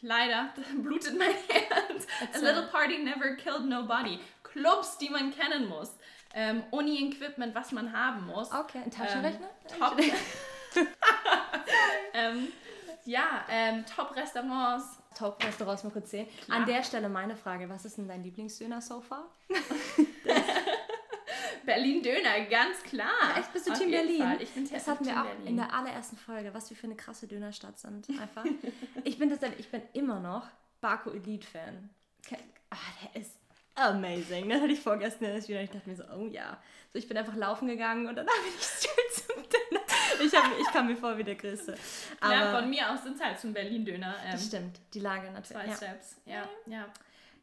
leider 0.00 0.52
blutet 0.82 1.18
mein 1.18 1.34
Herz. 1.48 2.06
A 2.34 2.38
little 2.38 2.68
party 2.72 2.98
never 2.98 3.34
killed 3.36 3.66
nobody. 3.66 4.18
Clubs, 4.42 4.98
die 4.98 5.10
man 5.10 5.32
kennen 5.32 5.68
muss 5.68 5.94
ähm, 6.34 6.62
Uni-Equipment, 6.70 7.54
was 7.54 7.72
man 7.72 7.92
haben 7.92 8.26
muss. 8.26 8.52
Okay, 8.52 8.78
ein 8.84 8.90
Taschenrechner? 8.90 9.48
Ähm, 9.70 9.78
top. 9.78 9.98
ähm, 12.14 12.48
ja, 13.04 13.44
ähm, 13.48 13.84
Top-Restaurants. 13.86 14.99
Top-Restaurants 15.16 15.84
mal 15.84 15.90
kurz 15.90 16.10
sehen. 16.10 16.26
Klar. 16.44 16.58
An 16.58 16.66
der 16.66 16.82
Stelle 16.82 17.08
meine 17.08 17.36
Frage, 17.36 17.68
was 17.68 17.84
ist 17.84 17.98
denn 17.98 18.08
dein 18.08 18.22
Lieblingsdöner 18.22 18.80
so 18.80 19.00
far? 19.00 19.28
Berlin 21.64 22.02
Döner, 22.02 22.40
ganz 22.48 22.82
klar. 22.82 23.10
Ja, 23.34 23.40
echt, 23.40 23.52
bist 23.52 23.66
du 23.66 23.72
Auf 23.72 23.78
Team 23.78 23.90
Berlin? 23.90 24.22
Fall. 24.22 24.42
Ich 24.42 24.50
bin 24.50 24.68
Das 24.68 24.88
hatten 24.88 25.04
wir 25.04 25.20
auch 25.20 25.26
Berlin. 25.26 25.46
in 25.46 25.56
der 25.56 25.72
allerersten 25.74 26.16
Folge, 26.16 26.54
was 26.54 26.70
wir 26.70 26.76
für 26.76 26.86
eine 26.86 26.96
krasse 26.96 27.26
Dönerstadt 27.26 27.78
sind. 27.78 28.08
Einfach. 28.20 28.44
ich 29.04 29.18
bin 29.18 29.28
tatsächlich, 29.30 29.60
ich 29.60 29.70
bin 29.70 29.82
immer 29.92 30.20
noch 30.20 30.46
Barco 30.80 31.10
Elite 31.10 31.46
Fan. 31.46 31.90
Ah, 32.70 32.76
der 33.02 33.20
ist 33.20 33.36
amazing. 33.74 34.48
Das 34.48 34.60
hatte 34.60 34.72
ich 34.72 34.80
vorgestern 34.80 35.28
erst 35.28 35.48
wieder. 35.48 35.60
Ich 35.62 35.70
dachte 35.70 35.88
mir 35.88 35.96
so, 35.96 36.04
oh 36.16 36.26
ja. 36.26 36.58
So, 36.92 36.98
ich 36.98 37.08
bin 37.08 37.16
einfach 37.16 37.34
laufen 37.34 37.66
gegangen 37.68 38.06
und 38.06 38.14
dann 38.16 38.26
habe 38.28 38.48
ich 38.48 38.66
Döner. 38.88 39.09
Ich, 40.20 40.34
hab, 40.34 40.58
ich 40.58 40.66
kam 40.72 40.86
mir 40.86 40.96
vor 40.96 41.16
wie 41.18 41.24
der 41.24 41.34
Größte. 41.34 41.74
Aber 42.20 42.34
ja, 42.34 42.60
von 42.60 42.70
mir 42.70 42.90
aus 42.90 43.02
sind 43.02 43.16
es 43.16 43.22
halt 43.22 43.38
zum 43.38 43.52
Berlin-Döner. 43.52 44.14
Ähm, 44.24 44.32
das 44.32 44.46
stimmt, 44.46 44.80
die 44.94 45.00
Lage 45.00 45.30
natürlich. 45.30 45.62
Zwei 45.62 45.66
ja. 45.66 45.76
Steps, 45.76 46.16
ja, 46.26 46.48
ja. 46.66 46.86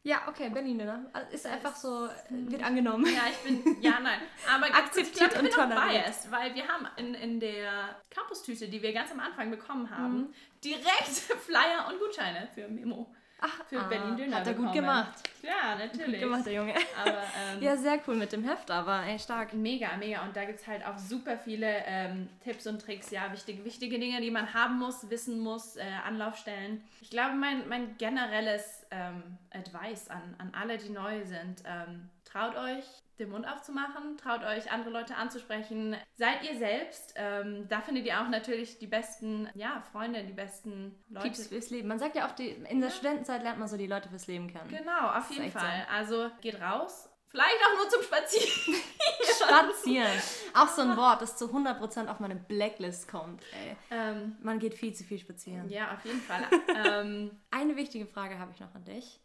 Ja, 0.04 0.22
okay, 0.28 0.48
Berlin-Döner. 0.48 1.10
Ist 1.32 1.46
einfach 1.46 1.74
so, 1.74 2.08
wird 2.30 2.62
angenommen. 2.62 3.04
Ja, 3.06 3.22
ich 3.28 3.36
bin, 3.38 3.76
ja, 3.82 3.98
nein. 4.00 4.20
Aber 4.50 4.66
Akzeptiert 4.66 5.32
ich 5.32 5.38
und 5.38 5.48
glaub, 5.50 5.68
ich 5.68 5.68
bin 5.68 5.78
toleriert. 5.80 6.04
biased, 6.04 6.30
weil 6.30 6.54
wir 6.54 6.68
haben 6.68 6.86
in, 6.96 7.14
in 7.14 7.40
der 7.40 7.96
Campus-Tüte, 8.08 8.68
die 8.68 8.80
wir 8.80 8.92
ganz 8.92 9.10
am 9.10 9.20
Anfang 9.20 9.50
bekommen 9.50 9.90
haben, 9.90 10.32
direkt 10.64 11.08
Flyer 11.46 11.88
und 11.90 11.98
Gutscheine 11.98 12.48
für 12.54 12.68
Memo. 12.68 13.12
Ach, 13.40 13.64
Für 13.68 13.80
ah, 13.80 13.84
Berlin-Döner 13.84 14.36
Hat 14.36 14.46
er 14.46 14.54
gut 14.54 14.62
bekommen. 14.62 14.80
gemacht. 14.80 15.30
Ja, 15.42 15.76
natürlich. 15.76 16.20
Gut 16.20 16.30
gemacht, 16.30 16.46
der 16.46 16.52
Junge. 16.54 16.74
Aber 17.00 17.22
ähm, 17.54 17.62
Ja, 17.62 17.76
sehr 17.76 18.00
cool 18.06 18.16
mit 18.16 18.32
dem 18.32 18.42
Heft, 18.42 18.70
aber 18.70 19.04
ey, 19.04 19.18
stark. 19.18 19.52
Mega, 19.54 19.96
mega. 19.96 20.22
Und 20.22 20.34
da 20.36 20.44
gibt 20.44 20.58
es 20.58 20.66
halt 20.66 20.84
auch 20.84 20.98
super 20.98 21.38
viele 21.38 21.84
ähm, 21.86 22.28
Tipps 22.42 22.66
und 22.66 22.82
Tricks, 22.82 23.10
ja, 23.10 23.32
wichtige, 23.32 23.64
wichtige 23.64 23.98
Dinge, 23.98 24.20
die 24.20 24.32
man 24.32 24.52
haben 24.54 24.78
muss, 24.78 25.08
wissen 25.08 25.38
muss, 25.38 25.76
äh, 25.76 25.82
Anlaufstellen. 26.04 26.82
Ich 27.00 27.10
glaube, 27.10 27.36
mein, 27.36 27.68
mein 27.68 27.96
generelles 27.96 28.84
ähm, 28.90 29.22
Advice 29.52 30.08
an, 30.10 30.34
an 30.38 30.52
alle, 30.60 30.76
die 30.78 30.90
neu 30.90 31.24
sind, 31.24 31.62
ähm, 31.64 32.10
traut 32.30 32.56
euch, 32.56 32.84
den 33.18 33.30
Mund 33.30 33.46
aufzumachen, 33.48 34.16
traut 34.16 34.44
euch, 34.44 34.70
andere 34.70 34.90
Leute 34.90 35.16
anzusprechen. 35.16 35.96
Seid 36.16 36.42
ihr 36.48 36.56
selbst. 36.58 37.14
Ähm, 37.16 37.66
da 37.68 37.80
findet 37.80 38.06
ihr 38.06 38.20
auch 38.20 38.28
natürlich 38.28 38.78
die 38.78 38.86
besten 38.86 39.48
ja, 39.54 39.82
Freunde, 39.92 40.22
die 40.24 40.32
besten 40.32 40.94
Leute. 41.08 41.26
Pieps 41.28 41.46
fürs 41.48 41.70
Leben. 41.70 41.88
Man 41.88 41.98
sagt 41.98 42.14
ja 42.16 42.28
auch, 42.28 42.32
die, 42.32 42.48
in 42.50 42.80
der 42.80 42.90
Studentenzeit 42.90 43.42
lernt 43.42 43.58
man 43.58 43.68
so 43.68 43.76
die 43.76 43.86
Leute 43.86 44.08
fürs 44.08 44.26
Leben 44.26 44.48
kennen. 44.48 44.68
Genau, 44.68 45.10
auf 45.16 45.30
ist 45.30 45.36
jeden 45.38 45.50
Fall. 45.50 45.86
Also 45.92 46.30
geht 46.40 46.60
raus. 46.60 47.08
Vielleicht 47.30 47.58
auch 47.66 47.76
nur 47.76 47.88
zum 47.90 48.02
Spazieren. 48.02 48.48
Spazieren. 49.36 50.22
Auch 50.54 50.68
so 50.68 50.82
ein 50.82 50.96
Wort, 50.96 51.20
das 51.20 51.36
zu 51.36 51.46
100% 51.46 52.08
auf 52.08 52.20
meine 52.20 52.36
Blacklist 52.36 53.08
kommt. 53.08 53.42
Ähm, 53.90 54.36
Man 54.42 54.58
geht 54.58 54.74
viel 54.74 54.94
zu 54.94 55.04
viel 55.04 55.18
spazieren. 55.18 55.68
ja, 55.68 55.92
auf 55.92 56.04
jeden 56.04 56.20
Fall. 56.20 56.44
ähm, 56.74 57.38
Eine 57.50 57.76
wichtige 57.76 58.06
Frage 58.06 58.38
habe 58.38 58.52
ich 58.52 58.60
noch 58.60 58.74
an 58.74 58.84
dich. 58.84 59.20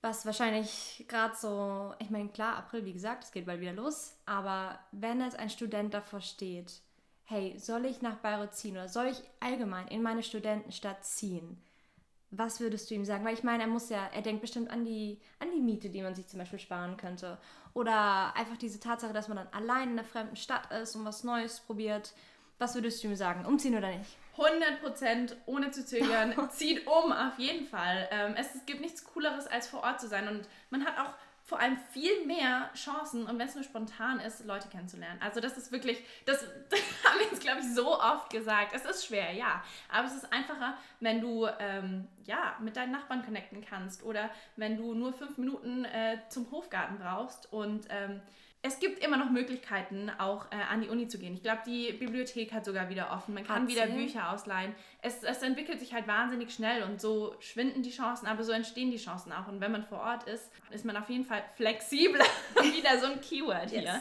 Was 0.00 0.24
wahrscheinlich 0.24 1.04
gerade 1.08 1.34
so, 1.34 1.92
ich 1.98 2.10
meine, 2.10 2.28
klar, 2.28 2.56
April, 2.56 2.84
wie 2.84 2.92
gesagt, 2.92 3.24
es 3.24 3.32
geht 3.32 3.46
bald 3.46 3.60
wieder 3.60 3.72
los, 3.72 4.16
aber 4.26 4.78
wenn 4.92 5.20
jetzt 5.20 5.38
ein 5.38 5.50
Student 5.50 5.92
davor 5.92 6.20
steht, 6.20 6.80
hey, 7.24 7.58
soll 7.58 7.84
ich 7.84 8.00
nach 8.00 8.16
Bayreuth 8.16 8.54
ziehen 8.54 8.76
oder 8.76 8.88
soll 8.88 9.06
ich 9.06 9.20
allgemein 9.40 9.88
in 9.88 10.02
meine 10.02 10.22
Studentenstadt 10.22 11.04
ziehen? 11.04 11.60
Was 12.30 12.60
würdest 12.60 12.90
du 12.90 12.94
ihm 12.94 13.04
sagen? 13.04 13.24
Weil 13.24 13.34
ich 13.34 13.42
meine, 13.42 13.64
er 13.64 13.68
muss 13.68 13.88
ja, 13.88 14.06
er 14.14 14.22
denkt 14.22 14.42
bestimmt 14.42 14.70
an 14.70 14.84
die, 14.84 15.18
an 15.40 15.50
die 15.50 15.60
Miete, 15.60 15.90
die 15.90 16.02
man 16.02 16.14
sich 16.14 16.28
zum 16.28 16.38
Beispiel 16.38 16.58
sparen 16.58 16.96
könnte. 16.96 17.38
Oder 17.74 18.36
einfach 18.36 18.56
diese 18.56 18.80
Tatsache, 18.80 19.12
dass 19.12 19.28
man 19.28 19.38
dann 19.38 19.48
allein 19.48 19.90
in 19.90 19.98
einer 19.98 20.06
fremden 20.06 20.36
Stadt 20.36 20.70
ist 20.70 20.94
und 20.94 21.04
was 21.04 21.24
Neues 21.24 21.60
probiert. 21.60 22.12
Was 22.58 22.74
würdest 22.74 23.02
du 23.02 23.08
ihm 23.08 23.16
sagen? 23.16 23.46
Umziehen 23.46 23.76
oder 23.76 23.88
nicht? 23.88 24.16
100% 24.38 25.34
ohne 25.46 25.70
zu 25.70 25.84
zögern, 25.84 26.34
zieht 26.50 26.86
um, 26.86 27.12
auf 27.12 27.38
jeden 27.38 27.66
Fall. 27.66 28.08
Ähm, 28.10 28.34
es, 28.36 28.54
es 28.54 28.64
gibt 28.66 28.80
nichts 28.80 29.04
Cooleres, 29.04 29.46
als 29.46 29.68
vor 29.68 29.82
Ort 29.82 30.00
zu 30.00 30.08
sein. 30.08 30.28
Und 30.28 30.48
man 30.70 30.84
hat 30.84 30.98
auch 30.98 31.12
vor 31.48 31.60
allem 31.60 31.78
viel 31.92 32.26
mehr 32.26 32.68
Chancen, 32.74 33.24
und 33.24 33.38
wenn 33.38 33.48
es 33.48 33.54
nur 33.54 33.64
spontan 33.64 34.20
ist, 34.20 34.44
Leute 34.44 34.68
kennenzulernen. 34.68 35.18
Also 35.22 35.40
das 35.40 35.56
ist 35.56 35.72
wirklich, 35.72 35.98
das 36.26 36.42
haben 37.04 37.18
wir 37.18 37.26
jetzt, 37.26 37.40
glaube 37.40 37.60
ich, 37.60 37.74
so 37.74 37.98
oft 37.98 38.28
gesagt. 38.30 38.74
Es 38.74 38.84
ist 38.84 39.06
schwer, 39.06 39.32
ja. 39.32 39.64
Aber 39.88 40.06
es 40.06 40.14
ist 40.14 40.30
einfacher, 40.30 40.76
wenn 41.00 41.22
du 41.22 41.48
ähm, 41.58 42.06
ja, 42.24 42.54
mit 42.60 42.76
deinen 42.76 42.92
Nachbarn 42.92 43.24
connecten 43.24 43.64
kannst 43.64 44.02
oder 44.02 44.28
wenn 44.56 44.76
du 44.76 44.92
nur 44.92 45.14
fünf 45.14 45.38
Minuten 45.38 45.86
äh, 45.86 46.18
zum 46.28 46.50
Hofgarten 46.50 46.98
brauchst 46.98 47.50
und 47.50 47.86
ähm, 47.88 48.20
es 48.62 48.80
gibt 48.80 48.98
immer 49.04 49.16
noch 49.16 49.30
Möglichkeiten, 49.30 50.10
auch 50.18 50.46
äh, 50.50 50.56
an 50.56 50.80
die 50.80 50.88
Uni 50.88 51.06
zu 51.06 51.18
gehen. 51.18 51.32
Ich 51.34 51.42
glaube, 51.42 51.60
die 51.64 51.92
Bibliothek 51.92 52.52
hat 52.52 52.64
sogar 52.64 52.88
wieder 52.88 53.12
offen. 53.12 53.34
Man 53.34 53.44
kann 53.46 53.62
Hat 53.62 53.68
wieder 53.68 53.86
sie? 53.86 53.92
Bücher 53.92 54.32
ausleihen. 54.32 54.74
Es, 55.00 55.22
es 55.22 55.42
entwickelt 55.42 55.78
sich 55.78 55.94
halt 55.94 56.08
wahnsinnig 56.08 56.52
schnell 56.52 56.82
und 56.82 57.00
so 57.00 57.36
schwinden 57.38 57.82
die 57.82 57.90
Chancen, 57.92 58.26
aber 58.26 58.42
so 58.42 58.50
entstehen 58.52 58.90
die 58.90 58.96
Chancen 58.96 59.32
auch. 59.32 59.46
Und 59.46 59.60
wenn 59.60 59.70
man 59.70 59.84
vor 59.84 60.00
Ort 60.00 60.24
ist, 60.24 60.50
ist 60.70 60.84
man 60.84 60.96
auf 60.96 61.08
jeden 61.08 61.24
Fall 61.24 61.42
flexibler. 61.54 62.24
wieder 62.60 62.98
so 62.98 63.06
ein 63.06 63.20
Keyword 63.20 63.70
hier. 63.70 63.82
Yes. 63.82 64.00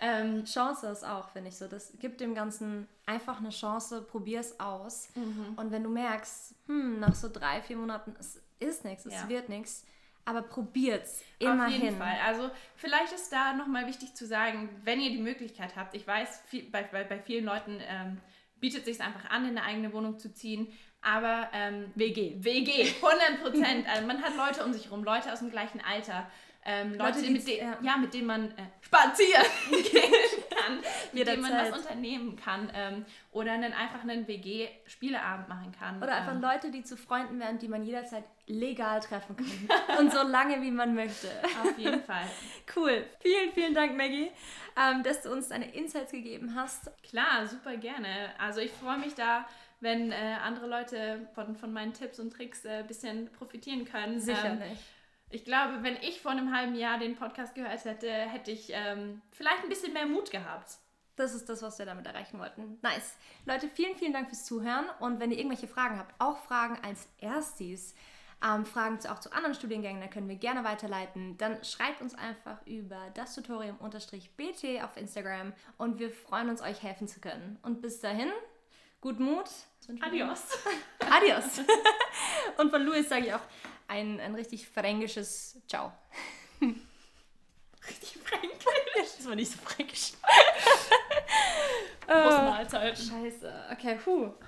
Ähm, 0.00 0.44
Chance 0.44 0.86
ist 0.88 1.04
auch, 1.04 1.30
finde 1.30 1.48
ich 1.48 1.56
so. 1.56 1.66
Das 1.66 1.92
gibt 1.98 2.20
dem 2.20 2.34
Ganzen 2.34 2.86
einfach 3.06 3.38
eine 3.40 3.50
Chance, 3.50 4.02
probier 4.02 4.40
es 4.40 4.60
aus. 4.60 5.08
Mhm. 5.14 5.54
Und 5.56 5.70
wenn 5.72 5.82
du 5.82 5.90
merkst, 5.90 6.54
hm, 6.66 7.00
nach 7.00 7.14
so 7.14 7.28
drei, 7.32 7.62
vier 7.62 7.76
Monaten, 7.76 8.14
es 8.20 8.40
ist 8.58 8.84
nichts, 8.84 9.06
es 9.06 9.14
Ja. 9.14 9.28
wird 9.28 9.48
nichts, 9.48 9.84
aber 10.26 10.42
probiert's 10.42 11.22
Auf 11.40 11.48
immerhin. 11.48 11.80
jeden 11.80 11.98
Fall. 11.98 12.18
Also 12.26 12.50
vielleicht 12.74 13.12
ist 13.12 13.32
da 13.32 13.54
nochmal 13.54 13.86
wichtig 13.86 14.14
zu 14.14 14.26
sagen, 14.26 14.68
wenn 14.84 15.00
ihr 15.00 15.10
die 15.10 15.22
Möglichkeit 15.22 15.76
habt, 15.76 15.94
ich 15.94 16.06
weiß, 16.06 16.42
viel, 16.48 16.68
bei, 16.70 16.82
bei, 16.82 17.04
bei 17.04 17.18
vielen 17.20 17.46
Leuten 17.46 17.80
ähm, 17.88 18.18
bietet 18.60 18.84
sich 18.84 19.00
einfach 19.00 19.30
an, 19.30 19.44
in 19.44 19.56
eine 19.56 19.62
eigene 19.62 19.92
Wohnung 19.92 20.18
zu 20.18 20.34
ziehen, 20.34 20.68
aber 21.00 21.48
ähm, 21.52 21.92
WG. 21.94 22.34
WG, 22.40 22.92
100 23.02 23.42
Prozent. 23.42 23.88
also 23.88 24.06
man 24.06 24.20
hat 24.20 24.36
Leute 24.36 24.64
um 24.64 24.72
sich 24.72 24.86
herum, 24.86 25.04
Leute 25.04 25.32
aus 25.32 25.38
dem 25.38 25.50
gleichen 25.50 25.80
Alter, 25.80 26.28
ähm, 26.64 26.94
Leute, 26.94 27.20
Leute, 27.20 27.30
mit, 27.30 27.46
de 27.46 27.60
ja. 27.60 27.78
ja. 27.80 27.96
mit 27.96 28.12
denen 28.12 28.26
man 28.26 28.50
äh, 28.50 28.66
spazieren 28.80 29.46
gehen 29.70 30.12
kann, 30.66 30.78
mit 31.12 31.26
denen 31.26 31.42
man 31.42 31.52
was 31.52 31.78
unternehmen 31.78 32.36
kann 32.36 32.70
ähm, 32.74 33.04
oder 33.32 33.52
einen, 33.52 33.72
einfach 33.72 34.02
einen 34.02 34.26
WG-Spieleabend 34.26 35.48
machen 35.48 35.72
kann. 35.78 36.02
Oder 36.02 36.16
einfach 36.16 36.34
ähm, 36.34 36.40
Leute, 36.40 36.70
die 36.70 36.82
zu 36.82 36.96
Freunden 36.96 37.38
werden, 37.40 37.58
die 37.58 37.68
man 37.68 37.84
jederzeit 37.84 38.24
legal 38.46 39.00
treffen 39.00 39.36
kann. 39.36 39.98
Und 39.98 40.12
so 40.12 40.22
lange, 40.22 40.60
wie 40.62 40.70
man 40.70 40.94
möchte. 40.94 41.28
Auf 41.62 41.78
jeden 41.78 42.02
Fall. 42.02 42.24
Cool. 42.74 43.06
Vielen, 43.20 43.52
vielen 43.52 43.74
Dank, 43.74 43.96
Maggie, 43.96 44.30
ähm, 44.76 45.02
dass 45.02 45.22
du 45.22 45.32
uns 45.32 45.48
deine 45.48 45.72
Insights 45.72 46.12
gegeben 46.12 46.54
hast. 46.54 46.90
Klar, 47.02 47.46
super 47.46 47.76
gerne. 47.76 48.30
Also 48.38 48.60
ich 48.60 48.72
freue 48.72 48.98
mich 48.98 49.14
da, 49.14 49.46
wenn 49.80 50.10
äh, 50.10 50.36
andere 50.42 50.66
Leute 50.66 51.28
von, 51.34 51.56
von 51.56 51.72
meinen 51.72 51.92
Tipps 51.92 52.18
und 52.18 52.32
Tricks 52.32 52.64
äh, 52.64 52.80
ein 52.80 52.86
bisschen 52.86 53.30
profitieren 53.32 53.84
können. 53.84 54.14
Ähm, 54.14 54.20
Sicherlich. 54.20 54.78
Ich 55.30 55.44
glaube, 55.44 55.82
wenn 55.82 55.96
ich 55.96 56.20
vor 56.20 56.30
einem 56.30 56.54
halben 56.54 56.74
Jahr 56.74 56.98
den 56.98 57.16
Podcast 57.16 57.54
gehört 57.54 57.84
hätte, 57.84 58.10
hätte 58.10 58.50
ich 58.50 58.70
ähm, 58.72 59.22
vielleicht 59.32 59.62
ein 59.62 59.68
bisschen 59.68 59.92
mehr 59.92 60.06
Mut 60.06 60.30
gehabt. 60.30 60.78
Das 61.16 61.34
ist 61.34 61.48
das, 61.48 61.62
was 61.62 61.78
wir 61.78 61.86
damit 61.86 62.06
erreichen 62.06 62.38
wollten. 62.38 62.78
Nice. 62.82 63.16
Leute, 63.46 63.68
vielen, 63.68 63.96
vielen 63.96 64.12
Dank 64.12 64.28
fürs 64.28 64.44
Zuhören. 64.44 64.84
Und 65.00 65.18
wenn 65.18 65.30
ihr 65.30 65.38
irgendwelche 65.38 65.66
Fragen 65.66 65.98
habt, 65.98 66.14
auch 66.20 66.38
Fragen 66.38 66.78
als 66.84 67.08
Erstis, 67.18 67.94
ähm, 68.44 68.66
Fragen 68.66 69.00
zu, 69.00 69.10
auch 69.10 69.18
zu 69.18 69.32
anderen 69.32 69.54
Studiengängen, 69.54 70.00
da 70.00 70.08
können 70.08 70.28
wir 70.28 70.36
gerne 70.36 70.62
weiterleiten. 70.62 71.38
Dann 71.38 71.64
schreibt 71.64 72.02
uns 72.02 72.14
einfach 72.14 72.64
über 72.66 72.98
das 73.14 73.34
Tutorium-BT 73.34 74.84
auf 74.84 74.96
Instagram 74.96 75.54
und 75.78 75.98
wir 75.98 76.10
freuen 76.10 76.50
uns, 76.50 76.60
euch 76.60 76.82
helfen 76.82 77.08
zu 77.08 77.20
können. 77.20 77.58
Und 77.62 77.80
bis 77.80 78.00
dahin, 78.00 78.30
gut 79.00 79.18
Mut. 79.18 79.48
Adios. 80.00 80.42
Adios. 81.10 81.60
und 82.58 82.70
von 82.70 82.82
Luis 82.82 83.08
sage 83.08 83.26
ich 83.26 83.34
auch 83.34 83.40
ein, 83.88 84.20
ein 84.20 84.34
richtig 84.34 84.68
fränkisches 84.68 85.60
Ciao. 85.68 85.92
Richtig 86.60 88.18
fränkisch. 88.22 89.16
Das 89.16 89.26
war 89.26 89.34
nicht 89.36 89.52
so 89.52 89.58
fränkisch. 89.58 90.12
Große 92.06 92.42
Mahlzeit. 92.42 92.98
Scheiße. 92.98 93.68
Okay, 93.72 93.98
puh. 94.02 94.32